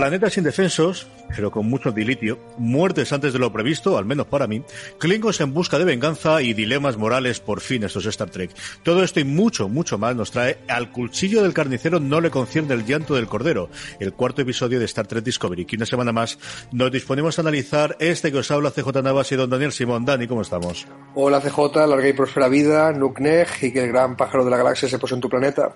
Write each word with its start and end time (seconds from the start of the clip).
Planetas 0.00 0.38
indefensos, 0.38 1.06
pero 1.36 1.50
con 1.50 1.68
mucho 1.68 1.92
dilitio, 1.92 2.38
muertes 2.56 3.12
antes 3.12 3.34
de 3.34 3.38
lo 3.38 3.52
previsto, 3.52 3.98
al 3.98 4.06
menos 4.06 4.28
para 4.28 4.46
mí, 4.46 4.64
Klingons 4.98 5.42
en 5.42 5.52
busca 5.52 5.78
de 5.78 5.84
venganza 5.84 6.40
y 6.40 6.54
dilemas 6.54 6.96
morales 6.96 7.38
por 7.38 7.60
fin 7.60 7.84
estos 7.84 8.06
Star 8.06 8.30
Trek. 8.30 8.50
Todo 8.82 9.04
esto 9.04 9.20
y 9.20 9.24
mucho, 9.24 9.68
mucho 9.68 9.98
más 9.98 10.16
nos 10.16 10.30
trae 10.30 10.56
al 10.68 10.90
cuchillo 10.90 11.42
del 11.42 11.52
carnicero 11.52 12.00
no 12.00 12.22
le 12.22 12.30
concierne 12.30 12.72
el 12.72 12.86
llanto 12.86 13.14
del 13.14 13.26
cordero, 13.26 13.68
el 13.98 14.14
cuarto 14.14 14.40
episodio 14.40 14.78
de 14.78 14.86
Star 14.86 15.06
Trek 15.06 15.22
Discovery, 15.22 15.66
que 15.66 15.76
una 15.76 15.84
semana 15.84 16.12
más 16.12 16.38
nos 16.72 16.90
disponemos 16.90 17.38
a 17.38 17.42
analizar 17.42 17.94
este 18.00 18.32
que 18.32 18.38
os 18.38 18.50
habla 18.50 18.70
CJ 18.70 19.02
Navas 19.02 19.30
y 19.32 19.36
don 19.36 19.50
Daniel 19.50 19.70
Simón. 19.70 20.06
Dani, 20.06 20.26
¿cómo 20.26 20.40
estamos? 20.40 20.86
Hola 21.14 21.42
CJ, 21.42 21.76
larga 21.86 22.08
y 22.08 22.14
próspera 22.14 22.48
vida, 22.48 22.90
Nukneg 22.92 23.48
y 23.60 23.70
que 23.70 23.84
el 23.84 23.88
gran 23.88 24.16
pájaro 24.16 24.46
de 24.46 24.50
la 24.50 24.56
galaxia 24.56 24.88
se 24.88 24.98
pose 24.98 25.14
en 25.14 25.20
tu 25.20 25.28
planeta. 25.28 25.74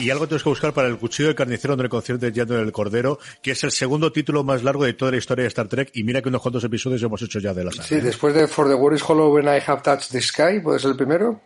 Y 0.00 0.10
algo 0.10 0.26
tienes 0.26 0.42
que 0.42 0.48
buscar 0.48 0.72
para 0.72 0.88
el 0.88 0.96
cuchillo 0.96 1.28
del 1.28 1.36
carnicero 1.36 1.72
donde 1.72 1.84
el 1.84 1.90
concierto 1.90 2.24
de 2.24 2.32
Llanto 2.32 2.54
del 2.54 2.72
Cordero, 2.72 3.18
que 3.42 3.50
es 3.50 3.64
el 3.64 3.70
segundo 3.70 4.10
título 4.10 4.42
más 4.44 4.62
largo 4.62 4.84
de 4.84 4.94
toda 4.94 5.10
la 5.10 5.18
historia 5.18 5.42
de 5.42 5.48
Star 5.48 5.68
Trek. 5.68 5.90
Y 5.94 6.04
mira 6.04 6.22
que 6.22 6.28
unos 6.30 6.40
cuantos 6.40 6.64
episodios 6.64 7.02
hemos 7.02 7.20
hecho 7.22 7.38
ya 7.38 7.52
de 7.52 7.64
la 7.64 7.70
saga. 7.70 7.84
Sí, 7.84 8.00
después 8.00 8.34
de 8.34 8.48
For 8.48 8.66
the 8.66 8.74
War 8.74 8.94
is 8.94 9.02
Hollow 9.06 9.34
When 9.34 9.44
I 9.46 9.60
Have 9.66 9.82
Touched 9.82 10.10
the 10.10 10.22
Sky, 10.22 10.60
¿puede 10.62 10.78
ser 10.78 10.92
el 10.92 10.96
primero? 10.96 11.40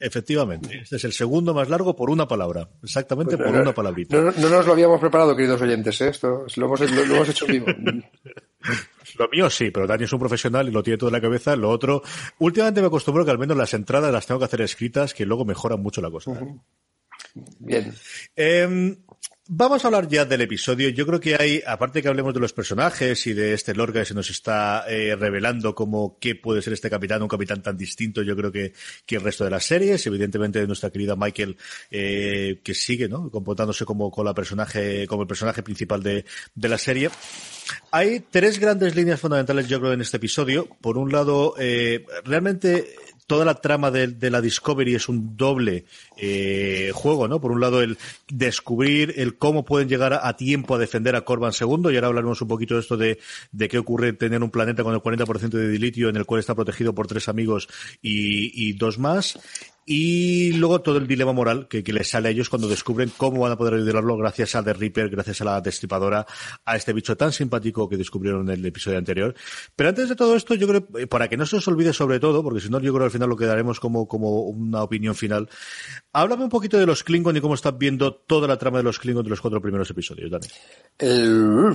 Efectivamente, 0.00 0.78
este 0.82 0.96
es 0.96 1.04
el 1.04 1.12
segundo 1.12 1.52
más 1.52 1.68
largo 1.68 1.96
por 1.96 2.08
una 2.08 2.26
palabra, 2.28 2.68
exactamente 2.82 3.36
Pues 3.36 3.50
por 3.50 3.60
una 3.60 3.74
palabrita. 3.74 4.16
No, 4.16 4.30
no 4.30 4.48
nos 4.48 4.66
lo 4.66 4.72
habíamos 4.72 5.00
preparado, 5.00 5.34
queridos 5.34 5.60
oyentes, 5.60 6.00
¿eh? 6.00 6.08
Esto 6.08 6.46
lo 6.56 6.66
hemos, 6.66 6.80
lo, 6.80 7.04
lo 7.04 7.14
hemos 7.16 7.28
hecho 7.28 7.46
vivo. 7.46 7.66
Lo 9.18 9.28
mío 9.28 9.50
sí, 9.50 9.70
pero 9.70 9.86
Dani 9.86 10.04
es 10.04 10.12
un 10.12 10.20
profesional 10.20 10.68
y 10.68 10.70
lo 10.70 10.82
tiene 10.82 10.98
todo 10.98 11.08
en 11.08 11.14
la 11.14 11.20
cabeza. 11.20 11.56
Lo 11.56 11.70
otro, 11.70 12.02
últimamente 12.38 12.80
me 12.80 12.86
acostumbro 12.86 13.24
que 13.24 13.30
al 13.30 13.38
menos 13.38 13.56
las 13.56 13.74
entradas 13.74 14.12
las 14.12 14.26
tengo 14.26 14.38
que 14.38 14.44
hacer 14.44 14.60
escritas, 14.60 15.14
que 15.14 15.26
luego 15.26 15.44
mejoran 15.44 15.80
mucho 15.80 16.00
la 16.00 16.10
cosa. 16.10 16.32
Bien. 17.34 17.94
Eh, 18.36 18.96
vamos 19.48 19.82
a 19.82 19.88
hablar 19.88 20.06
ya 20.08 20.24
del 20.24 20.42
episodio. 20.42 20.90
Yo 20.90 21.06
creo 21.06 21.18
que 21.18 21.34
hay, 21.34 21.62
aparte 21.66 22.02
que 22.02 22.08
hablemos 22.08 22.34
de 22.34 22.40
los 22.40 22.52
personajes 22.52 23.26
y 23.26 23.32
de 23.32 23.54
este 23.54 23.74
Lorca 23.74 24.00
que 24.00 24.04
se 24.04 24.14
nos 24.14 24.28
está 24.30 24.84
eh, 24.86 25.16
revelando 25.16 25.74
como 25.74 26.18
qué 26.20 26.34
puede 26.34 26.60
ser 26.62 26.74
este 26.74 26.90
capitán, 26.90 27.22
un 27.22 27.28
capitán 27.28 27.62
tan 27.62 27.76
distinto, 27.76 28.22
yo 28.22 28.36
creo 28.36 28.52
que, 28.52 28.72
que 29.06 29.16
el 29.16 29.22
resto 29.22 29.44
de 29.44 29.50
las 29.50 29.64
series, 29.64 30.06
evidentemente 30.06 30.60
de 30.60 30.66
nuestra 30.66 30.90
querida 30.90 31.16
Michael, 31.16 31.56
eh, 31.90 32.60
que 32.62 32.74
sigue, 32.74 33.08
¿no? 33.08 33.30
Comportándose 33.30 33.84
como, 33.84 34.10
con 34.10 34.26
la 34.26 34.34
personaje, 34.34 35.06
como 35.06 35.22
el 35.22 35.28
personaje 35.28 35.62
principal 35.62 36.02
de, 36.02 36.24
de 36.54 36.68
la 36.68 36.78
serie. 36.78 37.10
Hay 37.90 38.20
tres 38.30 38.58
grandes 38.58 38.94
líneas 38.94 39.20
fundamentales, 39.20 39.66
yo 39.66 39.80
creo, 39.80 39.92
en 39.92 40.02
este 40.02 40.18
episodio. 40.18 40.68
Por 40.80 40.98
un 40.98 41.10
lado, 41.10 41.54
eh, 41.58 42.04
realmente 42.24 42.94
toda 43.28 43.44
la 43.44 43.54
trama 43.54 43.90
de, 43.90 44.30
la 44.30 44.40
Discovery 44.40 44.94
es 44.94 45.08
un 45.08 45.36
doble 45.36 45.84
eh, 46.16 46.90
juego, 46.94 47.28
¿no? 47.28 47.40
Por 47.40 47.52
un 47.52 47.60
lado, 47.60 47.82
el 47.82 47.98
descubrir 48.28 49.14
el 49.18 49.36
cómo 49.36 49.64
pueden 49.64 49.88
llegar 49.88 50.14
a, 50.14 50.26
a, 50.26 50.34
tiempo 50.34 50.74
a 50.74 50.78
defender 50.78 51.14
a 51.14 51.20
Corban 51.20 51.52
II, 51.52 51.92
y 51.92 51.94
ahora 51.96 52.08
hablaremos 52.08 52.40
un 52.40 52.48
poquito 52.48 52.74
de 52.74 52.80
esto 52.80 52.96
de, 52.96 53.18
de 53.52 53.68
qué 53.68 53.78
ocurre 53.78 54.14
tener 54.14 54.42
un 54.42 54.50
planeta 54.50 54.82
con 54.82 54.94
el 54.94 55.00
40% 55.00 55.50
de 55.50 55.68
dilitio 55.68 56.08
en 56.08 56.16
el 56.16 56.24
cual 56.24 56.40
está 56.40 56.54
protegido 56.54 56.94
por 56.94 57.06
tres 57.06 57.28
amigos 57.28 57.68
y, 58.00 58.68
y 58.68 58.72
dos 58.72 58.98
más. 58.98 59.38
Y 59.90 60.52
luego 60.52 60.82
todo 60.82 60.98
el 60.98 61.06
dilema 61.06 61.32
moral 61.32 61.66
que, 61.66 61.82
les 61.82 62.10
sale 62.10 62.28
a 62.28 62.30
ellos 62.30 62.50
cuando 62.50 62.68
descubren 62.68 63.10
cómo 63.16 63.40
van 63.40 63.52
a 63.52 63.56
poder 63.56 63.72
ayudarlo 63.72 64.18
gracias 64.18 64.54
a 64.54 64.62
The 64.62 64.74
Reaper, 64.74 65.08
gracias 65.08 65.40
a 65.40 65.46
la 65.46 65.62
destripadora, 65.62 66.26
a 66.66 66.76
este 66.76 66.92
bicho 66.92 67.16
tan 67.16 67.32
simpático 67.32 67.88
que 67.88 67.96
descubrieron 67.96 68.50
en 68.50 68.58
el 68.58 68.66
episodio 68.66 68.98
anterior. 68.98 69.34
Pero 69.74 69.88
antes 69.88 70.10
de 70.10 70.14
todo 70.14 70.36
esto, 70.36 70.54
yo 70.56 70.68
creo, 70.68 70.86
para 71.08 71.28
que 71.28 71.38
no 71.38 71.46
se 71.46 71.56
os 71.56 71.66
olvide 71.68 71.94
sobre 71.94 72.20
todo, 72.20 72.42
porque 72.42 72.60
si 72.60 72.68
no, 72.68 72.80
yo 72.80 72.92
creo 72.92 72.98
que 72.98 73.04
al 73.06 73.10
final 73.12 73.30
lo 73.30 73.36
quedaremos 73.38 73.80
como, 73.80 74.06
como 74.06 74.42
una 74.42 74.82
opinión 74.82 75.14
final. 75.14 75.48
Háblame 76.12 76.44
un 76.44 76.50
poquito 76.50 76.76
de 76.76 76.84
los 76.84 77.02
Klingon 77.02 77.38
y 77.38 77.40
cómo 77.40 77.54
estás 77.54 77.78
viendo 77.78 78.12
toda 78.12 78.46
la 78.46 78.58
trama 78.58 78.76
de 78.76 78.84
los 78.84 78.98
Klingon 78.98 79.24
de 79.24 79.30
los 79.30 79.40
cuatro 79.40 79.62
primeros 79.62 79.88
episodios, 79.88 80.30
Dani. 80.30 80.48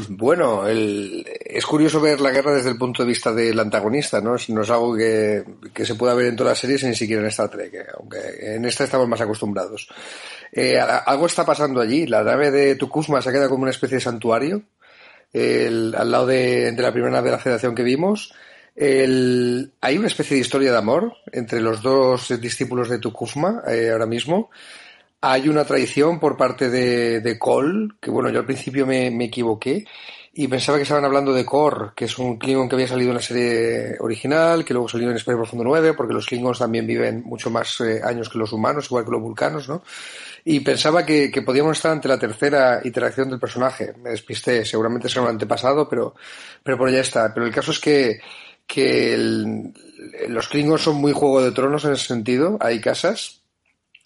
Bueno, 0.10 0.68
es 0.68 1.66
curioso 1.66 2.00
ver 2.00 2.22
la 2.22 2.30
guerra 2.30 2.54
desde 2.54 2.70
el 2.70 2.78
punto 2.78 3.02
de 3.02 3.10
vista 3.10 3.34
del 3.34 3.60
antagonista, 3.60 4.22
¿no? 4.22 4.36
Es 4.36 4.50
algo 4.70 4.96
que, 4.96 5.44
se 5.84 5.96
pueda 5.96 6.14
ver 6.14 6.28
en 6.28 6.36
todas 6.36 6.52
las 6.52 6.60
series 6.60 6.84
ni 6.84 6.94
siquiera 6.94 7.24
en 7.24 7.30
Star 7.30 7.50
Trek, 7.50 7.74
en 8.40 8.66
esta 8.66 8.84
estamos 8.84 9.08
más 9.08 9.22
acostumbrados. 9.22 9.90
Eh, 10.52 10.80
algo 10.80 11.26
está 11.26 11.46
pasando 11.46 11.82
allí. 11.82 12.06
La 12.08 12.24
nave 12.24 12.52
de 12.52 12.76
Tukufma 12.76 13.22
se 13.22 13.32
queda 13.32 13.50
como 13.50 13.64
una 13.64 13.72
especie 13.72 13.98
de 13.98 14.02
santuario 14.02 14.64
al 15.34 16.12
lado 16.12 16.28
de, 16.28 16.74
la 16.78 16.92
primera 16.92 17.12
nave 17.12 17.30
de 17.30 17.36
la 17.36 17.42
Federación 17.42 17.74
que 17.74 17.84
vimos. 17.84 18.34
Hay 18.76 19.98
una 19.98 20.08
especie 20.08 20.36
de 20.36 20.42
historia 20.42 20.72
de 20.72 20.78
amor 20.78 21.14
entre 21.32 21.60
los 21.62 21.82
dos 21.82 22.40
discípulos 22.40 22.90
de 22.90 23.00
Tukufma 23.00 23.64
eh, 23.68 23.90
ahora 23.92 24.06
mismo. 24.06 24.52
Hay 25.22 25.48
una 25.48 25.64
traición 25.64 26.20
por 26.20 26.38
parte 26.38 26.70
de, 26.70 27.22
de 27.22 27.40
Cole, 27.40 27.90
que 28.00 28.12
bueno, 28.12 28.30
yo 28.30 28.40
al 28.40 28.46
principio 28.46 28.86
me 28.86 29.08
equivoqué 29.24 29.86
y 30.36 30.48
pensaba 30.48 30.80
que 30.80 30.84
estaban 30.84 31.06
hablando 31.06 31.32
de 31.32 31.46
Kor, 31.46 31.94
que 31.96 32.06
es 32.06 32.18
un 32.18 32.38
Klingon 32.38 32.68
que 32.68 32.74
había 32.74 32.88
salido 32.88 33.12
en 33.12 33.18
la 33.18 33.22
serie 33.22 33.98
original, 34.00 34.66
que 34.66 34.74
luego 34.74 34.90
salió 34.90 35.12
en 35.12 35.16
Espacio 35.16 35.38
Profundo 35.38 35.64
9, 35.64 35.94
porque 35.94 36.14
los 36.16 36.26
Klingons 36.26 36.58
también 36.58 36.88
viven 36.88 37.22
mucho 37.24 37.52
más 37.52 37.80
eh, 37.82 38.02
años 38.04 38.30
que 38.30 38.40
los 38.40 38.52
humanos, 38.52 38.88
igual 38.88 39.06
que 39.06 39.12
los 39.12 39.22
vulcanos, 39.22 39.70
¿no? 39.70 39.84
Y 40.44 40.62
pensaba 40.62 41.06
que, 41.06 41.30
podíamos 41.46 41.78
estar 41.78 41.92
ante 41.92 42.08
la 42.08 42.18
tercera 42.18 42.82
interacción 42.84 43.30
del 43.30 43.40
personaje. 43.40 43.94
Me 44.02 44.10
despisté, 44.10 44.66
seguramente 44.66 45.08
será 45.08 45.22
un 45.22 45.30
antepasado, 45.30 45.88
pero, 45.88 46.16
pero 46.64 46.80
por 46.80 46.90
allá 46.90 47.02
está. 47.02 47.32
Pero 47.32 47.46
el 47.46 47.54
caso 47.54 47.72
es 47.72 47.80
que, 47.80 48.20
que 48.66 49.16
los 50.28 50.48
Klingons 50.48 50.82
son 50.82 50.96
muy 50.96 51.12
Juego 51.14 51.44
de 51.44 51.52
Tronos 51.52 51.86
en 51.86 51.94
ese 51.94 52.08
sentido. 52.08 52.58
Hay 52.60 52.82
casas, 52.82 53.44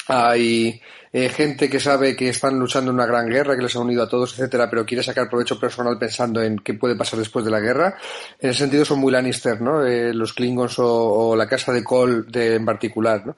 hay 0.08 0.82
eh, 1.26 1.30
gente 1.30 1.70
que 1.70 1.80
sabe 1.80 2.16
que 2.16 2.30
están 2.30 2.60
luchando 2.60 2.92
en 2.92 2.96
una 2.96 3.06
gran 3.06 3.28
guerra, 3.28 3.56
que 3.56 3.64
les 3.64 3.76
ha 3.76 3.80
unido 3.80 4.04
a 4.04 4.10
todos, 4.10 4.34
etcétera, 4.34 4.70
pero 4.70 4.86
quiere 4.86 5.02
sacar 5.02 5.30
provecho 5.30 5.60
personal 5.60 5.98
pensando 5.98 6.42
en 6.44 6.60
qué 6.60 6.76
puede 6.76 6.96
pasar 6.96 7.20
después 7.20 7.44
de 7.44 7.52
la 7.52 7.60
guerra. 7.60 7.98
En 8.40 8.52
ese 8.52 8.60
sentido 8.60 8.86
son 8.86 9.00
muy 9.00 9.12
Lannister, 9.12 9.60
¿no? 9.62 9.86
Eh, 9.86 10.14
los 10.14 10.34
Klingons 10.34 10.78
o, 10.80 11.30
o, 11.30 11.36
la 11.36 11.48
casa 11.48 11.74
de 11.74 11.84
Cole 11.84 12.24
de, 12.28 12.56
en 12.56 12.66
particular, 12.66 13.26
¿no? 13.26 13.36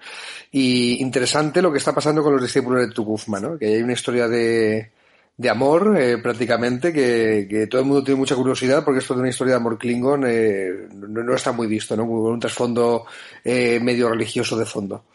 Y 0.52 1.02
interesante 1.02 1.62
lo 1.62 1.72
que 1.72 1.78
está 1.78 1.94
pasando 1.94 2.22
con 2.22 2.34
los 2.34 2.42
discípulos 2.42 2.82
de 2.82 2.94
Tukufma, 2.94 3.40
¿no? 3.40 3.58
Que 3.58 3.68
hay 3.68 3.82
una 3.82 3.94
historia 3.94 4.28
de, 4.28 4.92
de 5.40 5.50
amor, 5.50 5.96
eh, 5.98 6.18
prácticamente, 6.18 6.92
que, 6.92 7.48
que, 7.50 7.68
todo 7.68 7.80
el 7.80 7.88
mundo 7.88 8.04
tiene 8.04 8.20
mucha 8.20 8.36
curiosidad 8.36 8.84
porque 8.84 9.00
esto 9.00 9.14
de 9.14 9.22
una 9.22 9.30
historia 9.30 9.54
de 9.54 9.60
amor 9.62 9.78
Klingon 9.78 10.26
eh, 10.28 10.90
no, 10.94 11.24
no, 11.24 11.34
está 11.34 11.54
muy 11.54 11.66
visto, 11.66 11.96
¿no? 11.96 12.06
Con 12.06 12.34
un 12.34 12.40
trasfondo 12.42 13.06
eh, 13.42 13.80
medio 13.82 14.10
religioso 14.10 14.58
de 14.58 14.66
fondo. 14.66 15.06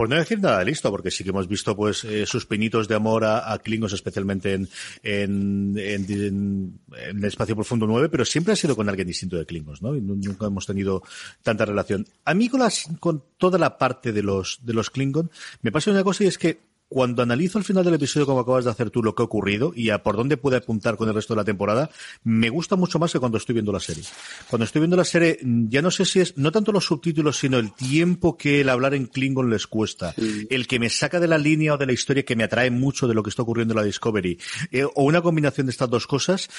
Por 0.00 0.08
no 0.08 0.16
decir 0.16 0.40
nada 0.40 0.64
listo, 0.64 0.90
porque 0.90 1.10
sí 1.10 1.24
que 1.24 1.28
hemos 1.28 1.46
visto 1.46 1.76
pues 1.76 2.04
eh, 2.04 2.24
sus 2.24 2.46
pinitos 2.46 2.88
de 2.88 2.94
amor 2.94 3.22
a, 3.22 3.52
a 3.52 3.58
Klingons, 3.58 3.92
especialmente 3.92 4.54
en, 4.54 4.66
en, 5.02 5.76
en, 5.76 6.10
en, 6.10 6.80
el 7.18 7.24
Espacio 7.26 7.54
Profundo 7.54 7.86
9, 7.86 8.08
pero 8.08 8.24
siempre 8.24 8.54
ha 8.54 8.56
sido 8.56 8.74
con 8.74 8.88
alguien 8.88 9.06
distinto 9.06 9.36
de 9.36 9.44
Klingons, 9.44 9.82
¿no? 9.82 9.94
Y 9.94 10.00
nunca 10.00 10.46
hemos 10.46 10.64
tenido 10.64 11.02
tanta 11.42 11.66
relación. 11.66 12.06
A 12.24 12.32
mí 12.32 12.48
con, 12.48 12.60
las, 12.60 12.88
con 12.98 13.22
toda 13.36 13.58
la 13.58 13.76
parte 13.76 14.10
de 14.14 14.22
los, 14.22 14.60
de 14.62 14.72
los 14.72 14.88
Klingon, 14.88 15.30
me 15.60 15.70
pasa 15.70 15.90
una 15.90 16.02
cosa 16.02 16.24
y 16.24 16.28
es 16.28 16.38
que 16.38 16.69
cuando 16.90 17.22
analizo 17.22 17.56
al 17.56 17.62
final 17.62 17.84
del 17.84 17.94
episodio, 17.94 18.26
como 18.26 18.40
acabas 18.40 18.64
de 18.64 18.72
hacer 18.72 18.90
tú, 18.90 19.00
lo 19.00 19.14
que 19.14 19.22
ha 19.22 19.24
ocurrido 19.24 19.72
y 19.76 19.90
a 19.90 20.02
por 20.02 20.16
dónde 20.16 20.36
puede 20.36 20.56
apuntar 20.56 20.96
con 20.96 21.08
el 21.08 21.14
resto 21.14 21.34
de 21.34 21.38
la 21.38 21.44
temporada, 21.44 21.88
me 22.24 22.50
gusta 22.50 22.74
mucho 22.74 22.98
más 22.98 23.12
que 23.12 23.20
cuando 23.20 23.38
estoy 23.38 23.52
viendo 23.52 23.70
la 23.70 23.78
serie. 23.78 24.02
Cuando 24.48 24.64
estoy 24.64 24.80
viendo 24.80 24.96
la 24.96 25.04
serie, 25.04 25.38
ya 25.68 25.82
no 25.82 25.92
sé 25.92 26.04
si 26.04 26.18
es, 26.18 26.36
no 26.36 26.50
tanto 26.50 26.72
los 26.72 26.84
subtítulos, 26.84 27.38
sino 27.38 27.58
el 27.58 27.72
tiempo 27.72 28.36
que 28.36 28.60
el 28.62 28.68
hablar 28.68 28.94
en 28.94 29.06
Klingon 29.06 29.48
les 29.48 29.68
cuesta. 29.68 30.12
Sí. 30.18 30.48
El 30.50 30.66
que 30.66 30.80
me 30.80 30.90
saca 30.90 31.20
de 31.20 31.28
la 31.28 31.38
línea 31.38 31.74
o 31.74 31.78
de 31.78 31.86
la 31.86 31.92
historia 31.92 32.24
que 32.24 32.34
me 32.34 32.42
atrae 32.42 32.72
mucho 32.72 33.06
de 33.06 33.14
lo 33.14 33.22
que 33.22 33.30
está 33.30 33.42
ocurriendo 33.42 33.72
en 33.72 33.78
la 33.78 33.84
Discovery. 33.84 34.40
Eh, 34.72 34.82
o 34.82 35.04
una 35.04 35.22
combinación 35.22 35.68
de 35.68 35.70
estas 35.70 35.88
dos 35.88 36.08
cosas 36.08 36.50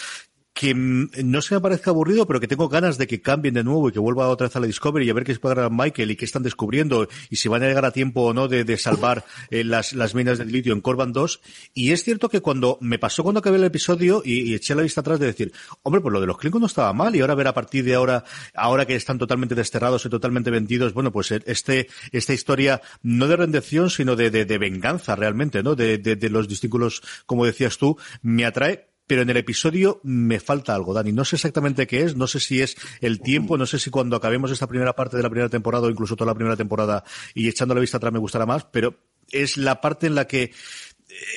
que 0.62 0.76
no 0.76 1.42
se 1.42 1.56
me 1.56 1.60
parezca 1.60 1.90
aburrido, 1.90 2.28
pero 2.28 2.40
que 2.40 2.48
tengo 2.48 2.70
ganas 2.70 3.00
de 3.00 3.08
que 3.08 3.20
cambien 3.20 3.56
de 3.56 3.64
nuevo 3.64 3.90
y 3.90 3.92
que 3.92 3.98
vuelva 3.98 4.28
otra 4.28 4.46
vez 4.46 4.56
a 4.56 4.60
la 4.60 4.68
Discovery 4.68 5.08
y 5.08 5.10
a 5.10 5.14
ver 5.16 5.24
qué 5.24 5.32
es 5.32 5.40
para 5.40 5.72
Michael 5.72 6.12
y 6.12 6.16
qué 6.16 6.24
están 6.24 6.44
descubriendo 6.44 7.10
y 7.32 7.38
si 7.38 7.50
van 7.50 7.64
a 7.64 7.68
llegar 7.68 7.84
a 7.84 7.90
tiempo 7.90 8.22
o 8.22 8.34
no 8.36 8.48
de, 8.48 8.78
salvar 8.78 9.26
eh, 9.50 9.64
las, 9.64 9.94
las 9.94 10.14
minas 10.14 10.38
de 10.38 10.46
litio 10.46 10.74
en 10.74 10.82
Corban 10.82 11.14
2. 11.14 11.42
Y 11.74 11.94
es 11.94 12.04
cierto 12.04 12.30
que 12.30 12.42
cuando 12.42 12.78
me 12.80 13.00
pasó 13.00 13.24
cuando 13.24 13.40
acabé 13.40 13.58
el 13.58 13.64
episodio 13.64 14.22
y, 14.24 14.54
eché 14.54 14.76
la 14.76 14.84
vista 14.84 15.02
atrás 15.02 15.20
de 15.20 15.26
decir, 15.26 15.52
hombre, 15.82 16.00
pues 16.00 16.14
lo 16.14 16.22
de 16.22 16.28
los 16.28 16.38
Klingons 16.38 16.62
no 16.62 16.68
estaba 16.68 16.94
mal 16.94 17.16
y 17.16 17.22
ahora 17.22 17.34
ver 17.34 17.48
a 17.48 17.56
partir 17.56 17.84
de 17.84 17.96
ahora, 17.96 18.24
ahora 18.54 18.86
que 18.86 18.94
están 18.94 19.18
totalmente 19.18 19.56
desterrados 19.56 20.06
y 20.06 20.10
totalmente 20.10 20.52
vendidos, 20.52 20.94
bueno, 20.94 21.12
pues 21.12 21.32
este, 21.32 21.88
esta 22.12 22.34
historia 22.34 22.84
no 23.02 23.28
de 23.28 23.36
rendición, 23.36 23.90
sino 23.90 24.16
de, 24.16 24.30
de, 24.30 24.46
de 24.46 24.58
venganza 24.60 25.16
realmente, 25.16 25.64
¿no? 25.64 25.74
De, 25.74 25.98
de, 25.98 26.18
de 26.18 26.30
los 26.30 26.48
discípulos, 26.48 27.02
como 27.26 27.48
decías 27.48 27.80
tú, 27.80 27.98
me 28.22 28.46
atrae 28.46 28.91
pero 29.12 29.24
en 29.24 29.30
el 29.30 29.36
episodio 29.36 30.00
me 30.04 30.40
falta 30.40 30.74
algo, 30.74 30.94
Dani. 30.94 31.12
No 31.12 31.26
sé 31.26 31.36
exactamente 31.36 31.86
qué 31.86 32.04
es, 32.04 32.16
no 32.16 32.28
sé 32.28 32.40
si 32.40 32.62
es 32.62 32.78
el 33.02 33.20
tiempo, 33.20 33.58
no 33.58 33.66
sé 33.66 33.78
si 33.78 33.90
cuando 33.90 34.16
acabemos 34.16 34.52
esta 34.52 34.68
primera 34.68 34.96
parte 34.96 35.18
de 35.18 35.24
la 35.24 35.30
primera 35.30 35.50
temporada 35.50 35.88
o 35.88 35.90
incluso 35.90 36.16
toda 36.16 36.32
la 36.32 36.34
primera 36.34 36.56
temporada 36.56 37.04
y 37.36 37.50
echando 37.50 37.76
la 37.76 37.82
vista 37.82 37.98
atrás 37.98 38.14
me 38.14 38.20
gustará 38.20 38.46
más, 38.46 38.64
pero 38.72 38.96
es 39.30 39.58
la 39.58 39.82
parte 39.82 40.08
en 40.08 40.16
la 40.16 40.28
que 40.28 40.54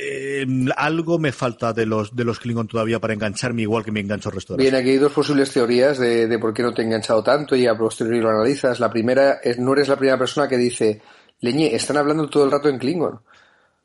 eh, 0.00 0.47
algo 0.76 1.19
me 1.19 1.32
falta 1.32 1.73
de 1.73 1.85
los 1.85 2.15
de 2.15 2.23
los 2.23 2.38
Klingon 2.38 2.69
todavía 2.69 3.00
para 3.00 3.12
engancharme 3.12 3.62
igual 3.62 3.85
que 3.85 3.91
me 3.91 3.99
engancho 3.99 4.29
el 4.29 4.37
resto 4.37 4.55
de 4.55 4.62
Bien, 4.62 4.76
aquí 4.76 4.91
hay 4.91 4.99
dos 4.99 5.12
posibles 5.12 5.50
teorías 5.50 5.99
de, 5.99 6.29
de, 6.29 6.38
por 6.38 6.55
qué 6.55 6.62
no 6.62 6.73
te 6.73 6.82
he 6.82 6.85
enganchado 6.85 7.25
tanto 7.25 7.56
y 7.56 7.67
a 7.67 7.76
posteriori 7.76 8.21
lo 8.21 8.31
analizas. 8.31 8.79
La 8.79 8.88
primera 8.88 9.41
es 9.43 9.59
no 9.59 9.73
eres 9.73 9.88
la 9.88 9.97
primera 9.97 10.17
persona 10.17 10.47
que 10.47 10.59
dice, 10.59 11.03
Leñe, 11.41 11.75
están 11.75 11.97
hablando 11.97 12.29
todo 12.29 12.44
el 12.44 12.53
rato 12.53 12.69
en 12.69 12.79
Klingon. 12.79 13.19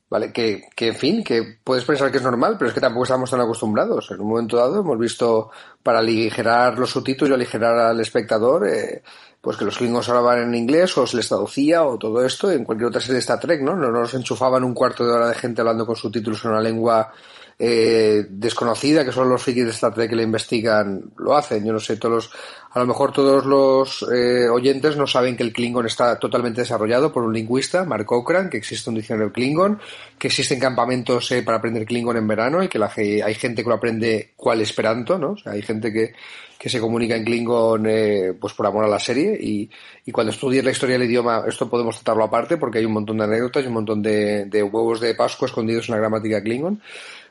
¿Vale? 0.10 0.34
Que, 0.34 0.70
que, 0.76 0.88
en 0.88 0.96
fin, 0.96 1.24
que 1.24 1.60
puedes 1.64 1.86
pensar 1.86 2.12
que 2.12 2.18
es 2.18 2.24
normal, 2.24 2.56
pero 2.58 2.70
es 2.70 2.74
que 2.74 2.82
tampoco 2.82 3.04
estamos 3.04 3.30
tan 3.30 3.42
acostumbrados. 3.42 4.10
En 4.12 4.22
un 4.22 4.30
momento 4.30 4.58
dado 4.58 4.80
hemos 4.80 4.98
visto, 4.98 5.52
para 5.84 6.00
aligerar 6.00 6.78
los 6.80 6.90
subtítulos 6.90 7.32
y 7.32 7.34
aligerar 7.36 7.78
al 7.78 8.00
espectador, 8.00 8.68
eh, 8.68 9.04
pues 9.42 9.56
que 9.56 9.66
los 9.66 9.78
klingons 9.78 10.10
hablaban 10.10 10.44
en 10.44 10.56
inglés 10.56 10.98
o 10.98 11.08
se 11.08 11.18
les 11.18 11.28
traducía 11.28 11.84
o 11.84 11.98
todo 11.98 12.26
esto 12.26 12.52
en 12.52 12.66
cualquier 12.66 12.90
otra 12.90 13.02
serie 13.02 13.16
de 13.16 13.20
Star 13.20 13.40
Trek, 13.40 13.62
¿no? 13.62 13.76
No 13.76 13.90
nos 13.90 14.14
enchufaban 14.14 14.64
un 14.64 14.74
cuarto 14.74 15.06
de 15.06 15.14
hora 15.14 15.30
de 15.30 15.36
gente 15.36 15.62
hablando 15.62 15.86
con 15.86 15.96
subtítulos 15.96 16.44
en 16.44 16.52
una 16.52 16.62
lengua 16.62 17.12
eh, 17.62 18.26
desconocida, 18.30 19.04
que 19.04 19.12
son 19.12 19.28
los 19.28 19.44
frikis 19.44 19.66
de 19.66 19.72
Star 19.72 19.94
Trek 19.94 20.10
que 20.10 20.16
le 20.16 20.24
investigan, 20.24 21.12
lo 21.18 21.36
hacen. 21.36 21.66
Yo 21.66 21.74
no 21.74 21.80
sé, 21.80 21.98
todos 21.98 22.16
los, 22.16 22.32
a 22.72 22.80
lo 22.80 22.88
mejor 22.88 23.12
todos 23.12 23.46
los 23.46 24.06
eh, 24.14 24.48
oyentes 24.48 24.96
no 24.96 25.06
saben 25.06 25.36
que 25.36 25.44
el 25.44 25.52
Klingon 25.52 25.86
está 25.86 26.18
totalmente 26.18 26.62
desarrollado 26.62 27.12
por 27.12 27.24
un 27.24 27.34
lingüista, 27.34 27.84
Mark 27.84 28.06
Cochran, 28.06 28.50
que 28.50 28.58
existe 28.58 28.90
un 28.90 28.96
diccionario 28.96 29.34
Klingon, 29.34 29.78
que 30.18 30.28
existen 30.28 30.58
campamentos 30.58 31.30
eh, 31.34 31.44
para 31.44 31.58
aprender 31.58 31.86
Klingon 31.86 32.16
en 32.16 32.28
verano 32.28 32.64
y 32.64 32.70
que 32.70 32.80
la, 32.80 32.90
hay 32.96 33.34
gente 33.34 33.62
que 33.62 33.70
lo 33.70 33.76
aprende 33.76 34.32
cual 34.38 34.62
esperanto, 34.62 35.20
¿no? 35.20 35.32
O 35.32 35.38
sea, 35.38 35.52
hay 35.52 35.62
gente 35.62 35.92
que, 35.92 36.14
que 36.58 36.70
se 36.70 36.80
comunica 36.80 37.18
en 37.18 37.26
Klingon 37.26 37.88
eh, 37.88 38.34
pues 38.40 38.54
por 38.54 38.68
amor 38.68 38.86
a 38.86 38.88
la 38.88 39.00
serie 39.00 39.38
y, 39.38 39.70
y 40.06 40.12
cuando 40.14 40.32
estudies 40.32 40.64
la 40.64 40.72
historia 40.72 40.98
del 40.98 41.10
idioma 41.10 41.44
esto 41.46 41.70
podemos 41.70 41.96
tratarlo 41.96 42.24
aparte 42.24 42.56
porque 42.56 42.80
hay 42.80 42.86
un 42.86 42.94
montón 42.94 43.18
de 43.18 43.24
anécdotas 43.26 43.64
y 43.64 43.68
un 43.68 43.74
montón 43.74 44.02
de, 44.02 44.46
de 44.46 44.64
huevos 44.64 45.00
de 45.00 45.16
Pascua 45.16 45.48
escondidos 45.48 45.88
en 45.88 45.96
la 45.96 46.00
gramática 46.00 46.42
Klingon 46.42 46.82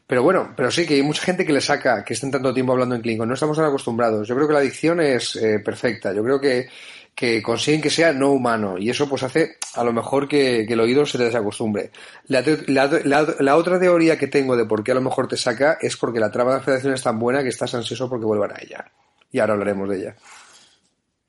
pero 0.09 0.23
bueno, 0.23 0.55
pero 0.57 0.71
sí 0.71 0.87
que 0.87 0.95
hay 0.95 1.03
mucha 1.03 1.21
gente 1.21 1.45
que 1.45 1.53
le 1.53 1.61
saca, 1.61 2.03
que 2.03 2.15
estén 2.15 2.31
tanto 2.31 2.55
tiempo 2.55 2.73
hablando 2.73 2.95
en 2.95 3.03
Klingon. 3.03 3.29
No 3.29 3.35
estamos 3.35 3.59
tan 3.59 3.67
acostumbrados. 3.67 4.27
Yo 4.27 4.35
creo 4.35 4.49
que 4.49 4.55
la 4.55 4.61
dicción 4.61 5.03
es 5.03 5.37
eh, 5.37 5.59
perfecta. 5.59 6.15
Yo 6.15 6.25
creo 6.25 6.41
que, 6.41 6.67
que 7.15 7.43
consiguen 7.43 7.83
que 7.83 7.91
sea 7.91 8.15
no 8.15 8.31
humano. 8.31 8.79
Y 8.79 8.89
eso 8.89 9.07
pues 9.07 9.23
hace 9.23 9.59
a 9.75 9.85
lo 9.85 9.93
mejor 9.93 10.27
que, 10.27 10.63
el 10.63 10.81
oído 10.81 11.05
se 11.05 11.19
te 11.19 11.25
desacostumbre. 11.25 11.91
La, 12.29 12.43
la, 12.69 13.35
la, 13.39 13.57
otra 13.57 13.79
teoría 13.79 14.17
que 14.17 14.29
tengo 14.29 14.57
de 14.57 14.65
por 14.65 14.83
qué 14.83 14.93
a 14.93 14.95
lo 14.95 15.03
mejor 15.03 15.29
te 15.29 15.37
saca 15.37 15.77
es 15.79 15.99
porque 15.99 16.21
la 16.21 16.31
trama 16.31 16.53
de 16.53 16.57
la 16.57 16.65
federación 16.65 16.95
es 16.95 17.03
tan 17.03 17.19
buena 17.19 17.43
que 17.43 17.51
estás 17.51 17.75
ansioso 17.75 18.09
porque 18.09 18.25
vuelvan 18.25 18.53
a 18.53 18.63
ella. 18.63 18.91
Y 19.31 19.41
ahora 19.41 19.53
hablaremos 19.53 19.91
de 19.91 19.97
ella. 19.99 20.17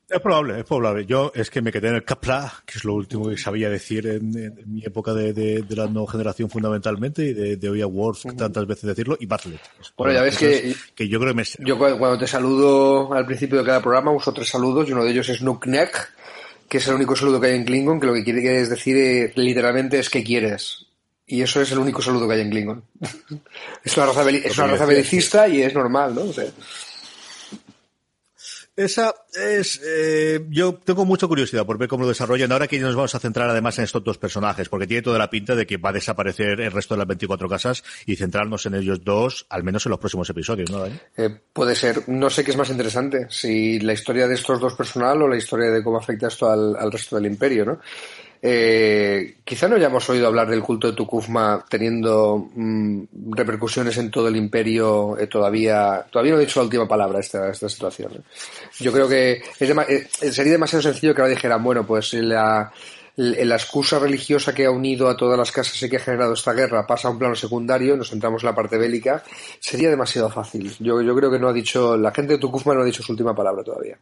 Es 0.09 0.19
probable, 0.21 0.59
es 0.59 0.65
probable. 0.65 1.05
Yo 1.05 1.31
es 1.35 1.51
que 1.51 1.61
me 1.61 1.71
quedé 1.71 1.89
en 1.89 1.95
el 1.95 2.03
Capla, 2.03 2.51
que 2.65 2.79
es 2.79 2.83
lo 2.83 2.95
último 2.95 3.29
que 3.29 3.37
sabía 3.37 3.69
decir 3.69 4.07
en, 4.07 4.31
mi 4.65 4.83
época 4.83 5.13
de, 5.13 5.33
de, 5.33 5.61
de, 5.61 5.75
la 5.75 5.85
nueva 5.85 6.11
generación 6.11 6.49
fundamentalmente 6.49 7.23
y 7.23 7.33
de, 7.33 7.57
de 7.57 7.69
oír 7.69 7.85
Worf 7.85 8.25
tantas 8.35 8.65
veces 8.65 8.85
decirlo 8.85 9.17
y 9.19 9.27
Bartlett. 9.27 9.61
Bueno, 9.95 10.13
ya 10.13 10.23
ves 10.23 10.37
que, 10.37 10.75
que 10.95 11.07
yo 11.07 11.19
creo 11.19 11.33
que 11.33 11.37
me... 11.37 11.43
Yo 11.59 11.77
cuando 11.77 12.17
te 12.17 12.25
saludo 12.25 13.13
al 13.13 13.27
principio 13.27 13.59
de 13.59 13.65
cada 13.65 13.81
programa 13.81 14.11
uso 14.11 14.33
tres 14.33 14.49
saludos 14.49 14.89
y 14.89 14.93
uno 14.93 15.03
de 15.03 15.11
ellos 15.11 15.29
es 15.29 15.43
Nuknek, 15.43 16.11
que 16.67 16.79
es 16.79 16.87
el 16.87 16.95
único 16.95 17.15
saludo 17.15 17.39
que 17.39 17.47
hay 17.47 17.55
en 17.55 17.65
Klingon, 17.65 17.99
que 17.99 18.07
lo 18.07 18.13
que 18.13 18.23
quiere 18.23 18.41
decir 18.41 18.97
eh, 18.97 19.31
literalmente 19.35 19.99
es 19.99 20.09
que 20.09 20.23
quieres. 20.23 20.87
Y 21.27 21.43
eso 21.43 21.61
es 21.61 21.71
el 21.71 21.77
único 21.77 22.01
saludo 22.01 22.27
que 22.27 22.33
hay 22.33 22.41
en 22.41 22.49
Klingon. 22.49 22.83
es 23.83 23.95
una 23.95 24.07
raza, 24.07 24.27
es 24.27 24.57
una 24.57 24.67
raza 24.67 24.85
belicista 24.85 25.47
y 25.47 25.61
es 25.61 25.75
normal, 25.75 26.15
¿no? 26.15 26.21
O 26.21 26.33
sea, 26.33 26.45
esa 28.79 29.13
es, 29.35 29.81
eh, 29.85 30.45
yo 30.49 30.75
tengo 30.75 31.03
mucha 31.03 31.27
curiosidad 31.27 31.65
por 31.65 31.77
ver 31.77 31.89
cómo 31.89 32.03
lo 32.03 32.07
desarrollan. 32.07 32.49
Ahora 32.53 32.67
que 32.67 32.79
nos 32.79 32.95
vamos 32.95 33.13
a 33.13 33.19
centrar 33.19 33.49
además 33.49 33.77
en 33.77 33.83
estos 33.83 34.01
dos 34.05 34.17
personajes, 34.17 34.69
porque 34.69 34.87
tiene 34.87 35.01
toda 35.01 35.19
la 35.19 35.29
pinta 35.29 35.53
de 35.53 35.67
que 35.67 35.75
va 35.75 35.89
a 35.89 35.93
desaparecer 35.93 36.61
el 36.61 36.71
resto 36.71 36.93
de 36.93 36.99
las 36.99 37.07
24 37.07 37.49
casas 37.49 37.83
y 38.05 38.15
centrarnos 38.15 38.65
en 38.67 38.75
ellos 38.75 39.03
dos, 39.03 39.45
al 39.49 39.65
menos 39.65 39.85
en 39.85 39.89
los 39.89 39.99
próximos 39.99 40.29
episodios, 40.29 40.71
¿no? 40.71 40.85
Eh, 40.85 41.41
puede 41.51 41.75
ser. 41.75 42.07
No 42.07 42.29
sé 42.29 42.45
qué 42.45 42.51
es 42.51 42.57
más 42.57 42.69
interesante, 42.69 43.27
si 43.29 43.79
la 43.81 43.91
historia 43.91 44.27
de 44.27 44.35
estos 44.35 44.61
dos 44.61 44.75
personal 44.75 45.21
o 45.21 45.27
la 45.27 45.35
historia 45.35 45.71
de 45.71 45.83
cómo 45.83 45.97
afecta 45.97 46.27
esto 46.27 46.49
al, 46.49 46.77
al 46.77 46.89
resto 46.89 47.17
del 47.17 47.25
imperio, 47.25 47.65
¿no? 47.65 47.79
Eh, 48.41 49.35
quizá 49.43 49.67
no 49.67 49.75
hayamos 49.75 50.09
oído 50.09 50.27
hablar 50.27 50.49
del 50.49 50.61
culto 50.61 50.87
de 50.87 50.93
Tukufma 50.93 51.65
teniendo 51.69 52.49
mm, 52.55 53.03
repercusiones 53.31 53.97
en 53.97 54.09
todo 54.09 54.29
el 54.29 54.37
imperio 54.37 55.17
eh, 55.17 55.27
todavía. 55.27 56.05
Todavía 56.09 56.33
no 56.33 56.37
he 56.37 56.45
dicho 56.45 56.59
la 56.59 56.65
última 56.65 56.87
palabra 56.87 57.19
esta, 57.19 57.49
esta 57.49 57.67
situación. 57.67 58.13
¿eh? 58.13 58.21
Yo 58.79 58.93
creo 58.93 59.09
que 59.09 59.41
sería 59.57 60.51
demasiado 60.51 60.81
sencillo 60.81 61.13
que 61.13 61.21
ahora 61.21 61.33
dijeran, 61.33 61.61
bueno, 61.61 61.85
pues 61.85 62.13
la, 62.13 62.71
la 63.17 63.55
excusa 63.55 63.99
religiosa 63.99 64.53
que 64.53 64.65
ha 64.65 64.71
unido 64.71 65.09
a 65.09 65.17
todas 65.17 65.37
las 65.37 65.51
casas 65.51 65.81
y 65.83 65.89
que 65.89 65.97
ha 65.97 65.99
generado 65.99 66.33
esta 66.33 66.53
guerra 66.53 66.87
pasa 66.87 67.09
a 67.09 67.11
un 67.11 67.19
plano 67.19 67.35
secundario, 67.35 67.97
nos 67.97 68.09
centramos 68.09 68.43
en 68.43 68.47
la 68.47 68.55
parte 68.55 68.77
bélica, 68.77 69.21
sería 69.59 69.89
demasiado 69.89 70.29
fácil. 70.29 70.73
Yo, 70.79 71.01
yo 71.01 71.13
creo 71.13 71.29
que 71.29 71.39
no 71.39 71.49
ha 71.49 71.53
dicho, 71.53 71.97
la 71.97 72.11
gente 72.11 72.33
de 72.33 72.39
Tukufma 72.39 72.73
no 72.73 72.83
ha 72.83 72.85
dicho 72.85 73.03
su 73.03 73.11
última 73.11 73.35
palabra 73.35 73.63
todavía. 73.63 73.97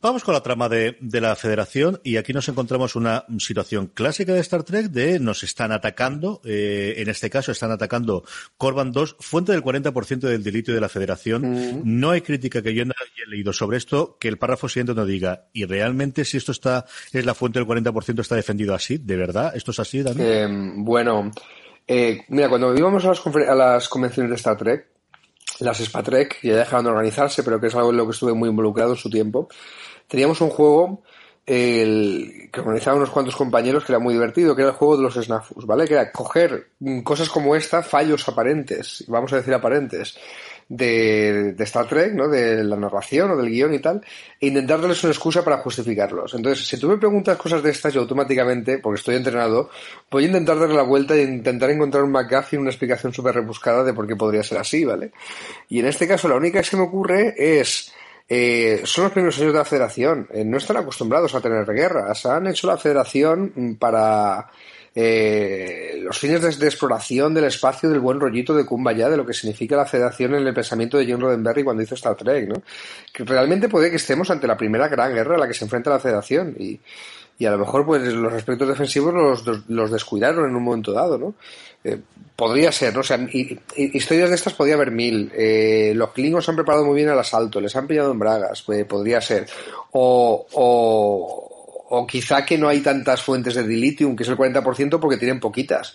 Vamos 0.00 0.22
con 0.22 0.32
la 0.32 0.44
trama 0.44 0.68
de, 0.68 0.96
de, 1.00 1.20
la 1.20 1.34
Federación 1.34 2.00
y 2.04 2.18
aquí 2.18 2.32
nos 2.32 2.48
encontramos 2.48 2.94
una 2.94 3.24
situación 3.40 3.88
clásica 3.88 4.32
de 4.32 4.38
Star 4.38 4.62
Trek 4.62 4.86
de 4.86 5.18
nos 5.18 5.42
están 5.42 5.72
atacando, 5.72 6.40
eh, 6.44 6.94
en 6.98 7.08
este 7.08 7.28
caso 7.28 7.50
están 7.50 7.72
atacando 7.72 8.22
Corban 8.56 8.92
2, 8.92 9.16
fuente 9.18 9.50
del 9.50 9.64
40% 9.64 10.20
del 10.20 10.44
delito 10.44 10.70
de 10.70 10.80
la 10.80 10.88
Federación. 10.88 11.82
No 11.82 12.10
hay 12.10 12.20
crítica 12.20 12.62
que 12.62 12.74
yo 12.74 12.84
haya 12.84 12.94
leído 13.26 13.52
sobre 13.52 13.76
esto 13.76 14.16
que 14.20 14.28
el 14.28 14.38
párrafo 14.38 14.68
siguiente 14.68 14.94
nos 14.94 15.08
diga, 15.08 15.48
y 15.52 15.64
realmente 15.64 16.24
si 16.24 16.36
esto 16.36 16.52
está 16.52 16.84
es 17.12 17.26
la 17.26 17.34
fuente 17.34 17.58
del 17.58 17.66
40% 17.66 18.20
está 18.20 18.36
defendido 18.36 18.76
así, 18.76 18.98
¿de 18.98 19.16
verdad? 19.16 19.56
¿Esto 19.56 19.72
es 19.72 19.80
así, 19.80 20.04
Daniel? 20.04 20.28
Eh, 20.28 20.72
bueno, 20.76 21.32
eh, 21.88 22.20
mira, 22.28 22.48
cuando 22.48 22.72
íbamos 22.72 23.04
a 23.04 23.08
las, 23.08 23.26
a 23.26 23.54
las 23.56 23.88
convenciones 23.88 24.30
de 24.30 24.36
Star 24.36 24.56
Trek, 24.56 24.97
las 25.60 25.78
Spatrek, 25.78 26.40
ya 26.42 26.56
dejaron 26.56 26.84
de 26.84 26.90
organizarse, 26.90 27.42
pero 27.42 27.60
que 27.60 27.68
es 27.68 27.74
algo 27.74 27.90
en 27.90 27.96
lo 27.96 28.06
que 28.06 28.12
estuve 28.12 28.32
muy 28.32 28.48
involucrado 28.48 28.92
en 28.92 28.96
su 28.96 29.10
tiempo, 29.10 29.48
teníamos 30.06 30.40
un 30.40 30.50
juego 30.50 31.02
el, 31.48 32.50
que 32.52 32.60
organizaban 32.60 32.98
unos 32.98 33.10
cuantos 33.10 33.34
compañeros 33.34 33.84
que 33.84 33.92
era 33.92 33.98
muy 33.98 34.12
divertido, 34.12 34.54
que 34.54 34.62
era 34.62 34.72
el 34.72 34.76
juego 34.76 34.98
de 34.98 35.02
los 35.02 35.14
snafus, 35.14 35.66
¿vale? 35.66 35.86
Que 35.86 35.94
era 35.94 36.12
coger 36.12 36.72
cosas 37.02 37.30
como 37.30 37.56
esta, 37.56 37.82
fallos 37.82 38.28
aparentes, 38.28 39.04
vamos 39.08 39.32
a 39.32 39.36
decir 39.36 39.54
aparentes, 39.54 40.18
de, 40.68 41.54
Star 41.58 41.86
Trek, 41.86 42.12
¿no? 42.12 42.28
De 42.28 42.62
la 42.62 42.76
narración 42.76 43.30
o 43.30 43.36
del 43.36 43.50
guion 43.50 43.74
y 43.74 43.78
tal, 43.78 44.02
e 44.40 44.48
intentar 44.48 44.80
darles 44.80 45.02
una 45.02 45.12
excusa 45.12 45.42
para 45.42 45.58
justificarlos. 45.58 46.34
Entonces, 46.34 46.66
si 46.66 46.78
tú 46.78 46.88
me 46.88 46.98
preguntas 46.98 47.36
cosas 47.38 47.62
de 47.62 47.70
estas, 47.70 47.94
yo 47.94 48.02
automáticamente, 48.02 48.78
porque 48.78 48.98
estoy 48.98 49.16
entrenado, 49.16 49.70
voy 50.10 50.24
a 50.24 50.26
intentar 50.26 50.58
darle 50.58 50.74
la 50.74 50.82
vuelta 50.82 51.14
e 51.14 51.22
intentar 51.22 51.70
encontrar 51.70 52.04
un 52.04 52.12
McGuffin, 52.12 52.60
una 52.60 52.70
explicación 52.70 53.12
súper 53.12 53.34
rebuscada 53.34 53.82
de 53.82 53.94
por 53.94 54.06
qué 54.06 54.16
podría 54.16 54.42
ser 54.42 54.58
así, 54.58 54.84
¿vale? 54.84 55.12
Y 55.68 55.80
en 55.80 55.86
este 55.86 56.06
caso, 56.06 56.28
la 56.28 56.36
única 56.36 56.62
que 56.62 56.76
me 56.76 56.82
ocurre 56.82 57.34
es 57.36 57.92
eh, 58.28 58.82
son 58.84 59.04
los 59.04 59.12
primeros 59.12 59.38
años 59.38 59.52
de 59.52 59.58
la 59.58 59.64
federación. 59.64 60.28
Eh, 60.32 60.44
no 60.44 60.58
están 60.58 60.76
acostumbrados 60.76 61.34
a 61.34 61.40
tener 61.40 61.64
guerras. 61.72 62.26
Han 62.26 62.46
hecho 62.46 62.66
la 62.66 62.76
federación 62.76 63.76
para 63.80 64.50
eh, 64.94 66.00
los 66.02 66.18
fines 66.18 66.58
de, 66.58 66.66
exploración 66.66 67.34
del 67.34 67.44
espacio 67.44 67.88
del 67.88 68.00
buen 68.00 68.20
rollito 68.20 68.54
de 68.54 68.66
Kumbaya, 68.66 69.08
de 69.08 69.16
lo 69.16 69.26
que 69.26 69.34
significa 69.34 69.76
la 69.76 69.86
federación 69.86 70.34
en 70.34 70.46
el 70.46 70.54
pensamiento 70.54 70.98
de 70.98 71.10
John 71.10 71.20
Roddenberry 71.20 71.64
cuando 71.64 71.82
hizo 71.82 71.94
Star 71.94 72.16
Trek, 72.16 72.48
¿no? 72.48 72.62
Realmente 73.14 73.68
puede 73.68 73.90
que 73.90 73.96
estemos 73.96 74.30
ante 74.30 74.46
la 74.46 74.56
primera 74.56 74.88
gran 74.88 75.14
guerra 75.14 75.36
a 75.36 75.38
la 75.38 75.48
que 75.48 75.54
se 75.54 75.64
enfrenta 75.64 75.90
la 75.90 76.00
federación 76.00 76.54
y, 76.58 76.80
y 77.38 77.46
a 77.46 77.52
lo 77.52 77.58
mejor 77.58 77.86
pues 77.86 78.02
los 78.12 78.32
aspectos 78.32 78.68
defensivos 78.68 79.14
los, 79.14 79.68
los 79.68 79.90
descuidaron 79.90 80.48
en 80.48 80.56
un 80.56 80.62
momento 80.62 80.92
dado, 80.92 81.18
¿no? 81.18 81.34
Eh, 81.84 82.00
podría 82.34 82.72
ser, 82.72 82.94
¿no? 82.94 83.00
O 83.00 83.04
sea, 83.04 83.16
y, 83.32 83.58
historias 83.76 84.30
de 84.30 84.34
estas 84.34 84.54
podría 84.54 84.74
haber 84.74 84.90
mil. 84.90 85.30
Eh, 85.34 85.92
los 85.94 86.10
Klingons 86.10 86.44
se 86.44 86.50
han 86.50 86.56
preparado 86.56 86.84
muy 86.84 86.96
bien 86.96 87.08
al 87.08 87.18
asalto, 87.18 87.60
les 87.60 87.74
han 87.76 87.86
pillado 87.86 88.10
en 88.10 88.18
bragas, 88.18 88.62
pues, 88.62 88.84
podría 88.86 89.20
ser. 89.20 89.46
O, 89.92 90.46
o, 90.52 91.47
o 91.90 92.06
quizá 92.06 92.44
que 92.44 92.58
no 92.58 92.68
hay 92.68 92.80
tantas 92.80 93.22
fuentes 93.22 93.54
de 93.54 93.66
dilithium, 93.66 94.14
que 94.14 94.22
es 94.22 94.28
el 94.28 94.36
40%, 94.36 95.00
porque 95.00 95.16
tienen 95.16 95.40
poquitas 95.40 95.94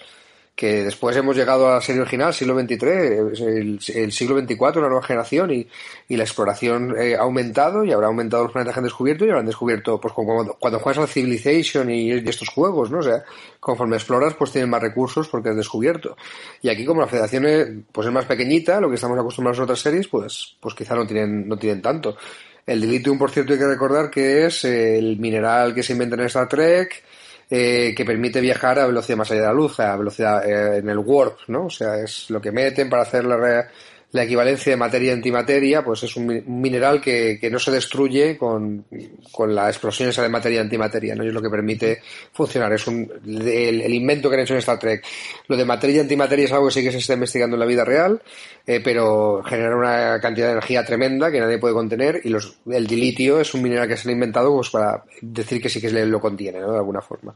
que 0.55 0.83
después 0.83 1.15
hemos 1.17 1.35
llegado 1.35 1.67
a 1.67 1.75
la 1.75 1.81
serie 1.81 2.01
original, 2.01 2.31
siglo 2.31 2.59
XXIII, 2.59 3.79
el, 3.95 4.11
siglo 4.11 4.39
XXIV, 4.39 4.77
una 4.77 4.87
nueva 4.87 5.01
generación, 5.01 5.51
y, 5.51 5.67
la 6.09 6.23
exploración 6.23 6.95
eh, 6.95 7.15
ha 7.15 7.21
aumentado 7.21 7.83
y 7.83 7.91
habrá 7.91 8.05
aumentado 8.05 8.43
los 8.43 8.51
planetas 8.51 8.75
que 8.75 8.79
han 8.81 8.83
descubierto 8.83 9.25
y 9.25 9.29
habrán 9.29 9.47
descubierto, 9.47 9.99
pues 9.99 10.13
cuando, 10.13 10.55
cuando 10.59 10.79
juegas 10.79 10.99
al 10.99 11.07
Civilization 11.07 11.89
y, 11.89 12.11
y, 12.11 12.29
estos 12.29 12.49
juegos, 12.49 12.91
¿no? 12.91 12.99
O 12.99 13.01
sea, 13.01 13.23
conforme 13.59 13.95
exploras, 13.95 14.35
pues 14.35 14.51
tienen 14.51 14.69
más 14.69 14.81
recursos 14.81 15.27
porque 15.27 15.49
has 15.49 15.55
descubierto. 15.55 16.15
Y 16.61 16.69
aquí, 16.69 16.85
como 16.85 17.01
la 17.01 17.07
federación 17.07 17.47
es, 17.47 17.67
pues 17.91 18.05
es 18.05 18.13
más 18.13 18.25
pequeñita, 18.25 18.79
lo 18.79 18.89
que 18.89 18.95
estamos 18.95 19.17
acostumbrados 19.17 19.59
a 19.59 19.63
otras 19.63 19.79
series, 19.79 20.07
pues, 20.07 20.55
pues 20.59 20.75
quizá 20.75 20.93
no 20.93 21.07
tienen, 21.07 21.47
no 21.47 21.57
tienen 21.57 21.81
tanto. 21.81 22.15
El 22.65 22.81
dilithium, 22.81 23.17
por 23.17 23.31
cierto, 23.31 23.53
hay 23.53 23.59
que 23.59 23.67
recordar 23.67 24.09
que 24.09 24.45
es 24.45 24.63
el 24.63 25.17
mineral 25.17 25.73
que 25.73 25.83
se 25.83 25.93
inventa 25.93 26.15
en 26.15 26.21
Star 26.21 26.47
Trek, 26.47 27.03
eh, 27.49 27.93
que 27.95 28.05
permite 28.05 28.39
viajar 28.39 28.79
a 28.79 28.87
velocidad 28.87 29.17
más 29.17 29.31
allá 29.31 29.41
de 29.41 29.47
la 29.47 29.53
luz, 29.53 29.79
a 29.79 29.97
velocidad 29.97 30.45
eh, 30.49 30.77
en 30.77 30.89
el 30.89 30.97
warp, 30.97 31.39
¿no? 31.47 31.65
O 31.65 31.69
sea, 31.69 31.97
es 31.97 32.29
lo 32.29 32.39
que 32.39 32.51
meten 32.51 32.89
para 32.89 33.03
hacer 33.03 33.25
la, 33.25 33.67
la 34.13 34.23
equivalencia 34.23 34.71
de 34.71 34.77
materia-antimateria, 34.77 35.83
pues 35.83 36.03
es 36.03 36.15
un, 36.15 36.43
mineral 36.47 37.01
que, 37.01 37.39
que, 37.41 37.49
no 37.49 37.57
se 37.57 37.71
destruye 37.71 38.37
con, 38.37 38.85
con 39.31 39.55
la 39.55 39.69
explosión 39.69 40.09
esa 40.09 40.21
de 40.21 40.29
materia-antimateria, 40.29 41.15
¿no? 41.15 41.23
Y 41.23 41.29
es 41.29 41.33
lo 41.33 41.41
que 41.41 41.49
permite 41.49 41.99
funcionar. 42.31 42.71
Es 42.73 42.85
un, 42.85 43.11
el, 43.25 43.91
invento 43.91 44.29
que 44.29 44.35
han 44.35 44.43
hecho 44.43 44.53
en 44.53 44.59
Star 44.59 44.77
Trek. 44.77 45.03
Lo 45.47 45.57
de 45.57 45.65
materia-antimateria 45.65 46.45
es 46.45 46.51
algo 46.51 46.67
que 46.67 46.73
sí 46.73 46.83
que 46.83 46.91
se 46.91 46.99
está 46.99 47.15
investigando 47.15 47.55
en 47.55 47.61
la 47.61 47.65
vida 47.65 47.83
real, 47.83 48.21
eh, 48.67 48.81
pero 48.83 49.41
genera 49.43 49.75
una 49.75 50.21
cantidad 50.21 50.45
de 50.45 50.53
energía 50.53 50.85
tremenda 50.85 51.31
que 51.31 51.39
nadie 51.39 51.57
puede 51.57 51.73
contener 51.73 52.21
y 52.23 52.29
los, 52.29 52.59
el 52.69 52.85
dilitio 52.85 53.39
es 53.39 53.51
un 53.55 53.63
mineral 53.63 53.87
que 53.87 53.97
se 53.97 54.07
han 54.07 54.13
inventado 54.13 54.53
pues 54.53 54.69
para 54.69 55.03
decir 55.21 55.59
que 55.59 55.69
sí 55.69 55.81
que 55.81 55.89
lo 55.89 56.19
contiene, 56.19 56.59
¿no? 56.59 56.71
De 56.71 56.77
alguna 56.77 57.01
forma. 57.01 57.33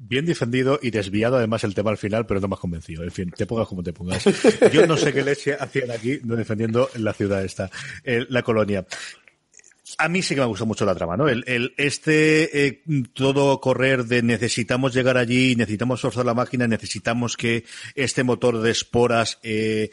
Bien 0.00 0.24
defendido 0.24 0.78
y 0.80 0.92
desviado 0.92 1.36
además 1.36 1.64
el 1.64 1.74
tema 1.74 1.90
al 1.90 1.98
final, 1.98 2.24
pero 2.24 2.38
no 2.40 2.46
más 2.46 2.60
convencido. 2.60 3.02
En 3.02 3.10
fin, 3.10 3.32
te 3.36 3.46
pongas 3.46 3.66
como 3.66 3.82
te 3.82 3.92
pongas. 3.92 4.24
Yo 4.72 4.86
no 4.86 4.96
sé 4.96 5.12
qué 5.12 5.24
leche 5.24 5.56
hacían 5.58 5.90
aquí 5.90 6.20
defendiendo 6.22 6.88
la 6.94 7.12
ciudad 7.12 7.44
esta, 7.44 7.68
la 8.04 8.42
colonia. 8.42 8.86
A 9.96 10.08
mí 10.08 10.22
sí 10.22 10.36
que 10.36 10.40
me 10.40 10.46
gustó 10.46 10.66
mucho 10.66 10.84
la 10.84 10.94
trama, 10.94 11.16
¿no? 11.16 11.28
El, 11.28 11.42
el 11.48 11.74
este 11.76 12.66
eh, 12.66 12.82
todo 13.12 13.60
correr 13.60 14.04
de 14.04 14.22
necesitamos 14.22 14.94
llegar 14.94 15.16
allí, 15.16 15.56
necesitamos 15.56 16.00
forzar 16.00 16.26
la 16.26 16.34
máquina, 16.34 16.68
necesitamos 16.68 17.36
que 17.36 17.64
este 17.94 18.22
motor 18.22 18.60
de 18.60 18.70
esporas 18.70 19.38
eh, 19.42 19.90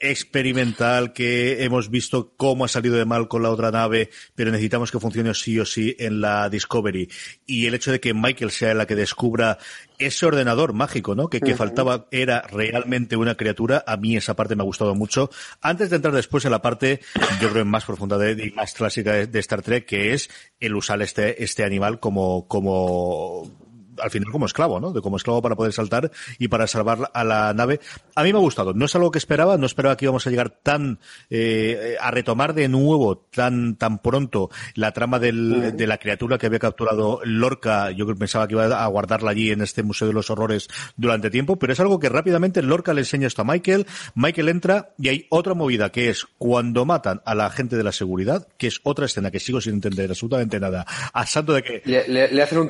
experimental 0.00 1.12
que 1.12 1.64
hemos 1.64 1.90
visto 1.90 2.32
cómo 2.36 2.64
ha 2.64 2.68
salido 2.68 2.96
de 2.96 3.04
mal 3.04 3.28
con 3.28 3.42
la 3.42 3.50
otra 3.50 3.70
nave, 3.70 4.10
pero 4.34 4.50
necesitamos 4.50 4.90
que 4.90 5.00
funcione 5.00 5.34
sí 5.34 5.58
o 5.58 5.64
sí 5.64 5.96
en 5.98 6.20
la 6.20 6.48
Discovery. 6.48 7.08
Y 7.46 7.66
el 7.66 7.74
hecho 7.74 7.90
de 7.90 8.00
que 8.00 8.14
Michael 8.14 8.50
sea 8.50 8.74
la 8.74 8.86
que 8.86 8.94
descubra 8.94 9.58
ese 9.98 10.26
ordenador 10.26 10.72
mágico, 10.72 11.14
¿no? 11.14 11.28
Que, 11.28 11.40
que 11.40 11.56
faltaba 11.56 12.06
era 12.10 12.42
realmente 12.42 13.16
una 13.16 13.34
criatura. 13.34 13.82
A 13.86 13.96
mí 13.96 14.16
esa 14.16 14.36
parte 14.36 14.54
me 14.54 14.62
ha 14.62 14.66
gustado 14.66 14.94
mucho. 14.94 15.30
Antes 15.60 15.90
de 15.90 15.96
entrar 15.96 16.14
después 16.14 16.44
en 16.44 16.52
la 16.52 16.62
parte, 16.62 17.00
yo 17.40 17.50
creo, 17.50 17.64
más 17.64 17.84
profunda 17.84 18.16
de, 18.18 18.46
y 18.46 18.50
más 18.52 18.74
clásica 18.74 19.12
de, 19.12 19.26
de, 19.26 19.38
Star 19.40 19.62
Trek, 19.62 19.86
que 19.86 20.12
es 20.12 20.30
el 20.60 20.76
usar 20.76 21.02
este, 21.02 21.42
este 21.42 21.64
animal 21.64 21.98
como, 21.98 22.46
como 22.46 23.67
al 24.00 24.10
final 24.10 24.30
como 24.32 24.46
esclavo, 24.46 24.80
¿no? 24.80 24.92
De 24.92 25.00
como 25.00 25.16
esclavo 25.16 25.42
para 25.42 25.56
poder 25.56 25.72
saltar 25.72 26.10
y 26.38 26.48
para 26.48 26.66
salvar 26.66 27.10
a 27.12 27.24
la 27.24 27.52
nave. 27.54 27.80
A 28.14 28.22
mí 28.22 28.32
me 28.32 28.38
ha 28.38 28.42
gustado. 28.42 28.74
No 28.74 28.84
es 28.84 28.94
algo 28.94 29.10
que 29.10 29.18
esperaba, 29.18 29.56
no 29.56 29.66
esperaba 29.66 29.96
que 29.96 30.04
íbamos 30.04 30.26
a 30.26 30.30
llegar 30.30 30.50
tan, 30.50 30.98
eh, 31.30 31.96
a 32.00 32.10
retomar 32.10 32.54
de 32.54 32.68
nuevo 32.68 33.18
tan, 33.18 33.76
tan 33.76 33.98
pronto 33.98 34.50
la 34.74 34.92
trama 34.92 35.18
del, 35.18 35.76
de 35.76 35.86
la 35.86 35.98
criatura 35.98 36.38
que 36.38 36.46
había 36.46 36.58
capturado 36.58 37.20
Lorca. 37.24 37.90
Yo 37.90 38.06
pensaba 38.16 38.46
que 38.46 38.54
iba 38.54 38.82
a 38.82 38.86
guardarla 38.86 39.30
allí 39.30 39.50
en 39.50 39.62
este 39.62 39.82
Museo 39.82 40.08
de 40.08 40.14
los 40.14 40.30
Horrores 40.30 40.68
durante 40.96 41.30
tiempo, 41.30 41.58
pero 41.58 41.72
es 41.72 41.80
algo 41.80 41.98
que 41.98 42.08
rápidamente 42.08 42.62
Lorca 42.62 42.94
le 42.94 43.00
enseña 43.00 43.26
esto 43.26 43.42
a 43.42 43.44
Michael. 43.44 43.86
Michael 44.14 44.48
entra 44.48 44.90
y 44.98 45.08
hay 45.08 45.26
otra 45.30 45.54
movida 45.54 45.90
que 45.90 46.10
es 46.10 46.26
cuando 46.38 46.84
matan 46.84 47.20
a 47.24 47.34
la 47.34 47.50
gente 47.50 47.76
de 47.76 47.84
la 47.84 47.92
seguridad, 47.92 48.48
que 48.56 48.66
es 48.66 48.80
otra 48.82 49.06
escena 49.06 49.30
que 49.30 49.40
sigo 49.40 49.60
sin 49.60 49.74
entender 49.74 50.10
absolutamente 50.10 50.60
nada. 50.60 50.86
A 51.12 51.26
santo 51.26 51.52
de 51.52 51.62
que... 51.62 51.82
Le, 51.84 52.28
le, 52.28 52.42
hacen 52.42 52.58
un, 52.58 52.68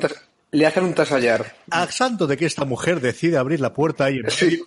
le 0.51 0.65
hacen 0.65 0.83
un 0.83 0.93
tasallar. 0.93 1.55
A 1.69 1.87
santo 1.91 2.25
de 2.25 2.35
que 2.35 2.45
esta 2.45 2.65
mujer 2.65 2.99
decide 2.99 3.37
abrir 3.37 3.59
la 3.59 3.73
puerta 3.73 4.09
y 4.09 4.21
sí. 4.29 4.61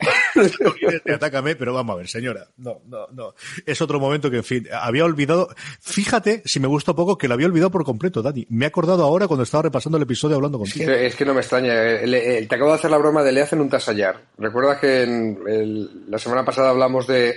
atácame, 1.12 1.57
pero 1.57 1.75
vamos 1.75 1.95
a 1.95 1.97
ver, 1.97 2.09
señora. 2.09 2.47
No, 2.57 2.81
no, 2.87 3.09
no. 3.12 3.35
Es 3.67 3.83
otro 3.83 3.99
momento 3.99 4.31
que, 4.31 4.39
en 4.39 4.45
fin, 4.45 4.69
había 4.73 5.05
olvidado. 5.05 5.49
Fíjate, 5.81 6.43
si 6.45 6.61
me 6.61 6.69
gusta 6.69 6.95
poco, 6.95 7.19
que 7.19 7.27
lo 7.27 7.35
había 7.35 7.47
olvidado 7.47 7.71
por 7.71 7.85
completo, 7.85 8.23
Dani. 8.23 8.47
Me 8.51 8.65
he 8.65 8.69
acordado 8.69 9.03
ahora 9.03 9.27
cuando 9.27 9.43
estaba 9.43 9.62
repasando 9.62 9.97
el 9.99 10.05
episodio 10.05 10.37
hablando 10.37 10.59
contigo. 10.59 10.91
Es 10.91 10.99
que, 10.99 11.07
es 11.07 11.17
que 11.17 11.25
no 11.25 11.35
me 11.35 11.41
extraña. 11.41 11.75
te 11.75 12.55
acabo 12.55 12.71
de 12.71 12.77
hacer 12.77 12.91
la 12.91 12.99
broma 12.99 13.23
de 13.23 13.33
le 13.33 13.43
hacen 13.43 13.61
un 13.61 13.69
tasallar. 13.69 14.21
¿Recuerdas 14.39 14.79
que 14.79 15.03
en 15.03 15.39
el, 15.47 16.11
la 16.11 16.19
semana 16.19 16.45
pasada 16.45 16.71
hablamos 16.71 17.07
de 17.07 17.35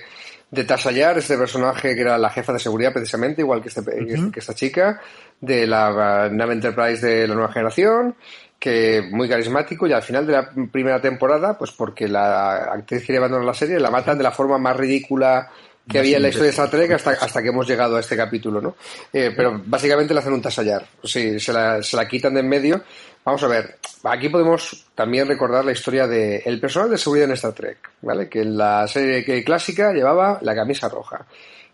de 0.56 0.64
Tasayar, 0.64 1.18
este 1.18 1.38
personaje 1.38 1.94
que 1.94 2.02
era 2.02 2.18
la 2.18 2.30
jefa 2.30 2.54
de 2.54 2.60
seguridad 2.60 2.94
precisamente, 2.94 3.42
igual 3.42 3.62
que, 3.62 3.68
este, 3.68 3.84
que 3.84 4.40
esta 4.40 4.54
chica, 4.54 5.02
de 5.40 5.68
la 5.68 6.30
nave 6.32 6.54
Enterprise 6.54 7.06
de 7.06 7.28
la 7.28 7.36
nueva 7.36 7.52
generación, 7.52 8.16
que 8.58 9.04
muy 9.12 9.28
carismático 9.28 9.86
y 9.86 9.94
al 9.94 10.02
final 10.02 10.26
de 10.26 10.34
la 10.34 10.50
primera 10.72 11.02
temporada, 11.02 11.58
pues 11.58 11.72
porque 11.72 12.08
la 12.08 12.74
actriz 12.74 13.06
quiere 13.06 13.18
abandonar 13.18 13.46
la 13.46 13.54
serie, 13.54 13.80
la 13.80 13.92
matan 13.92 14.18
de 14.18 14.24
la 14.24 14.32
forma 14.32 14.58
más 14.58 14.78
ridícula 14.78 15.52
que 15.88 16.00
había 16.00 16.18
en 16.18 16.24
la 16.24 16.30
historia 16.30 16.46
de 16.48 16.52
Star 16.52 16.70
Trek 16.70 16.92
hasta, 16.92 17.12
hasta 17.12 17.42
que 17.42 17.50
hemos 17.50 17.68
llegado 17.68 17.96
a 17.96 18.00
este 18.00 18.18
capítulo, 18.18 18.60
¿no? 18.60 18.76
Eh, 19.14 19.34
pero 19.36 19.62
básicamente 19.66 20.14
le 20.14 20.20
hacen 20.20 20.34
un 20.34 20.42
tasallar. 20.42 20.86
Sí, 21.04 21.40
se 21.40 21.54
la, 21.54 21.82
se 21.84 21.96
la 21.96 22.08
quitan 22.08 22.34
de 22.34 22.40
en 22.40 22.50
medio. 22.50 22.82
Vamos 23.24 23.42
a 23.44 23.48
ver, 23.48 23.80
aquí 24.04 24.30
podemos 24.30 24.86
también 24.94 25.28
recordar 25.28 25.66
la 25.66 25.72
historia 25.72 26.08
del 26.08 26.42
el 26.46 26.60
personal 26.60 26.92
de 26.92 26.98
seguridad 26.98 27.28
en 27.28 27.34
Star 27.34 27.54
Trek, 27.54 27.78
¿vale? 28.02 28.30
Que 28.30 28.42
en 28.42 28.58
la 28.58 28.88
serie 28.88 29.44
clásica 29.44 29.92
llevaba 29.94 30.40
la 30.42 30.54
camisa 30.54 30.90
roja. 30.90 31.26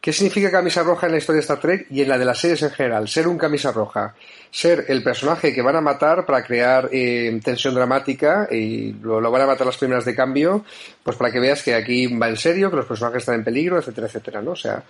¿Qué 0.02 0.12
significa 0.12 0.50
camisa 0.50 0.82
roja 0.82 1.06
en 1.06 1.12
la 1.12 1.20
historia 1.20 1.38
de 1.38 1.42
Star 1.42 1.60
Trek 1.60 1.86
y 1.92 2.02
en 2.02 2.10
la 2.10 2.18
de 2.18 2.26
las 2.26 2.40
series 2.40 2.64
en 2.64 2.72
general? 2.72 3.08
Ser 3.08 3.28
un 3.28 3.38
camisa 3.38 3.72
roja. 3.72 4.16
Ser 4.50 4.86
el 4.88 5.04
personaje 5.04 5.54
que 5.54 5.62
van 5.62 5.76
a 5.76 5.82
matar 5.82 6.26
para 6.26 6.44
crear 6.44 6.90
eh, 6.92 7.40
tensión 7.44 7.76
dramática 7.76 8.48
y 8.50 8.94
lo, 8.94 9.22
lo, 9.22 9.30
van 9.30 9.44
a 9.44 9.46
matar 9.46 9.68
las 9.68 9.78
primeras 9.78 10.04
de 10.04 10.16
cambio, 10.16 10.66
pues 11.04 11.16
para 11.18 11.32
que 11.32 11.40
veas 11.40 11.62
que 11.62 11.76
aquí 11.76 12.08
va 12.18 12.30
en 12.30 12.38
serio, 12.38 12.72
que 12.72 12.78
los 12.78 12.88
personajes 12.88 13.20
están 13.20 13.36
en 13.36 13.44
peligro, 13.44 13.78
etcétera, 13.78 14.08
etcétera, 14.08 14.42
¿no? 14.42 14.52
O 14.52 14.56
sea, 14.56 14.84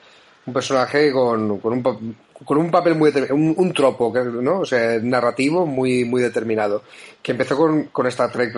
un 0.46 0.54
personaje 0.54 1.12
con, 1.12 1.60
con, 1.60 1.74
un, 1.74 2.16
con 2.46 2.58
un 2.58 2.72
papel 2.72 2.96
muy 2.96 3.12
un, 3.30 3.54
un 3.58 3.74
tropo, 3.74 4.12
¿no? 4.14 4.60
O 4.62 4.66
sea, 4.66 5.00
narrativo 5.00 5.66
muy, 5.66 6.04
muy 6.06 6.22
determinado. 6.22 6.84
Que 7.22 7.34
empezó 7.34 7.56
con, 7.56 7.86
con 7.86 8.08
Star 8.08 8.32
Trek, 8.32 8.52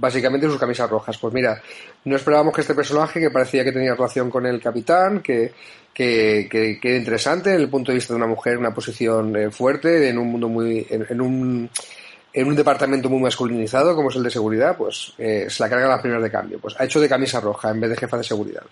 básicamente 0.00 0.48
sus 0.48 0.58
camisas 0.58 0.90
rojas. 0.90 1.16
Pues 1.18 1.32
mira, 1.32 1.62
no 2.04 2.16
esperábamos 2.16 2.54
que 2.54 2.62
este 2.62 2.74
personaje, 2.74 3.20
que 3.20 3.30
parecía 3.30 3.62
que 3.62 3.72
tenía 3.72 3.94
relación 3.94 4.30
con 4.30 4.44
el 4.46 4.60
capitán, 4.60 5.20
que, 5.20 5.52
que, 5.94 6.48
que, 6.50 6.80
que 6.80 6.96
interesante 6.96 7.50
desde 7.50 7.62
el 7.62 7.70
punto 7.70 7.92
de 7.92 7.96
vista 7.96 8.12
de 8.12 8.18
una 8.18 8.26
mujer 8.26 8.58
una 8.58 8.74
posición 8.74 9.36
eh, 9.36 9.50
fuerte, 9.52 10.08
en 10.08 10.18
un 10.18 10.26
mundo 10.32 10.48
muy, 10.48 10.84
en, 10.90 11.06
en 11.08 11.20
un, 11.20 11.70
en 12.32 12.48
un 12.48 12.56
departamento 12.56 13.08
muy 13.08 13.20
masculinizado 13.20 13.94
como 13.94 14.10
es 14.10 14.16
el 14.16 14.24
de 14.24 14.30
seguridad, 14.30 14.76
pues 14.76 15.14
eh, 15.16 15.46
se 15.48 15.62
la 15.62 15.70
carga 15.70 15.86
las 15.86 16.00
primeras 16.00 16.24
de 16.24 16.30
cambio. 16.30 16.58
Pues 16.58 16.74
ha 16.78 16.84
hecho 16.84 17.00
de 17.00 17.08
camisa 17.08 17.40
roja 17.40 17.70
en 17.70 17.80
vez 17.80 17.90
de 17.90 17.96
jefa 17.96 18.18
de 18.18 18.24
seguridad. 18.24 18.64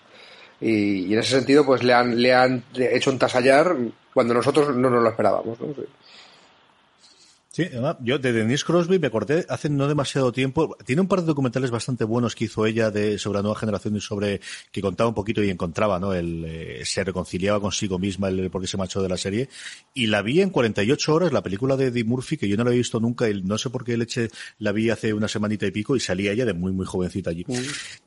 Y, 0.61 1.05
y, 1.05 1.13
en 1.13 1.19
ese 1.19 1.37
sentido, 1.37 1.65
pues 1.65 1.83
le 1.83 1.93
han, 1.93 2.21
le 2.21 2.33
han 2.33 2.63
hecho 2.75 3.11
un 3.11 3.19
tasallar 3.19 3.75
cuando 4.13 4.33
nosotros 4.33 4.75
no 4.75 4.89
nos 4.89 5.03
lo 5.03 5.09
esperábamos. 5.09 5.59
¿no? 5.59 5.67
Yo 8.01 8.19
de 8.19 8.33
Denise 8.33 8.65
Crosby 8.65 8.99
me 8.99 9.07
acordé 9.07 9.45
hace 9.49 9.69
no 9.69 9.87
demasiado 9.87 10.31
tiempo. 10.31 10.77
Tiene 10.85 11.01
un 11.01 11.07
par 11.07 11.21
de 11.21 11.27
documentales 11.27 11.71
bastante 11.71 12.03
buenos 12.03 12.35
que 12.35 12.45
hizo 12.45 12.65
ella 12.65 12.91
de 12.91 13.17
sobre 13.17 13.37
la 13.37 13.43
nueva 13.43 13.57
generación 13.57 13.95
y 13.95 14.01
sobre 14.01 14.41
que 14.71 14.81
contaba 14.81 15.09
un 15.09 15.13
poquito 15.13 15.41
y 15.41 15.49
encontraba, 15.49 15.99
¿no? 15.99 16.13
El, 16.13 16.43
eh, 16.45 16.81
se 16.85 17.03
reconciliaba 17.03 17.59
consigo 17.59 17.97
misma 17.97 18.27
el 18.27 18.49
por 18.49 18.61
qué 18.61 18.67
se 18.67 18.77
marchó 18.77 19.01
de 19.01 19.09
la 19.09 19.17
serie. 19.17 19.49
Y 19.93 20.07
la 20.07 20.21
vi 20.21 20.41
en 20.41 20.49
48 20.49 21.13
horas, 21.13 21.33
la 21.33 21.43
película 21.43 21.77
de 21.77 21.87
Eddie 21.87 22.03
Murphy, 22.03 22.37
que 22.37 22.47
yo 22.47 22.57
no 22.57 22.63
la 22.63 22.71
he 22.71 22.77
visto 22.77 22.99
nunca 22.99 23.29
y 23.29 23.41
no 23.41 23.57
sé 23.57 23.69
por 23.69 23.85
qué 23.85 23.95
leche 23.97 24.29
la 24.59 24.71
vi 24.71 24.89
hace 24.89 25.13
una 25.13 25.27
semanita 25.27 25.65
y 25.65 25.71
pico 25.71 25.95
y 25.95 25.99
salía 25.99 26.31
ella 26.31 26.45
de 26.45 26.53
muy, 26.53 26.71
muy 26.71 26.85
jovencita 26.85 27.29
allí. 27.29 27.45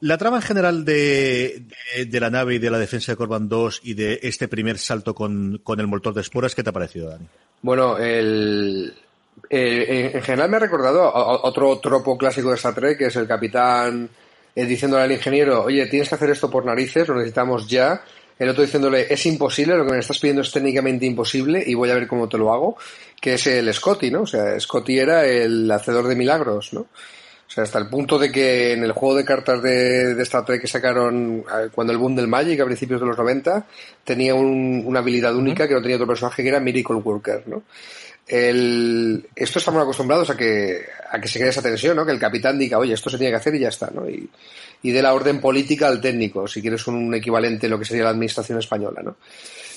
La 0.01 0.19
trama 0.19 0.37
en 0.37 0.43
general 0.43 0.85
de, 0.85 1.65
de, 1.97 2.07
de, 2.07 2.21
la 2.21 2.31
nave 2.31 2.57
y 2.57 2.59
de 2.59 2.71
la 2.71 2.79
defensa 2.79 3.13
de 3.13 3.17
Corban 3.17 3.49
2 3.49 3.81
y 3.85 3.95
de 3.95 4.21
este 4.23 4.49
primer 4.49 4.79
salto 4.79 5.15
con, 5.15 5.61
con 5.63 5.81
el 5.81 5.87
motor 5.87 6.15
de 6.15 6.21
esporas, 6.21 6.55
¿qué 6.55 6.63
te 6.63 6.71
ha 6.71 6.73
parecido, 6.73 7.09
Dani? 7.09 7.27
Bueno, 7.63 7.99
el, 7.99 8.95
eh, 9.49 10.11
en 10.15 10.23
general 10.23 10.51
me 10.51 10.57
ha 10.57 10.61
recordado 10.61 11.03
a, 11.03 11.47
otro 11.47 11.79
tropo 11.79 12.17
clásico 12.17 12.51
de 12.51 12.57
Star 12.57 12.75
Trek, 12.75 12.99
que 12.99 13.07
es 13.07 13.17
el 13.17 13.27
capitán 13.27 14.09
eh, 14.55 14.65
diciéndole 14.65 15.05
al 15.05 15.13
ingeniero, 15.13 15.65
oye, 15.65 15.87
tienes 15.87 16.09
que 16.09 16.15
hacer 16.15 16.31
esto 16.31 16.51
por 16.51 16.65
narices, 16.65 17.09
lo 17.09 17.15
necesitamos 17.15 17.69
ya. 17.69 18.03
El 18.39 18.49
otro 18.51 18.63
diciéndole, 18.63 19.13
es 19.13 19.27
imposible, 19.27 19.77
lo 19.77 19.85
que 19.85 19.93
me 19.93 19.99
estás 19.99 20.19
pidiendo 20.19 20.43
es 20.43 20.53
técnicamente 20.53 21.07
imposible 21.07 21.63
y 21.67 21.75
voy 21.75 21.91
a 21.91 21.95
ver 21.95 22.07
cómo 22.07 22.29
te 22.29 22.39
lo 22.39 22.53
hago, 22.53 22.77
que 23.21 23.35
es 23.35 23.47
el 23.49 23.73
Scotty, 23.73 24.11
¿no? 24.11 24.23
O 24.23 24.27
sea, 24.27 24.59
Scotty 24.61 24.99
era 24.99 25.27
el 25.27 25.71
hacedor 25.71 26.07
de 26.07 26.15
milagros, 26.15 26.73
¿no? 26.73 26.81
O 27.49 27.51
sea, 27.51 27.65
hasta 27.65 27.79
el 27.79 27.89
punto 27.89 28.19
de 28.19 28.31
que 28.31 28.75
en 28.75 28.85
el 28.85 28.93
juego 28.93 29.17
de 29.17 29.25
cartas 29.25 29.63
de, 29.63 30.15
de 30.15 30.23
Star 30.23 30.45
Trek 30.45 30.61
que 30.61 30.69
sacaron 30.69 31.43
cuando 31.75 31.95
el 31.95 31.99
boom 31.99 32.15
del 32.15 32.29
Magic 32.29 32.61
a 32.61 32.67
principios 32.67 33.01
de 33.01 33.07
los 33.07 33.17
90 33.17 33.67
tenía 34.05 34.35
un, 34.35 34.83
una 34.85 34.99
habilidad 34.99 35.35
única 35.35 35.67
que 35.67 35.73
no 35.73 35.81
tenía 35.81 35.97
otro 35.97 36.07
personaje 36.07 36.43
que 36.43 36.51
era 36.51 36.61
Miracle 36.61 36.97
Worker, 36.97 37.45
¿no? 37.47 37.63
El, 38.29 39.27
esto 39.35 39.59
estamos 39.59 39.83
acostumbrados 39.83 40.31
a 40.31 40.37
que, 40.37 40.85
a 41.11 41.21
que 41.21 41.29
se 41.29 41.39
cree 41.39 41.51
esa 41.51 41.63
tensión, 41.63 41.97
¿no? 41.97 42.05
Que 42.05 42.13
el 42.13 42.19
capitán 42.19 42.59
diga, 42.59 42.79
oye, 42.79 42.95
esto 42.95 43.11
se 43.11 43.19
tiene 43.19 43.33
que 43.33 43.39
hacer 43.39 43.55
y 43.55 43.61
ya 43.61 43.69
está, 43.69 43.91
¿no? 43.93 44.09
Y, 44.09 44.29
y 44.83 44.91
de 44.91 45.03
la 45.03 45.15
orden 45.15 45.41
política 45.41 45.89
al 45.89 46.01
técnico, 46.01 46.47
si 46.47 46.61
quieres 46.61 46.87
un 46.87 47.15
equivalente 47.15 47.67
a 47.67 47.71
lo 47.71 47.79
que 47.79 47.85
sería 47.85 48.05
la 48.05 48.11
administración 48.11 48.59
española, 48.59 49.01
¿no? 49.03 49.17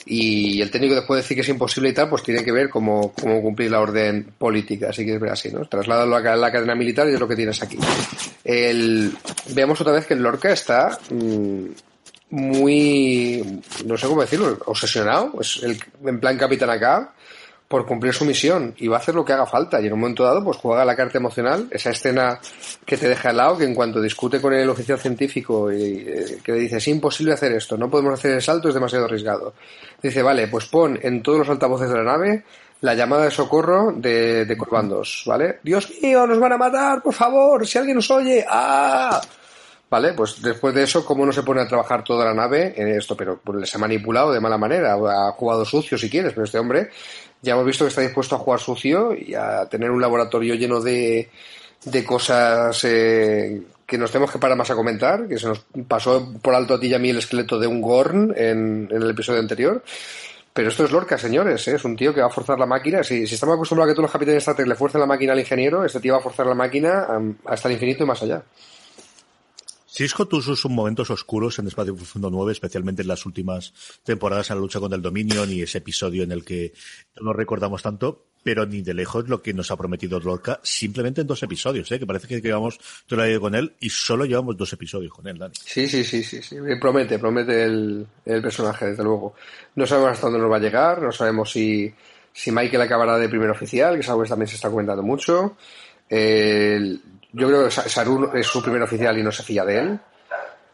Y 0.06 0.62
el 0.62 0.72
técnico 0.72 0.96
después 0.96 1.18
de 1.18 1.22
decir 1.22 1.36
que 1.36 1.42
es 1.42 1.50
imposible 1.50 1.90
y 1.90 1.94
tal, 1.94 2.10
pues 2.10 2.24
tiene 2.24 2.44
que 2.44 2.52
ver 2.52 2.70
cómo, 2.70 3.14
cómo 3.14 3.42
cumplir 3.42 3.70
la 3.70 3.80
orden 3.80 4.34
política, 4.38 4.92
si 4.92 5.04
quieres 5.04 5.22
ver 5.22 5.32
así, 5.32 5.52
¿no? 5.52 5.66
Trasládalo 5.66 6.16
a 6.16 6.36
la 6.36 6.52
cadena 6.52 6.76
militar 6.76 7.08
y 7.08 7.14
es 7.14 7.20
lo 7.20 7.28
que 7.28 7.36
tienes 7.36 7.62
aquí. 7.62 7.78
El, 8.44 9.16
veamos 9.54 9.80
otra 9.80 9.94
vez 9.94 10.08
que 10.08 10.16
el 10.16 10.24
Lorca 10.24 10.52
está 10.52 10.98
mmm, 11.12 11.66
muy, 12.32 13.62
no 13.86 13.98
sé 13.98 14.08
cómo 14.08 14.22
decirlo, 14.22 14.58
obsesionado, 14.66 15.34
es 15.40 15.62
el, 15.62 15.80
en 16.04 16.20
plan 16.20 16.38
capitán 16.38 16.72
acá, 16.72 17.14
por 17.72 17.88
cumplir 17.88 18.14
su 18.14 18.26
misión 18.26 18.76
y 18.78 18.88
va 18.88 18.98
a 18.98 19.00
hacer 19.00 19.16
lo 19.16 19.26
que 19.26 19.34
haga 19.34 19.48
falta. 19.48 19.82
Y 19.82 19.88
en 19.88 19.94
un 19.94 20.02
momento 20.02 20.24
dado 20.24 20.44
pues 20.44 20.58
juega 20.58 20.86
la 20.86 20.96
carta 20.96 21.18
emocional 21.18 21.68
esa 21.72 21.90
escena 21.90 22.40
que 22.86 22.98
te 22.98 23.08
deja 23.08 23.30
al 23.30 23.38
lado 23.38 23.58
que 23.58 23.64
en 23.64 23.74
cuanto 23.74 24.02
discute 24.02 24.40
con 24.42 24.54
el 24.54 24.70
oficial 24.70 25.00
científico 25.00 25.72
y 25.72 26.06
eh, 26.06 26.40
que 26.44 26.52
le 26.52 26.60
dice 26.60 26.78
es 26.78 26.88
imposible 26.88 27.34
hacer 27.34 27.54
esto 27.54 27.78
no 27.78 27.90
podemos 27.90 28.14
hacer 28.14 28.32
el 28.32 28.42
salto 28.42 28.68
es 28.68 28.74
demasiado 28.74 29.06
arriesgado 29.06 29.54
dice 30.02 30.22
vale 30.22 30.48
pues 30.48 30.66
pon 30.66 31.00
en 31.02 31.24
todos 31.24 31.40
los 31.40 31.50
altavoces 31.50 31.90
de 31.90 31.96
la 31.96 32.04
nave 32.04 32.44
la 32.82 32.94
llamada 32.94 33.26
de 33.26 33.32
socorro 33.32 33.94
de, 33.96 34.46
de 34.46 34.58
Corbandos 34.58 35.24
vale 35.26 35.60
Dios 35.64 35.92
mío 36.02 36.28
nos 36.28 36.40
van 36.40 36.54
a 36.54 36.58
matar 36.58 37.02
por 37.02 37.14
favor 37.14 37.66
si 37.66 37.78
alguien 37.78 37.96
nos 37.96 38.12
oye 38.12 38.46
ah 38.48 39.22
¿Vale? 39.92 40.14
Pues 40.14 40.42
después 40.42 40.74
de 40.74 40.84
eso, 40.84 41.04
¿cómo 41.04 41.26
no 41.26 41.34
se 41.34 41.44
pone 41.44 41.60
a 41.60 41.68
trabajar 41.68 42.02
toda 42.02 42.24
la 42.24 42.34
nave 42.34 42.74
en 42.78 42.88
esto? 42.88 43.18
Pero 43.18 43.42
pues, 43.44 43.60
les 43.60 43.76
ha 43.76 43.78
manipulado 43.78 44.32
de 44.32 44.40
mala 44.40 44.58
manera, 44.58 44.94
ha 44.94 45.32
jugado 45.34 45.66
sucio 45.66 45.98
si 45.98 46.10
quieres, 46.10 46.32
pero 46.32 46.46
este 46.46 46.60
hombre 46.60 46.90
ya 47.42 47.52
hemos 47.52 47.66
visto 47.66 47.84
que 47.84 47.90
está 47.90 48.00
dispuesto 48.00 48.36
a 48.36 48.40
jugar 48.40 48.62
sucio 48.62 49.14
y 49.14 49.34
a 49.36 49.66
tener 49.66 49.92
un 49.92 50.00
laboratorio 50.00 50.56
lleno 50.56 50.80
de, 50.80 51.30
de 51.84 52.06
cosas 52.06 52.82
eh, 52.86 53.64
que 53.86 53.98
nos 53.98 54.10
tenemos 54.12 54.32
que 54.32 54.40
parar 54.40 54.58
más 54.58 54.72
a 54.72 54.76
comentar, 54.76 55.28
que 55.28 55.38
se 55.38 55.48
nos 55.48 55.66
pasó 55.90 56.36
por 56.42 56.56
alto 56.56 56.76
a 56.76 56.80
ti 56.80 56.88
y 56.88 56.94
a 56.94 57.00
mí 57.00 57.10
el 57.10 57.18
esqueleto 57.18 57.60
de 57.60 57.68
un 57.68 57.82
Gorn 57.82 58.34
en, 58.38 58.88
el 58.90 59.10
episodio 59.10 59.42
anterior. 59.42 59.84
Pero 60.54 60.70
esto 60.70 60.86
es 60.86 60.92
Lorca, 60.92 61.18
señores, 61.18 61.68
¿eh? 61.68 61.76
es 61.76 61.84
un 61.84 61.98
tío 61.98 62.14
que 62.14 62.22
va 62.22 62.28
a 62.28 62.30
forzar 62.30 62.58
la 62.58 62.66
máquina. 62.66 63.04
Si, 63.04 63.28
si 63.28 63.34
estamos 63.34 63.56
acostumbrados 63.56 63.90
a 63.90 63.92
que 63.92 63.96
todos 63.96 64.04
los 64.04 64.12
capitanes 64.14 64.46
Trek 64.46 64.68
le 64.68 64.76
fuercen 64.76 65.02
la 65.02 65.08
máquina 65.08 65.34
al 65.34 65.40
ingeniero, 65.40 65.84
este 65.84 66.00
tío 66.00 66.14
va 66.14 66.20
a 66.20 66.24
forzar 66.24 66.46
la 66.46 66.56
máquina 66.56 67.08
hasta 67.44 67.68
el 67.68 67.74
infinito 67.74 68.06
y 68.06 68.08
más 68.08 68.24
allá. 68.24 68.42
Cisco 69.92 70.26
tuvo 70.26 70.42
sus 70.42 70.66
momentos 70.68 71.10
oscuros 71.10 71.60
en 71.60 71.68
Espacio 71.68 71.94
Profundo 71.94 72.30
9, 72.30 72.54
especialmente 72.54 73.02
en 73.02 73.10
las 73.10 73.26
últimas 73.26 73.74
temporadas 74.06 74.50
en 74.50 74.56
la 74.56 74.62
lucha 74.62 74.80
contra 74.80 74.96
el 74.96 75.02
dominio, 75.02 75.46
ni 75.46 75.62
ese 75.62 75.80
episodio 75.80 76.24
en 76.24 76.32
el 76.32 76.46
que 76.46 76.72
no 77.18 77.26
nos 77.26 77.36
recordamos 77.36 77.84
tanto, 77.84 78.28
pero 78.42 78.66
ni 78.66 78.82
de 78.82 78.94
lejos 78.94 79.28
lo 79.28 79.42
que 79.42 79.54
nos 79.54 79.70
ha 79.70 79.76
prometido 79.76 80.18
Lorca, 80.22 80.62
simplemente 80.64 81.20
en 81.20 81.28
dos 81.28 81.44
episodios, 81.44 81.92
¿eh? 81.92 82.00
que 82.00 82.06
parece 82.06 82.26
que 82.26 82.40
llevamos 82.40 82.80
toda 83.06 83.24
la 83.24 83.28
vida 83.28 83.42
con 83.42 83.54
él 83.54 83.76
y 83.82 83.90
solo 83.90 84.24
llevamos 84.24 84.56
dos 84.56 84.72
episodios 84.72 85.12
con 85.12 85.28
él, 85.28 85.38
Dani. 85.38 85.56
Sí, 85.62 85.90
sí, 85.90 86.06
sí, 86.06 86.24
sí, 86.24 86.42
sí. 86.42 86.56
promete, 86.80 87.20
promete 87.20 87.66
el, 87.66 88.08
personaje, 88.24 88.86
desde 88.86 89.04
luego. 89.04 89.36
No 89.76 89.86
sabemos 89.86 90.12
hasta 90.12 90.28
dónde 90.28 90.40
nos 90.40 90.50
va 90.50 90.56
a 90.56 90.62
llegar, 90.62 91.02
no 91.02 91.12
sabemos 91.12 91.52
si, 91.52 91.94
si 92.32 92.50
Michael 92.50 92.84
acabará 92.84 93.18
de 93.18 93.28
primer 93.28 93.50
oficial, 93.50 93.96
que 93.96 94.00
es 94.00 94.10
algo 94.10 94.24
que 94.24 94.30
también 94.30 94.48
se 94.48 94.56
está 94.56 94.70
comentando 94.70 95.04
mucho. 95.04 95.58
El, 96.08 97.02
yo 97.34 97.48
creo 97.48 97.66
que 97.66 97.72
Sarun 97.72 98.30
es 98.34 98.48
su 98.48 98.62
primer 98.62 98.82
oficial 98.82 99.18
y 99.18 99.24
no 99.24 99.32
se 99.32 99.44
fía 99.44 99.66
de 99.66 99.80
él. 99.80 100.00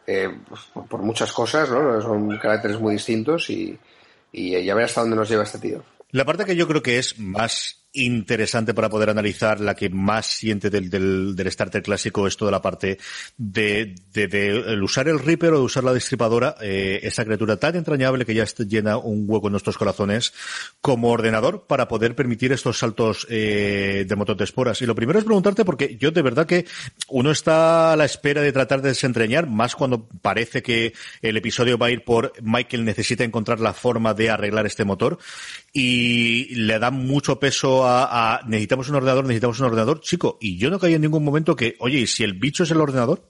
Eh, 0.06 0.30
por 0.88 1.02
muchas 1.02 1.32
cosas, 1.32 1.68
¿no? 1.70 2.00
Son 2.00 2.38
caracteres 2.38 2.80
muy 2.80 2.94
distintos 2.94 3.50
y, 3.50 3.78
y 4.32 4.64
ya 4.64 4.74
ver 4.74 4.86
hasta 4.86 5.02
dónde 5.02 5.16
nos 5.16 5.28
lleva 5.28 5.42
este 5.42 5.58
tío. 5.58 5.84
La 6.10 6.24
parte 6.24 6.46
que 6.46 6.56
yo 6.56 6.66
creo 6.66 6.82
que 6.82 6.98
es 6.98 7.18
más 7.18 7.87
interesante 8.04 8.74
para 8.74 8.88
poder 8.88 9.10
analizar, 9.10 9.60
la 9.60 9.74
que 9.74 9.90
más 9.90 10.26
siente 10.26 10.70
del, 10.70 10.90
del, 10.90 11.34
del 11.36 11.46
Star 11.48 11.70
Trek 11.70 11.84
clásico 11.84 12.26
es 12.26 12.36
toda 12.36 12.50
la 12.50 12.62
parte 12.62 12.98
de, 13.36 13.94
de, 14.12 14.28
de 14.28 14.82
usar 14.82 15.08
el 15.08 15.18
Reaper 15.18 15.52
o 15.52 15.58
de 15.58 15.64
usar 15.64 15.84
la 15.84 15.92
destripadora, 15.92 16.54
eh, 16.60 17.00
esa 17.02 17.24
criatura 17.24 17.56
tan 17.56 17.76
entrañable 17.76 18.24
que 18.24 18.34
ya 18.34 18.44
llena 18.44 18.96
un 18.98 19.24
hueco 19.26 19.48
en 19.48 19.52
nuestros 19.52 19.78
corazones, 19.78 20.32
como 20.80 21.10
ordenador 21.10 21.66
para 21.66 21.88
poder 21.88 22.14
permitir 22.14 22.52
estos 22.52 22.78
saltos 22.78 23.26
eh, 23.30 24.04
de 24.08 24.16
motor 24.16 24.36
de 24.36 24.44
esporas. 24.44 24.80
Y 24.82 24.86
lo 24.86 24.94
primero 24.94 25.18
es 25.18 25.24
preguntarte, 25.24 25.64
porque 25.64 25.96
yo 25.96 26.10
de 26.10 26.22
verdad 26.22 26.46
que 26.46 26.66
uno 27.08 27.30
está 27.30 27.92
a 27.92 27.96
la 27.96 28.04
espera 28.04 28.42
de 28.42 28.52
tratar 28.52 28.82
de 28.82 28.90
desentrañar, 28.90 29.46
más 29.46 29.74
cuando 29.74 30.08
parece 30.22 30.62
que 30.62 30.92
el 31.22 31.36
episodio 31.36 31.78
va 31.78 31.86
a 31.86 31.90
ir 31.90 32.04
por 32.04 32.32
Michael 32.42 32.84
necesita 32.84 33.24
encontrar 33.24 33.60
la 33.60 33.72
forma 33.72 34.14
de 34.14 34.30
arreglar 34.30 34.66
este 34.66 34.84
motor 34.84 35.18
y 35.72 36.54
le 36.54 36.78
da 36.78 36.90
mucho 36.90 37.38
peso 37.38 37.86
a, 37.86 37.87
necesitamos 38.46 38.88
un 38.88 38.96
ordenador, 38.96 39.24
necesitamos 39.24 39.60
un 39.60 39.66
ordenador, 39.66 40.00
chico, 40.00 40.38
y 40.40 40.58
yo 40.58 40.70
no 40.70 40.78
caí 40.78 40.94
en 40.94 41.02
ningún 41.02 41.24
momento 41.24 41.56
que, 41.56 41.76
oye, 41.80 41.98
¿y 41.98 42.06
si 42.06 42.24
el 42.24 42.34
bicho 42.34 42.62
es 42.62 42.70
el 42.70 42.80
ordenador? 42.80 43.22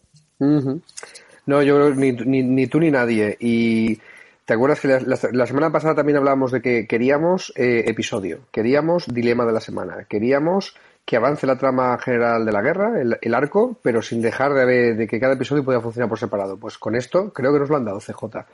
No, 1.47 1.62
yo 1.62 1.77
creo 1.77 1.95
ni, 1.95 2.12
ni, 2.12 2.67
tú 2.67 2.79
ni 2.79 2.91
nadie. 2.91 3.37
Y 3.41 3.99
te 4.45 4.55
acuerdas 4.55 4.81
que 4.81 4.88
la, 4.88 5.47
semana 5.47 5.73
pasada 5.73 5.95
también 5.95 6.19
hablábamos 6.19 6.53
de 6.53 6.61
que 6.61 6.87
queríamos 6.87 7.53
eh, 7.57 7.85
episodio, 7.87 8.41
queríamos 8.50 9.07
dilema 9.07 9.47
de 9.47 9.53
la 9.53 9.61
semana, 9.61 10.05
queríamos 10.09 10.75
que 11.07 11.17
avance 11.17 11.47
la 11.47 11.57
trama 11.57 11.97
general 11.97 12.45
de 12.45 12.53
la 12.53 12.61
guerra, 12.61 13.00
el, 13.00 13.35
arco, 13.35 13.79
pero 13.83 14.03
sin 14.03 14.21
dejar 14.21 14.53
de, 14.53 14.93
de, 14.93 15.07
que 15.07 15.19
cada 15.19 15.33
episodio 15.33 15.65
pueda 15.65 15.81
funcionar 15.81 16.11
por 16.11 16.19
separado. 16.19 16.59
Pues 16.59 16.77
con 16.77 16.94
esto 16.94 17.33
creo 17.33 17.51
que 17.51 17.61
nos 17.61 17.71
lo 17.71 17.77
han 17.77 17.87
dado 17.87 17.99
CJ. 17.99 18.25
O 18.25 18.44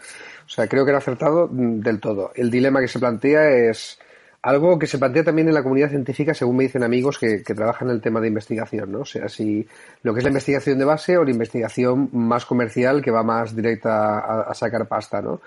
sea, 0.46 0.68
creo 0.68 0.84
que 0.84 0.92
era 0.92 0.98
acertado 0.98 1.48
mm, 1.50 1.80
del 1.80 1.98
todo. 1.98 2.30
El 2.36 2.52
dilema 2.52 2.80
que 2.80 2.86
se 2.86 3.00
plantea 3.00 3.50
es 3.50 3.98
algo 4.44 4.78
que 4.78 4.86
se 4.86 4.98
plantea 4.98 5.24
también 5.24 5.48
en 5.48 5.54
la 5.54 5.62
comunidad 5.62 5.88
científica, 5.88 6.34
según 6.34 6.56
me 6.56 6.64
dicen 6.64 6.82
amigos 6.82 7.18
que, 7.18 7.38
trabajan 7.38 7.88
en 7.88 7.94
el 7.94 8.02
tema 8.02 8.20
de 8.20 8.28
investigación, 8.28 8.92
¿no? 8.92 9.00
O 9.00 9.04
sea, 9.06 9.26
si 9.28 9.66
lo 10.02 10.12
que 10.12 10.18
es 10.18 10.24
la 10.24 10.28
investigación 10.28 10.78
de 10.78 10.84
base 10.84 11.16
o 11.16 11.24
la 11.24 11.30
investigación 11.30 12.10
más 12.12 12.44
comercial 12.44 13.00
que 13.00 13.10
va 13.10 13.22
más 13.22 13.56
directa 13.56 14.18
a, 14.42 14.52
sacar 14.52 14.86
pasta, 14.86 15.22
¿no? 15.22 15.40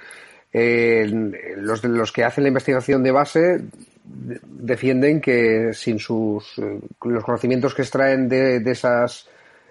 los, 0.51 1.83
los 1.83 2.12
que 2.12 2.23
hacen 2.23 2.43
la 2.43 2.47
investigación 2.47 3.03
de 3.03 3.12
base 3.12 3.62
defienden 4.03 5.21
que 5.21 5.73
sin 5.73 5.99
sus 5.99 6.57
eh, 6.57 6.79
los 7.03 7.23
conocimientos 7.23 7.75
que 7.75 7.83
extraen 7.83 8.27
de, 8.27 8.63
esas 8.65 9.29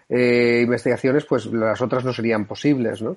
eh, 0.08 0.60
investigaciones, 0.62 1.24
pues 1.24 1.46
las 1.46 1.80
otras 1.80 2.04
no 2.04 2.12
serían 2.12 2.46
posibles, 2.46 3.02
¿no? 3.02 3.16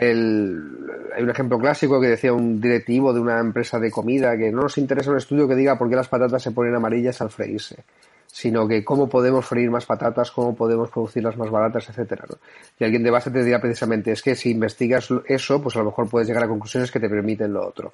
Hay 0.00 1.22
un 1.22 1.30
ejemplo 1.30 1.58
clásico 1.58 2.00
que 2.00 2.08
decía 2.08 2.32
un 2.32 2.60
directivo 2.60 3.12
de 3.12 3.20
una 3.20 3.38
empresa 3.40 3.78
de 3.78 3.90
comida 3.90 4.36
que 4.38 4.50
no 4.50 4.62
nos 4.62 4.78
interesa 4.78 5.10
un 5.10 5.18
estudio 5.18 5.46
que 5.46 5.54
diga 5.54 5.76
por 5.76 5.90
qué 5.90 5.96
las 5.96 6.08
patatas 6.08 6.42
se 6.42 6.52
ponen 6.52 6.74
amarillas 6.74 7.20
al 7.20 7.30
freírse, 7.30 7.84
sino 8.26 8.66
que 8.66 8.84
cómo 8.84 9.08
podemos 9.08 9.44
freír 9.44 9.70
más 9.70 9.84
patatas, 9.84 10.30
cómo 10.30 10.56
podemos 10.56 10.90
producirlas 10.90 11.36
más 11.36 11.50
baratas, 11.50 11.90
etcétera. 11.90 12.24
Y 12.78 12.84
alguien 12.84 13.02
de 13.02 13.10
base 13.10 13.30
te 13.30 13.40
diría 13.40 13.60
precisamente 13.60 14.12
es 14.12 14.22
que 14.22 14.34
si 14.34 14.52
investigas 14.52 15.08
eso, 15.26 15.62
pues 15.62 15.76
a 15.76 15.80
lo 15.80 15.86
mejor 15.86 16.08
puedes 16.08 16.26
llegar 16.26 16.44
a 16.44 16.48
conclusiones 16.48 16.90
que 16.90 17.00
te 17.00 17.10
permiten 17.10 17.52
lo 17.52 17.66
otro. 17.66 17.92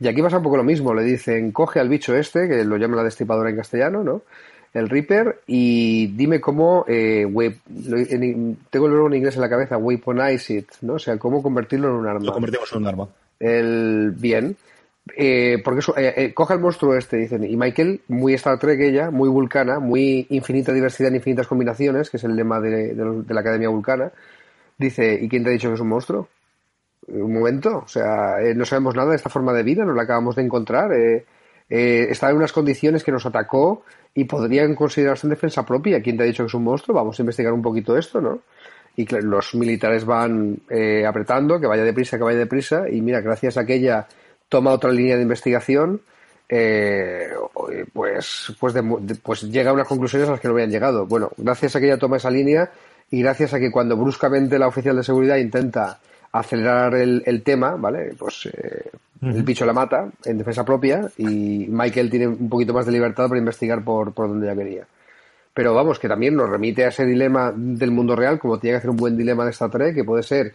Y 0.00 0.08
aquí 0.08 0.22
pasa 0.22 0.38
un 0.38 0.42
poco 0.42 0.56
lo 0.56 0.64
mismo, 0.64 0.94
le 0.94 1.02
dicen 1.02 1.52
coge 1.52 1.78
al 1.78 1.88
bicho 1.88 2.16
este, 2.16 2.48
que 2.48 2.64
lo 2.64 2.78
llama 2.78 2.96
la 2.96 3.04
destripadora 3.04 3.50
en 3.50 3.56
castellano, 3.56 4.02
¿no? 4.02 4.22
El 4.74 4.88
Reaper 4.88 5.40
y 5.46 6.08
dime 6.08 6.40
cómo 6.40 6.84
eh, 6.88 7.26
tengo 8.70 8.86
el 8.86 8.92
verbo 8.92 9.06
en 9.06 9.14
inglés 9.14 9.36
en 9.36 9.40
la 9.40 9.48
cabeza 9.48 9.78
weaponize 9.78 10.52
it 10.52 10.68
no 10.82 10.94
o 10.94 10.98
sea 10.98 11.16
cómo 11.16 11.42
convertirlo 11.42 11.88
en 11.88 11.94
un 11.94 12.06
arma. 12.08 12.26
Lo 12.26 12.32
convertimos 12.32 12.72
en 12.72 12.78
un 12.78 12.86
arma. 12.88 13.08
El 13.38 14.12
bien. 14.16 14.56
Eh, 15.16 15.60
porque 15.62 15.80
eso, 15.80 15.96
eh, 15.98 16.14
eh, 16.16 16.34
coja 16.34 16.54
el 16.54 16.60
monstruo 16.60 16.96
este 16.96 17.18
dicen 17.18 17.44
y 17.44 17.56
Michael 17.58 18.00
muy 18.08 18.32
Star 18.34 18.58
Trek 18.58 18.80
ella 18.80 19.10
muy 19.10 19.28
vulcana 19.28 19.78
muy 19.78 20.26
infinita 20.30 20.72
diversidad 20.72 21.10
en 21.10 21.16
infinitas 21.16 21.46
combinaciones 21.46 22.08
que 22.08 22.16
es 22.16 22.24
el 22.24 22.34
lema 22.34 22.58
de, 22.58 22.94
de 22.94 23.34
la 23.34 23.40
Academia 23.40 23.68
Vulcana 23.68 24.10
dice 24.78 25.18
¿y 25.20 25.28
quién 25.28 25.44
te 25.44 25.50
ha 25.50 25.52
dicho 25.52 25.68
que 25.68 25.74
es 25.74 25.80
un 25.80 25.88
monstruo? 25.88 26.28
un 27.08 27.34
momento 27.34 27.82
o 27.84 27.86
sea 27.86 28.36
no 28.56 28.64
sabemos 28.64 28.96
nada 28.96 29.10
de 29.10 29.16
esta 29.16 29.28
forma 29.28 29.52
de 29.52 29.62
vida 29.62 29.84
nos 29.84 29.94
la 29.94 30.04
acabamos 30.04 30.36
de 30.36 30.42
encontrar 30.42 30.90
eh, 30.94 31.26
eh, 31.68 32.06
está 32.10 32.30
en 32.30 32.36
unas 32.36 32.52
condiciones 32.52 33.02
que 33.02 33.12
nos 33.12 33.26
atacó 33.26 33.84
y 34.14 34.24
podrían 34.24 34.74
considerarse 34.74 35.26
en 35.26 35.30
defensa 35.30 35.64
propia. 35.64 36.02
¿Quién 36.02 36.16
te 36.16 36.22
ha 36.22 36.26
dicho 36.26 36.44
que 36.44 36.48
es 36.48 36.54
un 36.54 36.64
monstruo? 36.64 36.96
Vamos 36.96 37.18
a 37.18 37.22
investigar 37.22 37.52
un 37.52 37.62
poquito 37.62 37.96
esto, 37.96 38.20
¿no? 38.20 38.40
Y 38.96 39.06
los 39.06 39.54
militares 39.56 40.04
van 40.04 40.58
eh, 40.70 41.04
apretando, 41.04 41.58
que 41.58 41.66
vaya 41.66 41.82
deprisa, 41.82 42.16
que 42.16 42.22
vaya 42.22 42.38
deprisa, 42.38 42.88
y 42.88 43.00
mira, 43.00 43.20
gracias 43.20 43.56
a 43.56 43.66
que 43.66 43.74
ella 43.74 44.06
toma 44.48 44.70
otra 44.70 44.92
línea 44.92 45.16
de 45.16 45.22
investigación, 45.22 46.00
eh, 46.48 47.30
pues, 47.92 48.52
pues, 48.60 48.74
pues 49.22 49.42
llega 49.42 49.70
a 49.70 49.72
unas 49.72 49.88
conclusiones 49.88 50.28
a 50.28 50.32
las 50.32 50.40
que 50.40 50.46
no 50.46 50.54
habían 50.54 50.70
llegado. 50.70 51.06
Bueno, 51.06 51.30
gracias 51.36 51.74
a 51.74 51.80
que 51.80 51.86
ella 51.86 51.98
toma 51.98 52.18
esa 52.18 52.30
línea 52.30 52.70
y 53.10 53.22
gracias 53.22 53.54
a 53.54 53.58
que 53.58 53.72
cuando 53.72 53.96
bruscamente 53.96 54.58
la 54.58 54.68
oficial 54.68 54.96
de 54.96 55.02
seguridad 55.02 55.36
intenta 55.36 55.98
acelerar 56.34 56.94
el, 56.96 57.42
tema, 57.44 57.76
¿vale? 57.76 58.12
Pues 58.18 58.46
eh, 58.46 58.90
el 59.22 59.42
bicho 59.44 59.64
la 59.64 59.72
mata 59.72 60.10
en 60.24 60.38
defensa 60.38 60.64
propia 60.64 61.08
y 61.16 61.66
Michael 61.68 62.10
tiene 62.10 62.26
un 62.26 62.48
poquito 62.48 62.74
más 62.74 62.86
de 62.86 62.92
libertad 62.92 63.28
para 63.28 63.38
investigar 63.38 63.84
por, 63.84 64.12
por 64.12 64.28
donde 64.28 64.48
ya 64.48 64.56
quería. 64.56 64.86
Pero 65.54 65.72
vamos, 65.74 66.00
que 66.00 66.08
también 66.08 66.34
nos 66.34 66.50
remite 66.50 66.84
a 66.84 66.88
ese 66.88 67.06
dilema 67.06 67.52
del 67.54 67.92
mundo 67.92 68.16
real, 68.16 68.40
como 68.40 68.58
tiene 68.58 68.74
que 68.74 68.78
hacer 68.78 68.90
un 68.90 68.96
buen 68.96 69.16
dilema 69.16 69.44
de 69.44 69.52
Star 69.52 69.70
Trek, 69.70 69.94
que 69.94 70.02
puede 70.02 70.24
ser 70.24 70.52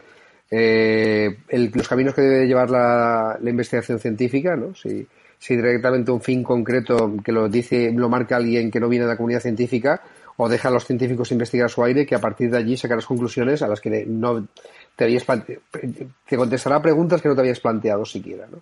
eh, 0.52 1.38
los 1.48 1.88
caminos 1.88 2.14
que 2.14 2.22
debe 2.22 2.46
llevar 2.46 2.70
la, 2.70 3.38
la 3.42 3.50
investigación 3.50 4.00
científica, 4.00 4.58
¿no? 4.58 4.76
Si, 4.76 5.08
si 5.38 5.56
directamente 5.56 6.12
un 6.12 6.20
fin 6.20 6.44
concreto 6.44 7.16
que 7.24 7.32
lo 7.32 7.48
dice, 7.48 7.94
lo 7.96 8.10
marca 8.10 8.36
alguien 8.36 8.70
que 8.70 8.82
no 8.82 8.90
viene 8.90 9.06
de 9.06 9.12
la 9.12 9.18
comunidad 9.18 9.40
científica, 9.40 10.02
o 10.36 10.50
deja 10.50 10.68
a 10.68 10.72
los 10.72 10.86
científicos 10.86 11.32
investigar 11.32 11.70
su 11.70 11.84
aire, 11.84 12.06
que 12.06 12.16
a 12.16 12.20
partir 12.20 12.52
de 12.52 12.58
allí 12.58 12.76
sacar 12.76 12.98
las 12.98 13.06
conclusiones 13.06 13.62
a 13.62 13.68
las 13.68 13.80
que 13.80 14.06
no 14.06 14.48
te, 15.00 15.06
habías 15.06 15.26
te 16.28 16.38
contestará 16.38 16.82
preguntas 16.82 17.22
que 17.22 17.30
no 17.30 17.36
te 17.36 17.40
habías 17.40 17.62
planteado 17.62 18.04
siquiera, 18.04 18.48
¿no? 18.52 18.62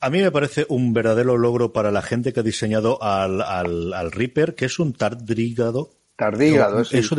A 0.00 0.10
mí 0.10 0.20
me 0.20 0.32
parece 0.32 0.66
un 0.68 0.92
verdadero 0.92 1.38
logro 1.38 1.72
para 1.72 1.92
la 1.92 2.02
gente 2.02 2.32
que 2.32 2.40
ha 2.40 2.42
diseñado 2.42 3.00
al, 3.02 3.40
al, 3.40 3.94
al 3.94 4.10
Reaper, 4.10 4.56
que 4.56 4.64
es 4.64 4.80
un 4.80 4.92
tardígrado 4.92 5.90
Tardígrado, 6.16 6.82
sí. 6.82 6.96
Eso 6.96 7.14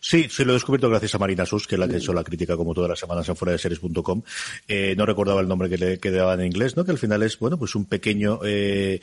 sí, 0.00 0.26
sí, 0.30 0.44
lo 0.44 0.52
he 0.52 0.54
descubierto 0.54 0.88
gracias 0.88 1.14
a 1.14 1.18
Marina 1.18 1.44
Sus, 1.44 1.66
que 1.66 1.74
es 1.74 1.78
la 1.78 1.86
que 1.86 1.96
ha 1.96 1.98
hecho 1.98 2.14
la 2.14 2.24
crítica 2.24 2.56
como 2.56 2.72
todas 2.72 2.88
las 2.88 2.98
semanas 2.98 3.28
en 3.28 3.36
fuera 3.36 3.52
de 3.52 3.58
series.com. 3.58 4.22
Eh, 4.66 4.94
no 4.96 5.04
recordaba 5.04 5.42
el 5.42 5.48
nombre 5.48 5.68
que 5.68 5.76
le 5.76 5.98
quedaba 5.98 6.32
en 6.34 6.46
inglés, 6.46 6.74
¿no? 6.74 6.84
Que 6.86 6.90
al 6.90 6.98
final 6.98 7.22
es, 7.22 7.38
bueno, 7.38 7.58
pues 7.58 7.74
un 7.74 7.84
pequeño, 7.84 8.40
eh, 8.42 9.02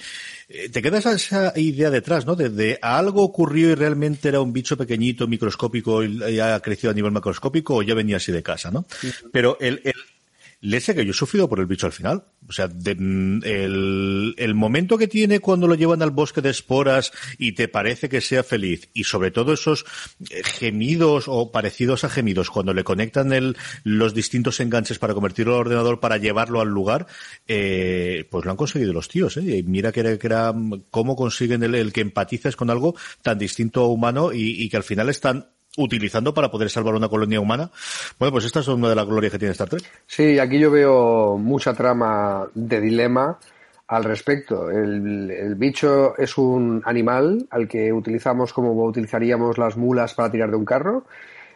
eh, 0.49 0.69
te 0.69 0.81
queda 0.81 0.97
esa, 0.97 1.53
idea 1.55 1.91
detrás, 1.91 2.25
¿no? 2.25 2.35
De, 2.35 2.79
algo 2.81 3.21
ocurrió 3.21 3.69
y 3.69 3.75
realmente 3.75 4.27
era 4.29 4.41
un 4.41 4.51
bicho 4.51 4.75
pequeñito, 4.75 5.27
microscópico 5.27 6.03
y 6.03 6.39
ha 6.39 6.59
crecido 6.59 6.89
a 6.89 6.95
nivel 6.95 7.11
macroscópico 7.11 7.75
o 7.75 7.83
ya 7.83 7.93
venía 7.93 8.17
así 8.17 8.31
de 8.31 8.41
casa, 8.41 8.71
¿no? 8.71 8.85
Pero 9.31 9.57
el, 9.61 9.81
el 9.83 9.93
Lese 10.67 10.93
que 10.93 11.05
yo 11.05 11.11
he 11.11 11.13
sufrido 11.13 11.47
por 11.47 11.61
el 11.61 11.65
bicho 11.65 11.85
al 11.85 11.93
final. 11.93 12.25
O 12.45 12.51
sea, 12.51 12.67
mm, 12.67 13.39
el, 13.45 14.35
el 14.37 14.53
momento 14.53 14.97
que 14.97 15.07
tiene 15.07 15.39
cuando 15.39 15.65
lo 15.65 15.75
llevan 15.75 16.01
al 16.01 16.11
bosque 16.11 16.41
de 16.41 16.49
esporas 16.49 17.13
y 17.37 17.53
te 17.53 17.69
parece 17.69 18.09
que 18.09 18.19
sea 18.19 18.43
feliz, 18.43 18.89
y 18.93 19.05
sobre 19.05 19.31
todo 19.31 19.53
esos 19.53 19.85
eh, 20.29 20.41
gemidos 20.43 21.25
o 21.27 21.53
parecidos 21.53 22.03
a 22.03 22.09
gemidos 22.09 22.49
cuando 22.49 22.73
le 22.73 22.83
conectan 22.83 23.31
el, 23.31 23.55
los 23.85 24.13
distintos 24.13 24.59
enganches 24.59 24.99
para 24.99 25.13
convertirlo 25.13 25.53
al 25.53 25.61
ordenador 25.61 26.01
para 26.01 26.17
llevarlo 26.17 26.59
al 26.59 26.67
lugar, 26.67 27.07
eh, 27.47 28.27
pues 28.29 28.43
lo 28.43 28.51
han 28.51 28.57
conseguido 28.57 28.91
los 28.91 29.07
tíos. 29.07 29.37
¿eh? 29.37 29.59
Y 29.59 29.63
mira 29.63 29.93
que 29.93 30.01
era, 30.01 30.17
que 30.17 30.27
era 30.27 30.53
cómo 30.91 31.15
consiguen 31.15 31.63
el, 31.63 31.75
el, 31.75 31.93
que 31.93 32.01
empatices 32.01 32.57
con 32.57 32.69
algo 32.69 32.93
tan 33.21 33.39
distinto 33.39 33.83
a 33.83 33.87
humano 33.87 34.33
y, 34.33 34.61
y 34.61 34.67
que 34.67 34.75
al 34.75 34.83
final 34.83 35.07
están 35.07 35.47
utilizando 35.77 36.33
para 36.33 36.51
poder 36.51 36.69
salvar 36.69 36.95
una 36.95 37.07
colonia 37.07 37.39
humana. 37.39 37.69
Bueno, 38.19 38.33
pues 38.33 38.45
esta 38.45 38.59
es 38.59 38.67
una 38.67 38.89
de 38.89 38.95
las 38.95 39.05
glorias 39.05 39.31
que 39.31 39.39
tiene 39.39 39.53
Star 39.53 39.69
Trek. 39.69 39.83
Sí, 40.05 40.37
aquí 40.37 40.59
yo 40.59 40.69
veo 40.69 41.37
mucha 41.37 41.73
trama 41.73 42.45
de 42.53 42.81
dilema 42.81 43.39
al 43.87 44.03
respecto. 44.03 44.69
El, 44.69 45.31
el, 45.31 45.55
bicho 45.55 46.17
es 46.17 46.37
un 46.37 46.81
animal 46.83 47.47
al 47.49 47.67
que 47.67 47.93
utilizamos 47.93 48.51
como 48.51 48.73
utilizaríamos 48.83 49.57
las 49.57 49.77
mulas 49.77 50.13
para 50.13 50.29
tirar 50.29 50.49
de 50.49 50.57
un 50.57 50.65
carro 50.65 51.05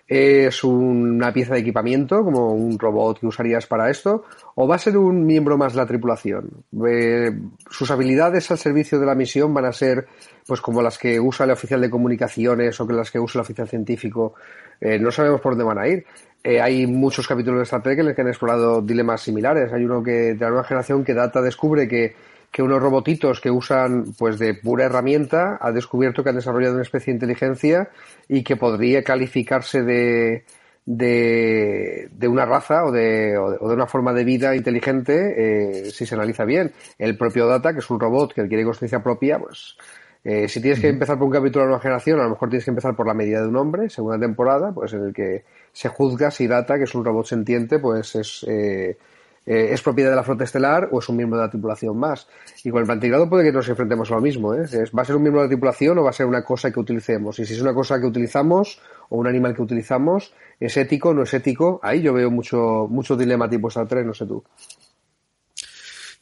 es 0.08 0.64
una 0.64 1.32
pieza 1.32 1.54
de 1.54 1.62
equipamiento, 1.62 2.24
como 2.24 2.54
un 2.54 2.78
robot 2.78 3.20
que 3.20 3.28
usarías 3.28 3.66
para 3.66 3.90
esto, 3.90 4.26
o 4.56 4.68
va 4.68 4.76
a 4.76 4.80
ser 4.80 4.98
un 4.98 5.26
miembro 5.26 5.58
más 5.58 5.74
de 5.74 5.78
la 5.78 5.86
tripulación. 5.86 6.50
Eh, 6.86 7.32
sus 7.70 7.90
habilidades 7.92 8.52
al 8.52 8.58
servicio 8.58 9.00
de 9.00 9.06
la 9.06 9.16
misión 9.16 9.54
van 9.54 9.66
a 9.66 9.72
ser, 9.72 10.08
pues, 10.46 10.60
como 10.60 10.82
las 10.82 10.98
que 10.98 11.20
usa 11.20 11.46
el 11.46 11.52
oficial 11.52 11.80
de 11.80 11.90
comunicaciones 11.90 12.80
o 12.80 12.88
que 12.88 12.94
las 12.94 13.10
que 13.10 13.20
usa 13.20 13.40
el 13.40 13.44
oficial 13.44 13.68
científico. 13.70 14.34
Eh, 14.80 15.00
no 15.00 15.12
sabemos 15.12 15.40
por 15.40 15.54
dónde 15.54 15.64
van 15.64 15.80
a 15.80 15.88
ir. 15.88 16.06
Eh, 16.44 16.60
hay 16.60 16.88
muchos 16.88 17.28
capítulos 17.28 17.60
de 17.60 17.64
Star 17.64 17.84
Trek 17.84 18.00
en 18.00 18.08
los 18.08 18.16
que 18.16 18.22
han 18.22 18.28
explorado 18.28 18.82
dilemas 18.82 19.22
similares. 19.22 19.72
Hay 19.72 19.86
uno 19.86 20.02
que 20.02 20.34
de 20.34 20.40
la 20.40 20.50
nueva 20.50 20.64
generación 20.64 21.04
que 21.04 21.14
data 21.14 21.42
descubre 21.42 21.88
que 21.88 22.16
que 22.52 22.62
unos 22.62 22.82
robotitos 22.82 23.40
que 23.40 23.50
usan 23.50 24.14
pues 24.18 24.38
de 24.38 24.54
pura 24.54 24.86
herramienta 24.86 25.58
ha 25.62 25.72
descubierto 25.72 26.24
que 26.24 26.30
han 26.30 26.36
desarrollado 26.36 26.74
una 26.74 26.84
especie 26.84 27.14
de 27.14 27.16
inteligencia 27.16 27.90
y 28.28 28.44
que 28.44 28.58
podría 28.58 29.04
calificarse 29.04 29.84
de, 29.84 30.44
de, 30.86 32.10
de 32.12 32.28
una 32.28 32.46
raza 32.46 32.84
o 32.84 32.92
de, 32.92 33.38
o 33.38 33.70
de, 33.70 33.74
una 33.74 33.88
forma 33.88 34.14
de 34.14 34.26
vida 34.26 34.56
inteligente 34.56 35.86
eh, 35.86 35.92
si 35.92 36.06
se 36.06 36.16
analiza 36.16 36.44
bien. 36.44 36.72
El 36.98 37.18
propio 37.18 37.48
Data, 37.48 37.72
que 37.74 37.80
es 37.80 37.90
un 37.90 38.00
robot 38.00 38.34
que 38.34 38.42
adquiere 38.42 38.66
conciencia 38.66 39.02
propia, 39.02 39.40
pues 39.40 39.78
eh, 40.24 40.48
si 40.48 40.62
tienes 40.62 40.80
que 40.80 40.90
empezar 40.90 41.18
por 41.18 41.28
un 41.28 41.34
capítulo 41.34 41.64
de 41.64 41.70
nueva 41.70 41.82
generación, 41.82 42.20
a 42.20 42.24
lo 42.24 42.32
mejor 42.32 42.50
tienes 42.50 42.66
que 42.66 42.72
empezar 42.72 42.96
por 42.96 43.08
la 43.08 43.14
medida 43.14 43.42
de 43.42 43.48
un 43.48 43.56
hombre, 43.56 43.90
segunda 43.90 44.20
temporada, 44.20 44.72
pues 44.74 44.94
en 44.94 45.06
el 45.06 45.14
que 45.14 45.46
se 45.72 45.88
juzga 45.88 46.30
si 46.30 46.48
Data, 46.48 46.78
que 46.78 46.84
es 46.84 46.94
un 46.94 47.06
robot 47.06 47.26
sentiente, 47.26 47.80
pues 47.80 48.16
es 48.16 48.46
eh, 48.48 48.98
eh, 49.46 49.70
es 49.72 49.82
propiedad 49.82 50.12
de 50.12 50.16
la 50.16 50.24
flota 50.24 50.44
estelar 50.44 50.90
o 50.92 51.00
es 51.00 51.10
un 51.10 51.18
miembro 51.18 51.40
de 51.40 51.46
la 51.46 51.50
tripulación 51.50 51.98
más. 51.98 52.28
Y 52.64 52.70
con 52.70 52.82
el 52.82 52.86
planteado 52.86 53.30
puede 53.30 53.44
que 53.44 53.52
nos 53.52 53.68
enfrentemos 53.68 54.12
a 54.12 54.16
lo 54.16 54.22
mismo. 54.22 54.54
¿eh? 54.54 54.66
¿Va 54.98 55.02
a 55.02 55.06
ser 55.06 55.16
un 55.16 55.24
miembro 55.24 55.42
de 55.42 55.48
la 55.48 55.50
tripulación 55.50 55.98
o 55.98 56.04
va 56.04 56.12
a 56.12 56.14
ser 56.14 56.26
una 56.26 56.44
cosa 56.44 56.72
que 56.72 56.80
utilicemos? 56.80 57.40
Y 57.40 57.46
si 57.46 57.54
es 57.54 57.62
una 57.62 57.74
cosa 57.74 58.00
que 58.00 58.06
utilizamos 58.06 58.80
o 59.10 59.18
un 59.18 59.28
animal 59.28 59.56
que 59.56 59.62
utilizamos, 59.62 60.34
¿es 60.60 60.78
ético 60.78 61.10
o 61.10 61.14
no 61.14 61.24
es 61.24 61.34
ético? 61.34 61.80
Ahí 61.84 62.02
yo 62.02 62.14
veo 62.14 62.30
mucho, 62.30 62.88
mucho 62.90 63.16
dilema 63.16 63.50
tipo 63.50 63.70
Star 63.70 63.88
Trek, 63.88 64.06
no 64.06 64.14
sé 64.14 64.26
tú. 64.26 64.44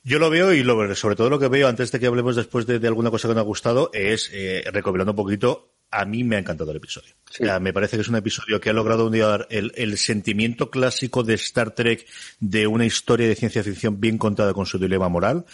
Yo 0.04 0.18
lo 0.18 0.30
veo 0.30 0.54
y 0.54 0.64
lo, 0.64 0.96
sobre 0.96 1.16
todo 1.16 1.30
lo 1.30 1.40
que 1.40 1.50
veo 1.50 1.68
antes 1.68 1.92
de 1.92 2.00
que 2.00 2.08
hablemos 2.08 2.36
después 2.36 2.66
de, 2.66 2.76
alguna 2.88 3.12
cosa 3.12 3.28
que 3.28 3.34
me 3.34 3.42
ha 3.42 3.44
gustado 3.44 3.92
es, 3.94 4.32
eh, 4.34 4.64
un 4.74 5.16
poquito, 5.16 5.69
a 5.92 6.06
mí 6.06 6.24
me 6.24 6.36
ha 6.36 6.40
encantado 6.40 6.72
el 6.72 6.78
episodio. 6.78 7.14
Sí. 7.30 7.44
O 7.44 7.46
sea, 7.46 7.60
me 7.60 7.74
parece 7.74 7.98
que 7.98 8.02
es 8.02 8.08
un 8.08 8.16
episodio 8.16 8.60
que 8.60 8.70
ha 8.70 8.74
logrado 8.74 9.08
unir 9.08 9.26
el, 9.50 9.72
el, 9.76 9.98
sentimiento 9.98 10.70
clásico 10.70 11.24
de 11.24 11.36
Star 11.36 11.72
Trek 11.72 12.06
de 12.40 12.68
una 12.68 12.86
historia 12.86 13.28
de 13.28 13.36
ciencia 13.36 13.64
ficción 13.64 14.00
bien 14.00 14.18
contada 14.18 14.54
con 14.54 14.66
su 14.66 14.80
dilema 14.80 15.10
moral, 15.10 15.46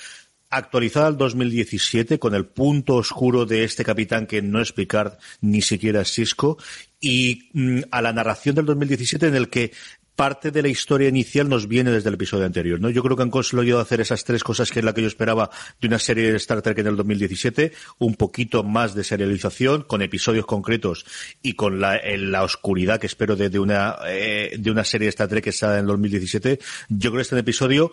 actualizada 0.50 1.08
al 1.08 1.18
2017 1.18 2.20
con 2.20 2.36
el 2.36 2.46
punto 2.46 2.96
oscuro 2.96 3.46
de 3.46 3.64
este 3.64 3.84
capitán 3.84 4.28
que 4.28 4.42
no 4.42 4.62
es 4.62 4.72
Picard 4.72 5.14
ni 5.42 5.62
siquiera 5.62 6.02
es 6.02 6.12
Cisco 6.12 6.58
y 7.00 7.50
mmm, 7.54 7.82
a 7.92 8.02
la 8.02 8.14
narración 8.14 8.56
del 8.56 8.66
2017 8.66 9.28
en 9.28 9.36
el 9.36 9.50
que 9.50 9.72
parte 10.16 10.52
de 10.52 10.62
la 10.62 10.70
historia 10.70 11.10
inicial 11.10 11.50
nos 11.50 11.68
viene 11.68 11.92
desde 11.92 12.10
el 12.10 12.16
episodio 12.16 12.46
anterior, 12.46 12.80
¿no? 12.80 12.90
Yo 12.90 13.04
creo 13.04 13.18
que 13.18 13.24
han 13.24 13.30
conseguido 13.30 13.80
hacer 13.80 14.02
esas 14.02 14.24
tres 14.24 14.44
cosas 14.44 14.72
que 14.72 14.80
es 14.80 14.86
la 14.86 14.94
que 14.94 15.02
yo 15.02 15.08
esperaba 15.08 15.50
de 15.82 15.88
una 15.88 16.00
serie 16.00 16.32
de 16.32 16.38
Star 16.38 16.62
Trek 16.62 16.78
en 16.80 16.88
el 16.88 16.96
2017, 16.96 17.74
un 18.00 18.16
poquito 18.16 18.64
más 18.64 18.96
de 18.96 19.04
serialización, 19.04 19.84
con 19.84 20.02
episodios 20.02 20.46
concretos 20.46 21.06
y 21.42 21.54
con 21.54 21.80
la, 21.80 22.00
la 22.18 22.44
oscuridad 22.44 23.00
que 23.00 23.08
espero 23.08 23.36
de, 23.36 23.50
de 23.50 23.60
una 23.60 23.96
eh, 24.08 24.56
de 24.58 24.72
una 24.72 24.84
serie 24.84 25.06
de 25.06 25.10
Star 25.10 25.28
Trek 25.28 25.44
que 25.44 25.50
está 25.50 25.74
en 25.74 25.82
el 25.82 25.88
2017. 25.88 26.60
Yo 26.90 27.12
creo 27.12 27.18
que 27.18 27.22
este 27.22 27.40
episodio 27.40 27.92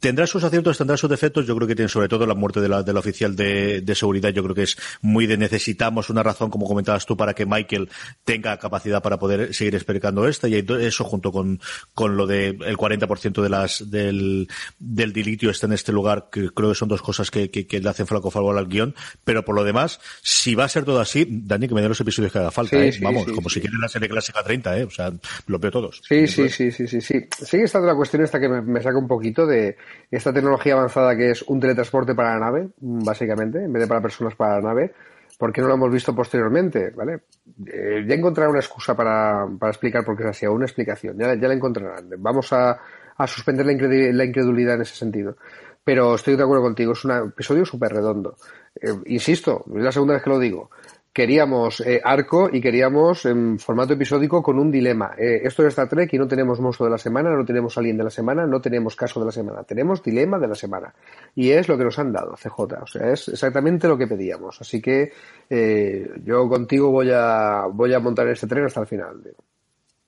tendrá 0.00 0.26
sus 0.26 0.44
aciertos, 0.44 0.78
tendrá 0.78 0.96
sus 0.96 1.10
defectos. 1.10 1.46
Yo 1.46 1.56
creo 1.56 1.68
que 1.68 1.74
tiene 1.74 1.88
sobre 1.88 2.08
todo 2.08 2.26
la 2.26 2.34
muerte 2.34 2.60
de 2.60 2.68
la, 2.68 2.82
de 2.82 2.92
la 2.92 3.00
oficial 3.00 3.34
de, 3.36 3.80
de, 3.80 3.94
seguridad. 3.94 4.30
Yo 4.30 4.42
creo 4.42 4.54
que 4.54 4.62
es 4.62 4.76
muy 5.00 5.26
de 5.26 5.36
necesitamos 5.36 6.10
una 6.10 6.22
razón, 6.22 6.50
como 6.50 6.66
comentabas 6.66 7.06
tú, 7.06 7.16
para 7.16 7.34
que 7.34 7.46
Michael 7.46 7.88
tenga 8.24 8.58
capacidad 8.58 9.02
para 9.02 9.18
poder 9.18 9.54
seguir 9.54 9.74
explicando 9.74 10.26
esta. 10.26 10.48
Y 10.48 10.64
eso 10.80 11.04
junto 11.04 11.32
con, 11.32 11.60
con 11.94 12.16
lo 12.16 12.26
del 12.26 12.58
de 12.58 12.76
40% 12.76 13.42
de 13.42 13.48
las, 13.48 13.90
del, 13.90 14.48
del 14.78 15.12
dilitio 15.12 15.50
está 15.50 15.66
en 15.66 15.72
este 15.72 15.92
lugar, 15.92 16.28
que 16.30 16.50
creo 16.50 16.70
que 16.70 16.74
son 16.74 16.88
dos 16.88 17.02
cosas 17.02 17.30
que, 17.30 17.50
que, 17.50 17.66
que 17.66 17.80
le 17.80 17.88
hacen 17.88 18.06
flaco 18.06 18.30
favor 18.30 18.56
al 18.56 18.66
guion. 18.66 18.94
Pero 19.24 19.44
por 19.44 19.54
lo 19.54 19.64
demás, 19.64 20.00
si 20.22 20.54
va 20.54 20.64
a 20.64 20.68
ser 20.68 20.84
todo 20.84 21.00
así, 21.00 21.26
Dani, 21.28 21.68
que 21.68 21.74
me 21.74 21.82
dé 21.82 21.88
los 21.88 22.00
episodios 22.00 22.32
que 22.32 22.38
haga 22.38 22.50
falta. 22.50 22.76
Sí, 22.76 22.84
¿eh? 22.84 22.92
sí, 22.92 23.04
Vamos, 23.04 23.24
sí, 23.24 23.32
como 23.32 23.48
si 23.48 23.60
quiere 23.60 23.76
la 23.80 23.88
serie 23.88 24.08
clásica 24.08 24.42
30, 24.42 24.78
¿eh? 24.78 24.84
O 24.84 24.90
sea, 24.90 25.12
lo 25.46 25.58
veo 25.58 25.70
todos. 25.70 26.00
Sí, 26.06 26.26
sí, 26.26 26.48
sí, 26.48 26.70
sí, 26.70 26.86
sí, 26.86 27.00
sí. 27.00 27.26
Sigue 27.44 27.64
estando 27.64 27.86
la 27.86 27.94
cuestión 27.94 28.22
esta 28.22 28.40
que 28.40 28.48
me, 28.48 28.62
me 28.62 28.82
saca 28.82 28.98
un 28.98 29.08
poquito 29.08 29.46
de 29.46 29.71
esta 30.10 30.32
tecnología 30.32 30.74
avanzada 30.74 31.16
que 31.16 31.30
es 31.30 31.42
un 31.42 31.60
teletransporte 31.60 32.14
para 32.14 32.34
la 32.34 32.46
nave, 32.46 32.68
básicamente, 32.78 33.64
en 33.64 33.72
vez 33.72 33.82
de 33.82 33.88
para 33.88 34.00
personas 34.00 34.34
para 34.34 34.56
la 34.56 34.68
nave, 34.68 34.92
¿por 35.38 35.52
qué 35.52 35.60
no 35.60 35.68
lo 35.68 35.74
hemos 35.74 35.92
visto 35.92 36.14
posteriormente? 36.14 36.90
¿Vale? 36.90 37.22
Eh, 37.66 38.04
ya 38.06 38.14
encontrarán 38.14 38.50
una 38.50 38.60
excusa 38.60 38.96
para, 38.96 39.46
para, 39.58 39.70
explicar 39.70 40.04
por 40.04 40.16
qué 40.16 40.24
es 40.24 40.30
así, 40.30 40.46
una 40.46 40.66
explicación, 40.66 41.18
ya, 41.18 41.34
la 41.34 41.54
encontrarán. 41.54 42.08
Vamos 42.18 42.52
a, 42.52 42.78
a 43.16 43.26
suspender 43.26 43.66
la, 43.66 44.24
incredulidad 44.24 44.76
en 44.76 44.82
ese 44.82 44.94
sentido. 44.94 45.36
Pero 45.84 46.14
estoy 46.14 46.36
de 46.36 46.44
acuerdo 46.44 46.62
contigo, 46.62 46.92
es 46.92 47.04
un 47.04 47.10
episodio 47.10 47.64
súper 47.64 47.92
redondo. 47.92 48.36
Eh, 48.80 48.94
insisto, 49.06 49.64
es 49.74 49.82
la 49.82 49.90
segunda 49.90 50.14
vez 50.14 50.22
que 50.22 50.30
lo 50.30 50.38
digo 50.38 50.70
queríamos 51.12 51.80
eh, 51.80 52.00
arco 52.02 52.48
y 52.50 52.60
queríamos 52.60 53.26
en 53.26 53.58
formato 53.58 53.92
episódico 53.92 54.42
con 54.42 54.58
un 54.58 54.70
dilema. 54.70 55.12
Eh, 55.18 55.42
esto 55.44 55.62
es 55.62 55.68
Star 55.68 55.88
Trek 55.88 56.12
y 56.12 56.18
no 56.18 56.26
tenemos 56.26 56.60
monstruo 56.60 56.86
de 56.86 56.92
la 56.92 56.98
semana, 56.98 57.30
no 57.30 57.44
tenemos 57.44 57.76
alien 57.76 57.98
de 57.98 58.04
la 58.04 58.10
semana, 58.10 58.46
no 58.46 58.60
tenemos 58.60 58.96
caso 58.96 59.20
de 59.20 59.26
la 59.26 59.32
semana, 59.32 59.62
tenemos 59.64 60.02
dilema 60.02 60.38
de 60.38 60.48
la 60.48 60.54
semana. 60.54 60.94
Y 61.34 61.50
es 61.50 61.68
lo 61.68 61.76
que 61.76 61.84
nos 61.84 61.98
han 61.98 62.12
dado, 62.12 62.34
CJ. 62.34 62.58
O 62.82 62.86
sea, 62.86 63.12
es 63.12 63.28
exactamente 63.28 63.86
lo 63.88 63.98
que 63.98 64.06
pedíamos. 64.06 64.60
Así 64.60 64.80
que 64.80 65.12
eh, 65.50 66.10
yo 66.24 66.48
contigo 66.48 66.90
voy 66.90 67.10
a, 67.12 67.66
voy 67.70 67.92
a 67.92 68.00
montar 68.00 68.28
este 68.28 68.46
tren 68.46 68.64
hasta 68.64 68.80
el 68.80 68.86
final. 68.86 69.22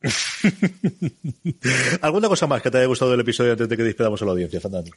¿Alguna 2.03 2.29
cosa 2.29 2.47
más 2.47 2.62
que 2.62 2.71
te 2.71 2.79
haya 2.79 2.87
gustado 2.87 3.11
del 3.11 3.21
episodio 3.21 3.53
antes 3.53 3.69
de 3.69 3.77
que 3.77 3.83
despedamos 3.83 4.21
a 4.23 4.25
la 4.25 4.33
audiencia, 4.33 4.61
Fernando? 4.61 4.90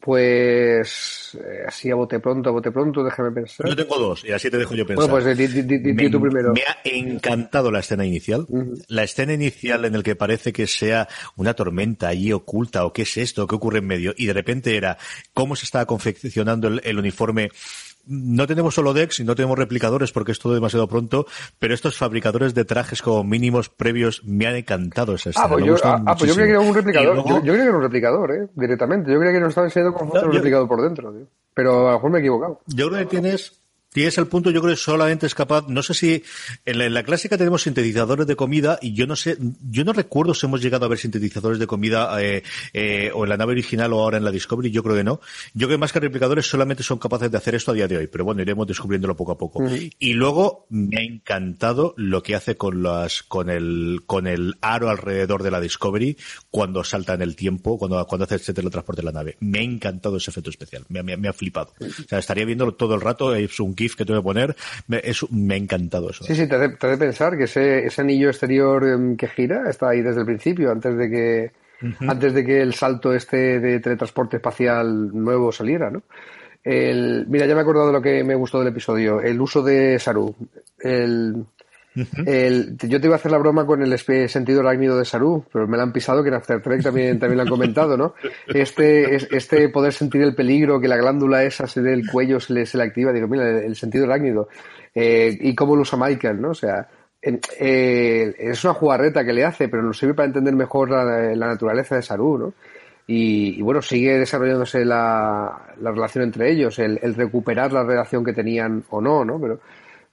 Pues 0.00 1.38
eh, 1.38 1.64
así 1.68 1.90
a 1.90 1.94
bote 1.94 2.20
pronto, 2.20 2.48
a 2.48 2.52
bote 2.52 2.72
pronto, 2.72 3.04
déjame 3.04 3.32
pensar. 3.32 3.68
Yo 3.68 3.76
tengo 3.76 3.98
dos 3.98 4.24
y 4.24 4.32
así 4.32 4.50
te 4.50 4.56
dejo 4.56 4.74
yo 4.74 4.86
pensar. 4.86 5.10
Bueno, 5.10 5.26
pues 5.26 5.36
di, 5.36 5.46
di, 5.62 5.78
di, 5.78 5.92
me, 5.92 6.08
tú 6.08 6.18
primero. 6.18 6.54
Me 6.54 6.62
ha 6.62 6.78
encantado 6.84 7.70
la 7.70 7.80
escena 7.80 8.06
inicial. 8.06 8.46
Uh 8.48 8.60
-huh. 8.60 8.84
La 8.88 9.02
escena 9.02 9.34
inicial 9.34 9.84
en 9.84 9.94
el 9.94 10.02
que 10.02 10.16
parece 10.16 10.54
que 10.54 10.66
sea 10.66 11.06
una 11.36 11.52
tormenta 11.52 12.08
allí 12.08 12.32
oculta 12.32 12.86
o 12.86 12.94
qué 12.94 13.02
es 13.02 13.14
esto, 13.18 13.46
qué 13.46 13.54
ocurre 13.56 13.80
en 13.80 13.86
medio 13.86 14.14
y 14.16 14.24
de 14.24 14.32
repente 14.32 14.74
era 14.74 14.96
cómo 15.34 15.54
se 15.54 15.66
estaba 15.66 15.84
confeccionando 15.84 16.68
el, 16.68 16.80
el 16.82 16.98
uniforme 16.98 17.50
no 18.10 18.46
tenemos 18.46 18.74
solo 18.74 18.92
decks 18.92 19.20
y 19.20 19.24
no 19.24 19.36
tenemos 19.36 19.56
replicadores 19.56 20.10
porque 20.10 20.32
es 20.32 20.38
todo 20.38 20.52
demasiado 20.52 20.88
pronto, 20.88 21.26
pero 21.58 21.72
estos 21.74 21.96
fabricadores 21.96 22.54
de 22.54 22.64
trajes 22.64 23.02
como 23.02 23.22
mínimos 23.22 23.68
previos 23.68 24.22
me 24.24 24.46
han 24.46 24.56
encantado 24.56 25.14
esa 25.14 25.30
escena. 25.30 25.46
Ah, 25.46 25.48
pues, 25.48 25.64
yo, 25.64 25.76
ah, 25.84 26.02
ah, 26.04 26.16
pues 26.16 26.28
yo, 26.28 26.34
creía 26.34 26.46
que 26.46 26.58
era 26.58 26.60
un 26.60 26.74
replicador. 26.74 27.14
Luego... 27.14 27.28
Yo, 27.28 27.36
yo, 27.36 27.52
creía 27.52 27.56
que 27.56 27.68
era 27.68 27.76
un 27.76 27.82
replicador, 27.82 28.32
eh, 28.32 28.48
directamente. 28.54 29.12
Yo 29.12 29.18
creía 29.18 29.34
que 29.34 29.40
nos 29.40 29.50
estaba 29.50 29.68
enseñando 29.68 29.96
cómo 29.96 30.12
no, 30.12 30.22
un 30.22 30.32
replicador 30.32 30.68
por 30.68 30.82
dentro, 30.82 31.12
tío. 31.12 31.26
Pero 31.54 31.88
a 31.88 31.92
lo 31.92 31.96
mejor 31.98 32.10
me 32.10 32.18
he 32.18 32.20
equivocado. 32.20 32.60
Yo 32.66 32.88
creo 32.88 33.00
que 33.00 33.06
tienes 33.06 33.59
Tienes 33.92 34.16
el 34.18 34.28
punto, 34.28 34.52
yo 34.52 34.60
creo 34.60 34.72
que 34.72 34.80
solamente 34.80 35.26
es 35.26 35.34
capaz, 35.34 35.66
no 35.66 35.82
sé 35.82 35.94
si 35.94 36.22
en 36.64 36.78
la, 36.78 36.86
en 36.86 36.94
la, 36.94 37.02
clásica 37.02 37.36
tenemos 37.36 37.62
sintetizadores 37.62 38.24
de 38.28 38.36
comida 38.36 38.78
y 38.80 38.92
yo 38.92 39.04
no 39.08 39.16
sé, 39.16 39.36
yo 39.68 39.84
no 39.84 39.92
recuerdo 39.92 40.32
si 40.32 40.46
hemos 40.46 40.62
llegado 40.62 40.84
a 40.86 40.88
ver 40.88 40.98
sintetizadores 40.98 41.58
de 41.58 41.66
comida 41.66 42.22
eh, 42.22 42.44
eh, 42.72 43.10
o 43.12 43.24
en 43.24 43.30
la 43.30 43.36
nave 43.36 43.50
original 43.50 43.92
o 43.92 44.00
ahora 44.00 44.18
en 44.18 44.24
la 44.24 44.30
Discovery, 44.30 44.70
yo 44.70 44.84
creo 44.84 44.94
que 44.94 45.02
no. 45.02 45.20
Yo 45.54 45.66
creo 45.66 45.76
que 45.76 45.80
más 45.80 45.92
que 45.92 45.98
replicadores 45.98 46.46
solamente 46.46 46.84
son 46.84 46.98
capaces 46.98 47.32
de 47.32 47.36
hacer 47.36 47.56
esto 47.56 47.72
a 47.72 47.74
día 47.74 47.88
de 47.88 47.96
hoy, 47.96 48.06
pero 48.06 48.24
bueno, 48.24 48.42
iremos 48.42 48.64
descubriéndolo 48.68 49.16
poco 49.16 49.32
a 49.32 49.38
poco. 49.38 49.58
Uh 49.58 49.68
-huh. 49.68 49.92
Y 49.98 50.12
luego 50.12 50.66
me 50.70 50.98
ha 51.00 51.02
encantado 51.02 51.92
lo 51.96 52.22
que 52.22 52.36
hace 52.36 52.56
con 52.56 52.84
las, 52.84 53.24
con 53.24 53.50
el, 53.50 54.02
con 54.06 54.28
el 54.28 54.54
aro 54.60 54.88
alrededor 54.88 55.42
de 55.42 55.50
la 55.50 55.60
Discovery 55.60 56.16
cuando 56.48 56.84
salta 56.84 57.14
en 57.14 57.22
el 57.22 57.34
tiempo, 57.34 57.76
cuando, 57.76 58.06
cuando 58.06 58.24
hace 58.24 58.36
este 58.36 58.54
teletransporte 58.54 59.02
de 59.02 59.06
la 59.06 59.12
nave. 59.12 59.36
Me 59.40 59.58
ha 59.58 59.62
encantado 59.62 60.16
ese 60.16 60.30
efecto 60.30 60.50
especial, 60.50 60.84
me, 60.88 61.02
me, 61.02 61.16
me 61.16 61.26
ha 61.26 61.32
flipado. 61.32 61.72
O 61.80 62.08
sea, 62.08 62.20
estaría 62.20 62.44
viéndolo 62.44 62.74
todo 62.74 62.94
el 62.94 63.00
rato, 63.00 63.34
es 63.34 63.58
un 63.58 63.74
GIF 63.80 63.96
que 63.96 64.04
tengo 64.04 64.20
que 64.20 64.24
poner, 64.24 64.56
me, 64.86 65.00
es, 65.02 65.24
me 65.30 65.54
ha 65.54 65.56
encantado 65.56 66.10
eso. 66.10 66.24
Sí, 66.24 66.34
sí, 66.34 66.46
te 66.46 66.58
de, 66.58 66.68
te 66.70 66.86
de 66.86 66.96
pensar 66.98 67.36
que 67.36 67.44
ese, 67.44 67.86
ese 67.86 68.00
anillo 68.02 68.28
exterior 68.28 68.84
um, 68.84 69.16
que 69.16 69.26
gira 69.28 69.68
está 69.70 69.88
ahí 69.88 70.02
desde 70.02 70.20
el 70.20 70.26
principio, 70.26 70.70
antes 70.70 70.96
de 70.96 71.10
que 71.10 71.52
antes 72.06 72.34
de 72.34 72.44
que 72.44 72.60
el 72.60 72.74
salto 72.74 73.14
este 73.14 73.58
de 73.58 73.80
teletransporte 73.80 74.36
espacial 74.36 75.10
nuevo 75.14 75.50
saliera, 75.50 75.90
¿no? 75.90 76.02
El, 76.62 77.24
mira, 77.26 77.46
ya 77.46 77.54
me 77.54 77.60
he 77.60 77.62
acordado 77.62 77.86
de 77.86 77.92
lo 77.94 78.02
que 78.02 78.22
me 78.22 78.34
gustó 78.34 78.58
del 78.58 78.68
episodio, 78.68 79.22
el 79.22 79.40
uso 79.40 79.62
de 79.62 79.98
Saru. 79.98 80.34
El, 80.78 81.46
el, 81.94 82.76
yo 82.78 83.00
te 83.00 83.06
iba 83.06 83.16
a 83.16 83.18
hacer 83.18 83.32
la 83.32 83.38
broma 83.38 83.66
con 83.66 83.82
el 83.82 83.98
sentido 83.98 84.60
arácnido 84.60 84.96
de 84.96 85.04
Saru, 85.04 85.44
pero 85.52 85.66
me 85.66 85.76
la 85.76 85.82
han 85.82 85.92
pisado, 85.92 86.22
que 86.22 86.28
en 86.28 86.34
After 86.36 86.62
Trek 86.62 86.82
también, 86.82 87.18
también 87.18 87.38
lo 87.38 87.42
han 87.42 87.48
comentado, 87.48 87.96
¿no? 87.96 88.14
Este, 88.46 89.16
este 89.16 89.68
poder 89.68 89.92
sentir 89.92 90.22
el 90.22 90.34
peligro, 90.34 90.80
que 90.80 90.88
la 90.88 90.96
glándula 90.96 91.42
esa 91.42 91.66
se 91.66 91.82
del 91.82 92.08
cuello 92.08 92.38
se 92.38 92.52
le, 92.52 92.66
se 92.66 92.78
le 92.78 92.84
activa, 92.84 93.12
digo, 93.12 93.26
mira, 93.26 93.48
el, 93.48 93.74
sentido 93.74 94.04
arácnido. 94.04 94.48
Eh, 94.94 95.36
y 95.40 95.54
cómo 95.54 95.74
lo 95.74 95.82
usa 95.82 95.98
Michael, 95.98 96.40
¿no? 96.40 96.50
O 96.50 96.54
sea, 96.54 96.88
eh, 97.22 98.34
es 98.38 98.64
una 98.64 98.74
jugarreta 98.74 99.24
que 99.24 99.32
le 99.32 99.44
hace, 99.44 99.68
pero 99.68 99.82
nos 99.82 99.98
sirve 99.98 100.14
para 100.14 100.26
entender 100.26 100.54
mejor 100.54 100.90
la, 100.90 101.34
naturaleza 101.34 101.96
de 101.96 102.02
Saru, 102.02 102.38
¿no? 102.38 102.54
Y, 103.06 103.60
bueno, 103.62 103.82
sigue 103.82 104.18
desarrollándose 104.18 104.84
la, 104.84 105.74
la 105.80 105.90
relación 105.90 106.22
entre 106.22 106.52
ellos, 106.52 106.78
el, 106.78 107.00
el, 107.02 107.16
recuperar 107.16 107.72
la 107.72 107.82
relación 107.82 108.24
que 108.24 108.32
tenían 108.32 108.84
o 108.90 109.00
no, 109.00 109.24
¿no? 109.24 109.40
Pero 109.40 109.58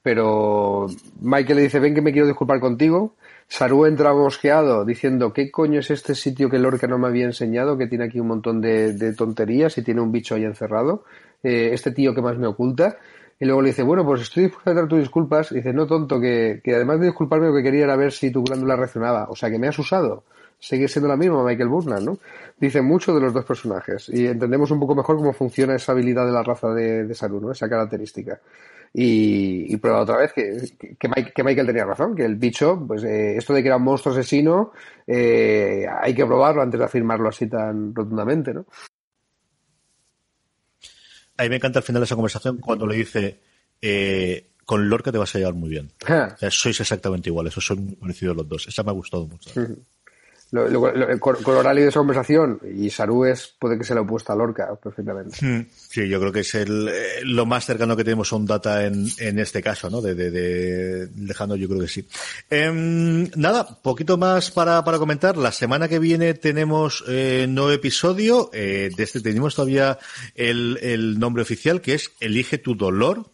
pero 0.02 0.88
Michael 1.20 1.58
le 1.58 1.64
dice, 1.64 1.80
ven 1.80 1.94
que 1.94 2.02
me 2.02 2.12
quiero 2.12 2.28
disculpar 2.28 2.60
contigo. 2.60 3.16
Saru 3.48 3.86
entra 3.86 4.14
mosqueado 4.14 4.86
diciendo, 4.86 5.34
¿qué 5.34 5.52
coño 5.52 5.80
es 5.80 5.90
este 5.92 6.16
sitio 6.16 6.50
que 6.50 6.60
Lorca 6.60 6.88
no 6.88 6.98
me 6.98 7.08
había 7.08 7.26
enseñado? 7.26 7.78
Que 7.78 7.88
tiene 7.88 8.06
aquí 8.06 8.20
un 8.20 8.28
montón 8.28 8.62
de, 8.62 9.14
tonterías 9.18 9.78
y 9.78 9.84
tiene 9.84 10.02
un 10.02 10.12
bicho 10.12 10.36
ahí 10.36 10.44
encerrado. 10.44 11.04
Eh, 11.44 11.70
este 11.74 11.92
tío 11.92 12.14
que 12.14 12.22
más 12.22 12.38
me 12.38 12.48
oculta. 12.48 12.98
Y 13.40 13.46
luego 13.46 13.62
le 13.62 13.70
dice, 13.70 13.84
bueno, 13.84 14.04
pues 14.06 14.22
estoy 14.22 14.46
dispuesto 14.46 14.72
a 14.72 14.74
dar 14.74 14.88
tus 14.88 15.00
disculpas. 15.00 15.52
Y 15.52 15.56
dice, 15.56 15.74
no 15.74 15.86
tonto, 15.88 16.20
que, 16.20 16.62
que 16.64 16.76
además 16.76 17.00
de 17.00 17.08
disculparme 17.08 17.48
lo 17.48 17.54
que 17.54 17.64
quería 17.64 17.84
era 17.84 17.96
ver 17.96 18.12
si 18.12 18.32
tu 18.32 18.44
glándula 18.44 18.76
reaccionaba. 18.76 19.28
O 19.30 19.36
sea, 19.36 19.50
que 19.50 19.60
me 19.60 19.68
has 19.68 19.78
usado. 19.78 20.24
Sigue 20.60 20.88
siendo 20.88 21.08
la 21.08 21.16
misma 21.16 21.44
Michael 21.44 21.70
Burnham, 21.70 22.04
¿no? 22.04 22.18
Dice 22.60 22.82
mucho 22.82 23.14
de 23.14 23.22
los 23.22 23.34
dos 23.34 23.46
personajes. 23.46 24.10
Y 24.10 24.26
entendemos 24.26 24.72
un 24.72 24.80
poco 24.80 24.96
mejor 24.96 25.18
cómo 25.18 25.34
funciona 25.34 25.76
esa 25.76 25.92
habilidad 25.92 26.26
de 26.26 26.32
la 26.32 26.42
raza 26.42 26.70
de, 26.70 27.06
de 27.06 27.14
Saru, 27.14 27.40
¿no? 27.40 27.52
Esa 27.52 27.70
característica. 27.70 28.40
Y, 28.94 29.74
y 29.74 29.78
prueba 29.78 30.02
otra 30.02 30.18
vez 30.18 30.34
que, 30.34 30.98
que, 30.98 31.44
Michael 31.44 31.68
tenía 31.68 31.86
razón, 31.86 32.16
que 32.16 32.26
el 32.26 32.36
bicho, 32.36 32.84
pues 32.88 33.04
eh, 33.04 33.38
esto 33.38 33.54
de 33.54 33.62
que 33.62 33.68
era 33.68 33.78
un 33.78 33.84
monstruo 33.84 34.14
asesino, 34.14 34.72
eh, 35.06 35.86
hay 36.02 36.14
que 36.16 36.26
probarlo 36.26 36.62
antes 36.62 36.80
de 36.80 36.86
afirmarlo 36.86 37.30
así 37.30 37.48
tan 37.48 37.94
rotundamente, 37.94 38.54
¿no? 38.54 38.66
A 41.38 41.44
mí 41.44 41.50
me 41.50 41.58
encanta 41.58 41.80
el 41.80 41.86
final 41.86 42.02
de 42.02 42.06
esa 42.06 42.16
conversación 42.16 42.58
cuando 42.58 42.88
le 42.88 42.96
dice, 42.96 43.40
eh, 43.82 44.50
con 44.66 44.90
Lorca 44.90 45.12
te 45.12 45.20
vas 45.20 45.36
a 45.36 45.38
llevar 45.38 45.54
muy 45.54 45.70
bien. 45.70 45.92
o 46.02 46.38
sea, 46.38 46.50
sois 46.50 46.80
exactamente 46.80 47.30
iguales, 47.30 47.54
son 47.54 47.86
muy 47.86 47.96
parecidos 47.96 48.36
los 48.36 48.50
dos. 48.50 48.68
Esa 48.68 48.82
me 48.82 48.90
ha 48.90 48.94
gustado 48.94 49.28
mucho 49.28 49.52
lo, 50.52 51.20
con, 51.20 51.36
oral 51.46 51.80
y 51.80 51.82
de 51.82 51.90
esa 51.90 52.00
conversación, 52.00 52.60
y 52.74 52.90
Saru 52.90 53.26
es, 53.26 53.54
puede 53.60 53.78
que 53.78 53.84
sea 53.84 53.96
la 53.96 54.02
opuesta 54.02 54.34
a 54.34 54.36
Lorca, 54.36 54.70
perfectamente. 54.82 55.38
Hmm. 55.46 55.66
Sí, 55.72 56.08
yo 56.08 56.20
creo 56.20 56.32
que 56.32 56.42
es 56.42 56.56
el, 56.56 56.88
eh, 56.88 57.22
lo 57.24 57.46
más 57.46 57.66
cercano 57.66 57.96
que 57.96 58.04
tenemos 58.04 58.32
a 58.32 58.36
un 58.36 58.46
data 58.46 58.86
en, 58.86 59.08
en 59.20 59.40
este 59.40 59.62
caso, 59.62 59.90
¿no? 59.90 60.02
De, 60.02 60.16
de, 60.16 60.32
de 60.32 61.08
yo 61.56 61.68
creo 61.68 61.80
que 61.80 61.88
sí. 61.88 62.08
Eh, 62.50 63.30
nada, 63.36 63.68
poquito 63.82 64.18
más 64.18 64.52
para, 64.52 64.84
para 64.84 64.98
comentar. 64.98 65.38
La 65.38 65.52
semana 65.52 65.88
que 65.88 66.00
viene 66.00 66.34
tenemos 66.34 67.04
eh, 67.08 67.46
nuevo 67.48 67.72
episodio. 67.72 68.50
Eh, 68.54 68.90
de 68.96 69.04
este 69.04 69.22
tenemos 69.22 69.56
todavía 69.56 69.98
el, 70.36 70.80
el 70.82 71.20
nombre 71.20 71.44
oficial, 71.44 71.82
que 71.82 71.94
es 71.94 72.12
Elige 72.20 72.58
tu 72.58 72.76
dolor, 72.76 73.26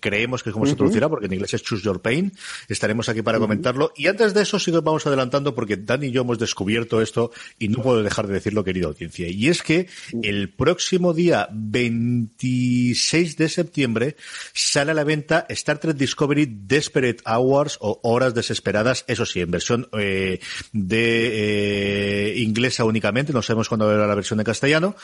creemos 0.00 0.42
que 0.42 0.50
es 0.50 0.54
como 0.54 0.66
se 0.66 0.74
traducirá, 0.74 1.08
porque 1.08 1.26
en 1.26 1.34
inglés 1.34 1.54
es 1.54 1.62
Choose 1.62 1.82
Your 1.82 2.00
Pain. 2.00 2.32
Estaremos 2.68 3.08
aquí 3.08 3.22
para 3.22 3.38
comentarlo. 3.38 3.92
Y 3.96 4.06
antes 4.08 4.34
de 4.34 4.42
eso, 4.42 4.58
sí 4.58 4.70
que 4.70 4.80
vamos 4.80 5.06
adelantando, 5.06 5.54
porque 5.54 5.76
Dani 5.76 6.06
y 6.06 6.10
yo 6.10 6.22
hemos 6.22 6.38
descubierto 6.38 7.00
esto 7.00 7.30
y 7.58 7.68
no 7.68 7.82
puedo 7.82 8.02
dejar 8.02 8.26
de 8.26 8.34
decirlo, 8.34 8.64
querida 8.64 8.86
audiencia. 8.86 9.28
Y 9.28 9.48
es 9.48 9.62
que 9.62 9.88
el 10.22 10.50
próximo 10.50 11.12
día 11.12 11.48
26 11.52 13.36
de 13.36 13.48
septiembre 13.48 14.16
sale 14.52 14.92
a 14.92 14.94
la 14.94 15.04
venta 15.04 15.46
Star 15.48 15.78
Trek 15.78 15.96
Discovery 15.96 16.46
Desperate 16.46 17.22
Hours 17.26 17.78
o 17.80 18.00
Horas 18.02 18.34
Desesperadas, 18.34 19.04
eso 19.08 19.26
sí, 19.26 19.40
en 19.40 19.50
versión 19.50 19.88
eh, 19.98 20.40
de 20.72 22.32
eh, 22.32 22.38
inglesa 22.38 22.84
únicamente, 22.84 23.32
no 23.32 23.42
sabemos 23.42 23.68
cuándo 23.68 23.88
habrá 23.88 24.06
la 24.06 24.14
versión 24.14 24.38
de 24.38 24.44
castellano, 24.44 24.96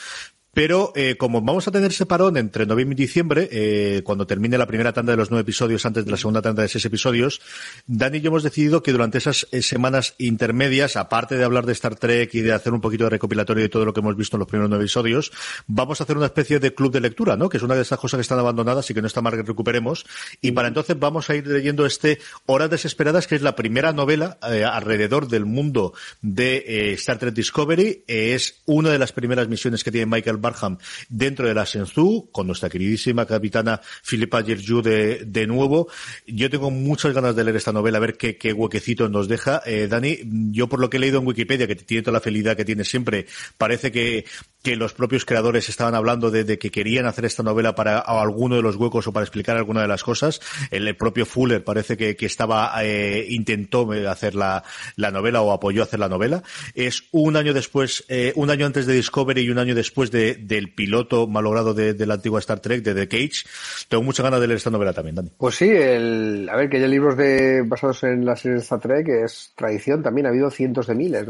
pero 0.52 0.92
eh, 0.94 1.16
como 1.16 1.40
vamos 1.40 1.66
a 1.66 1.70
tener 1.70 1.90
ese 1.90 2.06
parón 2.06 2.36
entre 2.36 2.66
noviembre 2.66 2.94
y 2.94 3.06
diciembre, 3.06 3.48
eh, 3.50 4.02
cuando 4.04 4.26
termine 4.26 4.58
la 4.58 4.66
primera 4.66 4.92
tanda 4.92 5.12
de 5.12 5.16
los 5.16 5.30
nueve 5.30 5.42
episodios 5.42 5.84
antes 5.86 6.04
de 6.04 6.10
la 6.10 6.16
segunda 6.16 6.42
tanda 6.42 6.62
de 6.62 6.68
seis 6.68 6.84
episodios, 6.84 7.40
Dani 7.86 8.18
y 8.18 8.20
yo 8.20 8.28
hemos 8.28 8.42
decidido 8.42 8.82
que 8.82 8.92
durante 8.92 9.18
esas 9.18 9.46
eh, 9.50 9.62
semanas 9.62 10.14
intermedias, 10.18 10.96
aparte 10.96 11.36
de 11.36 11.44
hablar 11.44 11.64
de 11.64 11.72
Star 11.72 11.96
Trek 11.96 12.34
y 12.34 12.42
de 12.42 12.52
hacer 12.52 12.72
un 12.72 12.80
poquito 12.80 13.04
de 13.04 13.10
recopilatorio 13.10 13.62
de 13.62 13.68
todo 13.68 13.86
lo 13.86 13.94
que 13.94 14.00
hemos 14.00 14.16
visto 14.16 14.36
en 14.36 14.40
los 14.40 14.48
primeros 14.48 14.68
nueve 14.68 14.84
episodios, 14.84 15.32
vamos 15.66 16.00
a 16.00 16.04
hacer 16.04 16.16
una 16.16 16.26
especie 16.26 16.58
de 16.58 16.74
club 16.74 16.92
de 16.92 17.00
lectura, 17.00 17.36
¿no? 17.36 17.48
Que 17.48 17.56
es 17.56 17.62
una 17.62 17.74
de 17.74 17.82
esas 17.82 17.98
cosas 17.98 18.18
que 18.18 18.22
están 18.22 18.38
abandonadas 18.38 18.90
y 18.90 18.94
que 18.94 19.00
no 19.00 19.06
está 19.06 19.22
mal 19.22 19.32
que 19.34 19.42
recuperemos. 19.42 20.04
Y 20.42 20.52
para 20.52 20.68
entonces 20.68 20.98
vamos 20.98 21.30
a 21.30 21.34
ir 21.34 21.46
leyendo 21.46 21.86
este 21.86 22.18
Horas 22.44 22.68
Desesperadas, 22.68 23.26
que 23.26 23.36
es 23.36 23.42
la 23.42 23.56
primera 23.56 23.92
novela 23.92 24.38
eh, 24.50 24.64
alrededor 24.64 25.28
del 25.28 25.46
mundo 25.46 25.94
de 26.20 26.64
eh, 26.66 26.92
Star 26.92 27.18
Trek 27.18 27.34
Discovery. 27.34 28.04
es 28.06 28.62
una 28.66 28.90
de 28.90 28.98
las 28.98 29.12
primeras 29.12 29.48
misiones 29.48 29.82
que 29.82 29.90
tiene 29.90 30.06
Michael 30.06 30.41
Barham 30.42 30.76
dentro 31.08 31.46
de 31.46 31.54
la 31.54 31.64
Shenzhou, 31.64 32.30
con 32.30 32.46
nuestra 32.46 32.68
queridísima 32.68 33.24
capitana 33.24 33.80
Philippa 34.02 34.42
Gerju 34.42 34.82
de, 34.82 35.24
de 35.24 35.46
nuevo. 35.46 35.88
Yo 36.26 36.50
tengo 36.50 36.70
muchas 36.70 37.14
ganas 37.14 37.34
de 37.34 37.44
leer 37.44 37.56
esta 37.56 37.72
novela, 37.72 37.96
a 37.96 38.00
ver 38.00 38.18
qué, 38.18 38.36
qué 38.36 38.52
huequecito 38.52 39.08
nos 39.08 39.28
deja. 39.28 39.62
Eh, 39.64 39.88
Dani, 39.88 40.18
yo 40.52 40.68
por 40.68 40.80
lo 40.80 40.90
que 40.90 40.98
he 40.98 41.00
leído 41.00 41.20
en 41.20 41.26
Wikipedia, 41.26 41.66
que 41.66 41.76
tiene 41.76 42.02
toda 42.02 42.12
la 42.12 42.20
felicidad 42.20 42.56
que 42.56 42.66
tiene 42.66 42.84
siempre, 42.84 43.26
parece 43.56 43.90
que 43.90 44.26
que 44.62 44.76
los 44.76 44.92
propios 44.92 45.24
creadores 45.24 45.68
estaban 45.68 45.94
hablando 45.94 46.30
de, 46.30 46.58
que 46.58 46.70
querían 46.70 47.06
hacer 47.06 47.24
esta 47.24 47.42
novela 47.42 47.74
para 47.74 47.98
alguno 47.98 48.56
de 48.56 48.62
los 48.62 48.76
huecos 48.76 49.06
o 49.06 49.12
para 49.12 49.24
explicar 49.24 49.56
alguna 49.56 49.82
de 49.82 49.88
las 49.88 50.04
cosas. 50.04 50.40
El, 50.70 50.94
propio 50.96 51.26
Fuller 51.26 51.64
parece 51.64 51.96
que, 51.96 52.16
estaba 52.24 52.72
eh, 52.82 53.26
intentó 53.28 53.90
hacer 54.08 54.34
la, 54.34 54.62
novela 54.96 55.42
o 55.42 55.52
apoyó 55.52 55.82
hacer 55.82 55.98
la 55.98 56.08
novela. 56.08 56.42
Es 56.74 57.04
un 57.10 57.36
año 57.36 57.52
después, 57.52 58.04
eh, 58.08 58.32
un 58.36 58.50
año 58.50 58.66
antes 58.66 58.86
de 58.86 58.94
Discovery 58.94 59.42
y 59.42 59.50
un 59.50 59.58
año 59.58 59.74
después 59.74 60.10
del 60.34 60.74
piloto 60.74 61.26
malogrado 61.26 61.74
de, 61.74 61.94
la 62.06 62.14
antigua 62.14 62.40
Star 62.40 62.60
Trek, 62.60 62.82
de 62.82 62.94
The 62.94 63.08
Cage. 63.08 63.44
Tengo 63.88 64.02
mucha 64.02 64.22
ganas 64.22 64.40
de 64.40 64.46
leer 64.46 64.56
esta 64.58 64.70
novela 64.70 64.92
también, 64.92 65.16
Dani. 65.16 65.30
Pues 65.36 65.56
sí, 65.56 65.70
a 65.70 66.56
ver, 66.56 66.68
que 66.68 66.76
haya 66.76 66.88
libros 66.88 67.16
de, 67.16 67.62
basados 67.62 68.04
en 68.04 68.24
la 68.24 68.36
serie 68.36 68.56
de 68.56 68.62
Star 68.62 68.80
Trek 68.80 69.08
es 69.08 69.52
tradición 69.56 70.02
también, 70.02 70.26
ha 70.26 70.30
habido 70.30 70.50
cientos 70.50 70.86
de 70.86 70.94
miles. 70.94 71.28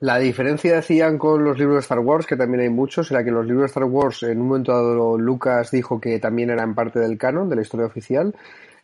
La 0.00 0.18
diferencia, 0.18 0.76
decían, 0.76 1.18
con 1.18 1.42
los 1.42 1.58
libros 1.58 1.76
de 1.76 1.80
Star 1.80 1.98
Wars, 1.98 2.24
que 2.24 2.36
también 2.36 2.62
hay 2.62 2.68
muchos, 2.68 3.10
era 3.10 3.24
que 3.24 3.32
los 3.32 3.44
libros 3.44 3.62
de 3.62 3.66
Star 3.66 3.84
Wars, 3.84 4.22
en 4.22 4.40
un 4.40 4.46
momento 4.46 4.72
dado, 4.72 5.18
Lucas 5.18 5.72
dijo 5.72 6.00
que 6.00 6.20
también 6.20 6.50
eran 6.50 6.76
parte 6.76 7.00
del 7.00 7.18
canon, 7.18 7.48
de 7.48 7.56
la 7.56 7.62
historia 7.62 7.86
oficial. 7.86 8.32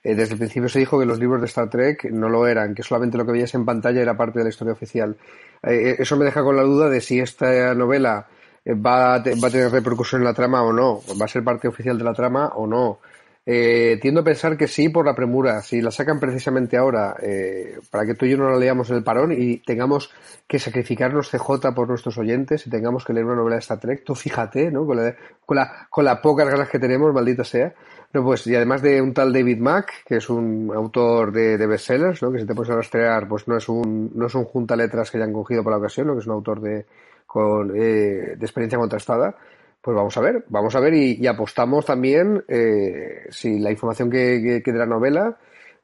Eh, 0.03 0.17
desde 0.17 0.35
el 0.35 0.39
principio 0.39 0.69
se 0.69 0.81
dijo 0.81 0.99
que 0.99 1.07
los 1.07 1.21
libros 1.21 1.41
de 1.41 1.47
Star 1.47 1.71
Trek 1.71 2.11
no 2.11 2.29
lo 2.29 2.49
eran, 2.49 2.75
que 2.75 2.83
solamente 2.83 3.17
lo 3.17 3.25
que 3.25 3.31
veías 3.31 3.55
en 3.55 3.65
pantalla 3.65 4.03
era 4.03 4.17
parte 4.17 4.41
de 4.41 4.45
la 4.45 4.51
historia 4.51 4.73
oficial. 4.73 5.17
Eh, 5.63 5.91
eh, 5.91 5.97
eso 6.01 6.17
me 6.17 6.25
deja 6.25 6.43
con 6.43 6.57
la 6.57 6.63
duda 6.63 6.91
de 6.91 7.01
si 7.01 7.21
esta 7.21 7.75
novela 7.75 8.27
va 8.73 9.15
a, 9.15 9.19
va 9.19 9.49
a 9.49 9.51
tener 9.51 9.71
repercusión 9.71 10.23
en 10.23 10.27
la 10.27 10.35
trama 10.35 10.63
o 10.63 10.73
no, 10.73 11.01
va 11.21 11.27
a 11.27 11.29
ser 11.29 11.45
parte 11.45 11.69
oficial 11.69 11.99
de 11.99 12.05
la 12.05 12.15
trama 12.15 12.49
o 12.55 12.67
no. 12.67 12.99
Eh, 13.47 13.99
tiendo 14.01 14.23
a 14.23 14.25
pensar 14.25 14.57
que 14.57 14.67
sí 14.67 14.89
por 14.89 15.05
la 15.05 15.15
premura. 15.15 15.61
Si 15.61 15.83
la 15.83 15.91
sacan 15.91 16.19
precisamente 16.19 16.79
ahora, 16.79 17.15
eh, 17.21 17.79
para 17.91 18.07
que 18.07 18.15
tú 18.15 18.25
y 18.25 18.31
yo 18.31 18.39
no 18.39 18.49
la 18.49 18.57
leamos 18.57 18.89
en 18.89 18.97
el 18.97 19.05
parón 19.05 19.33
y 19.33 19.59
tengamos 19.59 20.11
que 20.49 20.59
sacrificarnos 20.59 21.31
CJ 21.31 21.75
por 21.75 21.89
nuestros 21.89 22.17
oyentes 22.17 22.67
y 22.67 22.71
tengamos 22.71 23.05
que 23.05 23.13
leer 23.13 23.27
una 23.27 23.37
novela 23.37 23.57
de 23.57 23.61
Star 23.61 23.81
Trek, 23.81 24.03
tú 24.03 24.15
fíjate, 24.15 24.71
¿no? 24.71 24.87
Con 24.87 24.97
la, 24.97 25.15
con 25.45 25.57
la, 25.57 25.87
con 25.91 26.05
la 26.07 26.23
pocas 26.23 26.49
ganas 26.49 26.71
que 26.71 26.79
tenemos, 26.79 27.13
maldita 27.13 27.45
sea. 27.45 27.75
No, 28.15 28.23
pues, 28.23 28.47
y 28.47 28.55
además 28.55 28.81
de 28.81 29.03
un 29.03 29.13
tal 29.13 29.33
David 29.33 29.59
Mack, 29.59 30.05
que 30.07 30.17
es 30.17 30.31
un 30.31 30.71
autor 30.75 31.33
de, 31.33 31.59
de 31.59 31.67
bestsellers, 31.67 32.23
¿no? 32.23 32.33
Que 32.33 32.39
si 32.39 32.47
te 32.47 32.55
puedes 32.55 32.73
rastrear, 32.73 33.29
pues 33.29 33.47
no 33.49 33.57
es 33.57 33.69
un, 33.69 34.13
no 34.15 34.27
es 34.27 34.35
un 34.35 34.45
junta 34.45 34.77
letras 34.77 35.11
que 35.11 35.19
hayan 35.19 35.33
cogido 35.33 35.63
por 35.63 35.73
la 35.73 35.79
ocasión, 35.79 36.07
¿no? 36.07 36.15
Que 36.15 36.21
es 36.21 36.27
un 36.27 36.33
autor 36.33 36.61
de, 36.61 36.87
con, 37.27 37.73
eh, 37.77 38.37
de 38.37 38.45
experiencia 38.47 38.79
contrastada 38.79 39.37
pues 39.85 39.95
vamos 39.95 40.17
a 40.17 40.23
ver, 40.23 40.47
vamos 40.49 40.75
a 40.75 40.81
ver 40.81 40.95
y, 40.95 41.27
apostamos 41.27 41.85
también 41.85 42.43
eh, 42.49 43.27
si 43.29 43.59
la 43.59 43.71
información 43.71 44.11
que, 44.11 44.63
que, 44.65 44.73
de 44.73 44.79
la 44.79 44.87
novela 44.87 45.37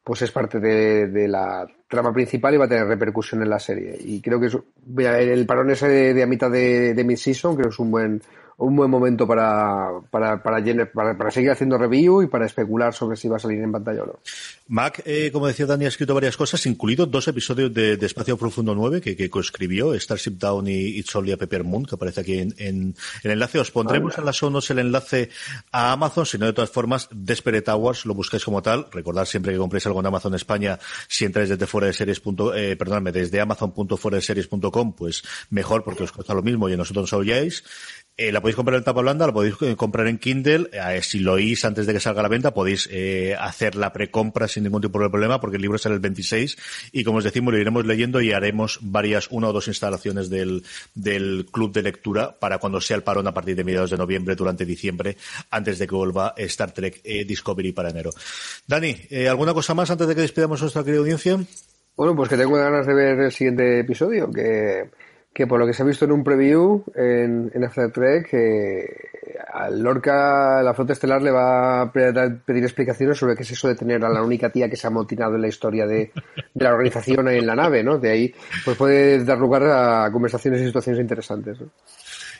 pues 0.02 0.22
es 0.22 0.32
parte 0.32 0.58
de, 0.58 1.28
la 1.28 1.66
trama 1.90 2.12
principal 2.12 2.54
y 2.54 2.56
va 2.56 2.66
a 2.66 2.68
tener 2.68 2.86
repercusión 2.86 3.42
en 3.42 3.50
la 3.50 3.58
serie. 3.58 3.98
Y 4.00 4.20
creo 4.20 4.38
que 4.40 4.46
es, 4.46 4.56
el 4.96 5.46
parón 5.46 5.70
ese 5.70 5.88
de, 5.88 6.14
de 6.14 6.22
a 6.22 6.26
mitad 6.26 6.50
de, 6.50 6.94
de 6.94 7.04
mid-season 7.04 7.56
creo 7.56 7.68
que 7.68 7.74
es 7.74 7.78
un 7.80 7.90
buen, 7.90 8.22
un 8.60 8.76
buen 8.76 8.90
momento 8.90 9.26
para, 9.26 9.88
para, 10.10 10.42
para, 10.42 11.16
para, 11.16 11.30
seguir 11.30 11.50
haciendo 11.50 11.78
review 11.78 12.22
y 12.22 12.26
para 12.26 12.44
especular 12.44 12.92
sobre 12.92 13.16
si 13.16 13.26
va 13.26 13.36
a 13.36 13.38
salir 13.38 13.58
en 13.60 13.72
pantalla 13.72 14.02
o 14.02 14.06
no. 14.06 14.18
Mac, 14.68 15.02
eh, 15.06 15.30
como 15.32 15.46
decía 15.46 15.66
Dani, 15.66 15.86
ha 15.86 15.88
escrito 15.88 16.14
varias 16.14 16.36
cosas, 16.36 16.64
incluido 16.66 17.06
dos 17.06 17.26
episodios 17.26 17.72
de, 17.72 17.94
Espacio 17.94 18.36
Profundo 18.36 18.74
9 18.74 19.00
que, 19.00 19.16
que 19.16 19.30
coescribió, 19.30 19.98
Starship 19.98 20.32
Down 20.32 20.68
y 20.68 20.98
It's 20.98 21.14
Only 21.16 21.32
a 21.32 21.36
Pepper 21.38 21.64
Moon, 21.64 21.86
que 21.86 21.94
aparece 21.94 22.20
aquí 22.20 22.38
en, 22.38 22.54
en, 22.58 22.94
el 23.22 23.30
enlace. 23.30 23.58
Os 23.58 23.70
pondremos 23.70 24.18
en 24.18 24.26
las 24.26 24.36
zonas 24.36 24.68
el 24.70 24.78
enlace 24.78 25.30
a 25.72 25.92
Amazon, 25.92 26.26
si 26.26 26.36
no 26.36 26.46
de 26.46 26.52
todas 26.52 26.70
formas, 26.70 27.08
Desperate 27.10 27.70
Hours, 27.70 28.04
lo 28.04 28.14
buscáis 28.14 28.44
como 28.44 28.62
tal. 28.62 28.86
Recordad 28.92 29.24
siempre 29.24 29.52
que 29.52 29.58
compréis 29.58 29.86
algo 29.86 30.00
en 30.00 30.06
Amazon 30.06 30.34
España, 30.34 30.78
si 31.08 31.24
entráis 31.24 31.48
desde 31.48 31.66
fuera 31.66 31.79
series 31.92 32.22
eh, 32.54 32.76
perdóname, 32.76 33.12
desde 33.12 33.40
amazon.foreseries.com, 33.40 34.94
pues 34.94 35.22
mejor 35.50 35.84
porque 35.84 36.04
os 36.04 36.12
cuesta 36.12 36.34
lo 36.34 36.42
mismo 36.42 36.68
y 36.68 36.74
a 36.74 36.76
nosotros 36.76 37.04
nos 37.04 37.12
oyáis. 37.12 37.64
Eh, 38.20 38.32
la 38.32 38.42
podéis 38.42 38.56
comprar 38.56 38.76
en 38.76 38.84
tapa 38.84 39.00
blanda, 39.00 39.26
la 39.26 39.32
podéis 39.32 39.54
eh, 39.62 39.76
comprar 39.76 40.06
en 40.06 40.18
Kindle. 40.18 40.68
Eh, 40.72 41.00
si 41.02 41.20
lo 41.20 41.32
oís 41.32 41.64
antes 41.64 41.86
de 41.86 41.94
que 41.94 42.00
salga 42.00 42.20
a 42.20 42.24
la 42.24 42.28
venta, 42.28 42.52
podéis 42.52 42.86
hacer 43.38 43.76
la 43.76 43.94
precompra 43.94 44.46
sin 44.46 44.64
ningún 44.64 44.82
tipo 44.82 45.00
de 45.00 45.08
problema, 45.08 45.40
porque 45.40 45.56
el 45.56 45.62
libro 45.62 45.78
sale 45.78 45.94
el 45.94 46.02
26 46.02 46.58
y 46.92 47.02
como 47.02 47.18
os 47.18 47.24
decimos, 47.24 47.54
lo 47.54 47.58
iremos 47.58 47.86
leyendo 47.86 48.20
y 48.20 48.32
haremos 48.32 48.78
varias, 48.82 49.28
una 49.30 49.48
o 49.48 49.52
dos 49.54 49.68
instalaciones 49.68 50.28
del, 50.28 50.62
del 50.94 51.46
club 51.50 51.72
de 51.72 51.80
lectura 51.80 52.38
para 52.38 52.58
cuando 52.58 52.78
sea 52.82 52.96
el 52.96 53.02
parón 53.02 53.26
a 53.26 53.32
partir 53.32 53.56
de 53.56 53.64
mediados 53.64 53.88
de 53.88 53.96
noviembre, 53.96 54.34
durante 54.34 54.66
diciembre, 54.66 55.16
antes 55.50 55.78
de 55.78 55.86
que 55.86 55.94
vuelva 55.94 56.34
Star 56.36 56.72
Trek 56.72 57.02
Discovery 57.02 57.72
para 57.72 57.88
enero. 57.88 58.10
Dani, 58.66 58.96
¿alguna 59.30 59.54
cosa 59.54 59.72
más 59.72 59.90
antes 59.90 60.06
de 60.06 60.14
que 60.14 60.20
despidamos 60.20 60.60
a 60.60 60.64
nuestra 60.64 60.84
querida 60.84 61.00
audiencia? 61.00 61.40
Bueno, 61.96 62.16
pues 62.16 62.28
que 62.28 62.36
tengo 62.36 62.56
ganas 62.56 62.86
de 62.86 62.94
ver 62.94 63.18
el 63.20 63.32
siguiente 63.32 63.80
episodio, 63.80 64.30
que 64.30 64.90
que 65.32 65.46
por 65.46 65.60
lo 65.60 65.66
que 65.66 65.72
se 65.72 65.82
ha 65.82 65.86
visto 65.86 66.04
en 66.04 66.12
un 66.12 66.24
preview 66.24 66.84
en, 66.94 67.50
en 67.54 67.64
After 67.64 67.90
Trek, 67.92 68.28
que 68.28 68.84
al 69.52 69.80
Lorca, 69.80 70.62
la 70.62 70.74
flota 70.74 70.92
estelar, 70.92 71.22
le 71.22 71.30
va 71.30 71.82
a 71.82 71.92
pedir 71.92 72.64
explicaciones 72.64 73.18
sobre 73.18 73.36
qué 73.36 73.42
es 73.42 73.50
eso 73.52 73.68
de 73.68 73.76
tener 73.76 74.04
a 74.04 74.08
la 74.08 74.22
única 74.22 74.50
tía 74.50 74.68
que 74.68 74.76
se 74.76 74.86
ha 74.86 74.90
amotinado 74.90 75.36
en 75.36 75.42
la 75.42 75.48
historia 75.48 75.86
de, 75.86 76.12
de 76.54 76.64
la 76.64 76.72
organización 76.72 77.28
en 77.28 77.46
la 77.46 77.54
nave, 77.54 77.82
¿no? 77.82 77.98
De 77.98 78.10
ahí, 78.10 78.34
pues 78.64 78.76
puede 78.76 79.24
dar 79.24 79.38
lugar 79.38 79.62
a 79.64 80.10
conversaciones 80.12 80.62
y 80.62 80.66
situaciones 80.66 81.00
interesantes. 81.00 81.60
¿no? 81.60 81.68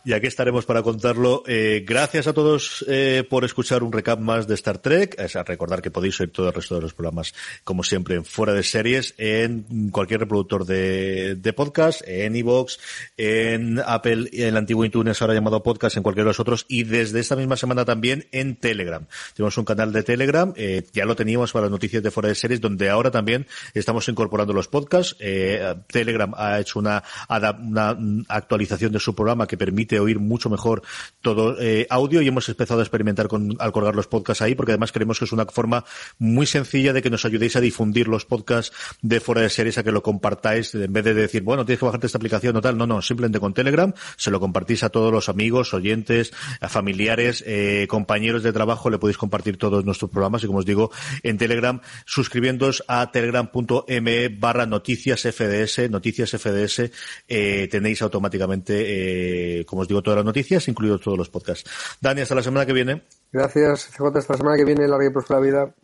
Y 0.05 0.13
aquí 0.13 0.27
estaremos 0.27 0.65
para 0.65 0.83
contarlo. 0.83 1.43
Eh, 1.47 1.85
gracias 1.87 2.27
a 2.27 2.33
todos 2.33 2.85
eh, 2.89 3.25
por 3.29 3.45
escuchar 3.45 3.83
un 3.83 3.93
recap 3.93 4.19
más 4.19 4.47
de 4.47 4.55
Star 4.55 4.79
Trek. 4.79 5.19
Es 5.19 5.37
a 5.37 5.43
recordar 5.43 5.83
que 5.83 5.91
podéis 5.91 6.21
oír 6.21 6.33
todo 6.33 6.49
el 6.49 6.55
resto 6.55 6.75
de 6.75 6.83
los 6.83 6.95
programas, 6.95 7.35
como 7.65 7.83
siempre, 7.83 8.15
en 8.15 8.25
fuera 8.25 8.53
de 8.53 8.63
series, 8.63 9.15
en 9.19 9.91
cualquier 9.91 10.21
reproductor 10.21 10.65
de, 10.65 11.35
de 11.35 11.53
podcast, 11.53 12.03
en 12.07 12.37
iVoox, 12.37 12.79
en 13.17 13.81
Apple, 13.85 14.29
en 14.33 14.49
el 14.49 14.57
antiguo 14.57 14.85
iTunes, 14.85 15.21
ahora 15.21 15.35
llamado 15.35 15.63
podcast, 15.63 15.97
en 15.97 16.03
cualquiera 16.03 16.25
de 16.25 16.31
los 16.31 16.41
otros, 16.41 16.67
y 16.69 16.85
desde 16.85 17.21
esta 17.21 17.37
misma 17.37 17.57
semana 17.57 17.85
también 17.85 18.27
en 18.33 18.57
Telegram. 18.57 19.07
Tenemos 19.35 19.57
un 19.59 19.65
canal 19.65 19.93
de 19.93 20.03
Telegram, 20.03 20.53
eh, 20.57 20.87
ya 20.93 21.05
lo 21.05 21.17
teníamos 21.17 21.53
para 21.53 21.65
las 21.65 21.73
noticias 21.73 22.03
de 22.03 22.11
fuera 22.11 22.29
de 22.29 22.35
series, 22.35 22.61
donde 22.61 22.89
ahora 22.89 23.11
también 23.11 23.47
estamos 23.75 24.09
incorporando 24.09 24.53
los 24.53 24.69
podcasts. 24.69 25.17
Eh, 25.19 25.75
Telegram 25.89 26.33
ha 26.37 26.61
hecho 26.61 26.79
una, 26.79 27.03
una 27.29 27.97
actualización 28.29 28.93
de 28.93 29.01
su 29.01 29.15
programa 29.15 29.47
que 29.47 29.57
permite 29.57 29.90
oír 29.99 30.21
mucho 30.21 30.51
mejor 30.51 30.83
todo 31.21 31.61
eh, 31.61 31.87
audio 31.91 32.23
y 32.23 32.29
hemos 32.29 32.49
empezado 32.49 32.81
a 32.81 32.83
experimentar 32.83 33.29
con, 33.29 33.57
al 33.59 33.73
colgar 33.73 33.97
los 33.97 34.07
podcasts 34.07 34.43
ahí 34.43 34.55
porque 34.55 34.73
además 34.73 34.93
creemos 34.93 35.19
que 35.19 35.25
es 35.25 35.33
una 35.33 35.47
forma 35.47 35.85
muy 36.19 36.47
sencilla 36.47 36.93
de 36.93 37.03
que 37.03 37.11
nos 37.11 37.25
ayudéis 37.25 37.57
a 37.57 37.61
difundir 37.61 38.09
los 38.09 38.25
podcasts 38.25 38.73
de 39.03 39.21
fuera 39.21 39.43
de 39.43 39.51
series, 39.51 39.79
a 39.79 39.83
que 39.83 39.93
lo 39.93 40.03
compartáis 40.03 40.75
en 40.75 40.93
vez 40.93 41.05
de 41.05 41.15
decir, 41.15 41.43
bueno, 41.43 41.65
tienes 41.65 41.79
que 41.79 41.87
bajarte 41.87 42.07
esta 42.07 42.19
aplicación 42.19 42.57
o 42.57 42.61
tal. 42.61 42.77
No, 42.77 42.87
no, 42.87 43.03
simplemente 43.03 43.41
con 43.41 43.55
Telegram 43.55 43.93
se 44.17 44.31
lo 44.31 44.41
compartís 44.41 44.83
a 44.83 44.91
todos 44.91 45.13
los 45.13 45.29
amigos, 45.29 45.75
oyentes, 45.75 46.33
a 46.61 46.69
familiares, 46.69 47.43
eh, 47.47 47.87
compañeros 47.89 48.43
de 48.43 48.53
trabajo, 48.53 48.91
le 48.91 48.99
podéis 48.99 49.19
compartir 49.19 49.57
todos 49.57 49.85
nuestros 49.85 50.11
programas 50.11 50.43
y 50.45 50.47
como 50.47 50.61
os 50.61 50.67
digo, 50.67 50.91
en 51.23 51.39
Telegram, 51.39 51.81
suscribiéndoos 52.05 52.85
a 52.89 53.11
telegram.me 53.11 54.29
barra 54.29 54.67
noticias 54.67 55.23
FDS, 55.23 55.91
noticias 55.91 56.31
FDS, 56.31 56.91
eh, 57.29 57.69
tenéis 57.71 58.03
automáticamente, 58.03 59.65
como 59.81 59.85
os 59.85 59.89
digo, 59.89 60.03
todas 60.03 60.19
las 60.19 60.27
noticias, 60.27 60.69
incluidos 60.69 61.01
todos 61.01 61.17
los 61.17 61.31
podcasts. 61.31 61.71
Dani, 62.01 62.21
hasta 62.21 62.35
la 62.35 62.43
semana 62.43 62.67
que 62.67 62.75
viene. 62.75 63.03
Gracias, 63.33 63.89
CJ, 63.97 64.19
hasta 64.19 64.35
la 64.35 64.37
semana 64.37 64.57
que 64.59 64.65
viene, 64.67 64.87
larga 64.87 65.07
y 65.07 65.11
próspera 65.11 65.41
vida. 65.41 65.75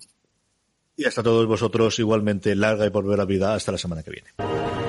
Y 0.97 1.07
hasta 1.07 1.23
todos 1.23 1.47
vosotros 1.47 1.99
igualmente, 1.99 2.55
larga 2.55 2.85
y 2.85 2.91
por 2.91 3.07
ver 3.07 3.17
la 3.17 3.25
vida, 3.25 3.55
hasta 3.55 3.73
la 3.73 3.79
semana 3.79 4.03
que 4.03 4.11
viene. 4.11 4.86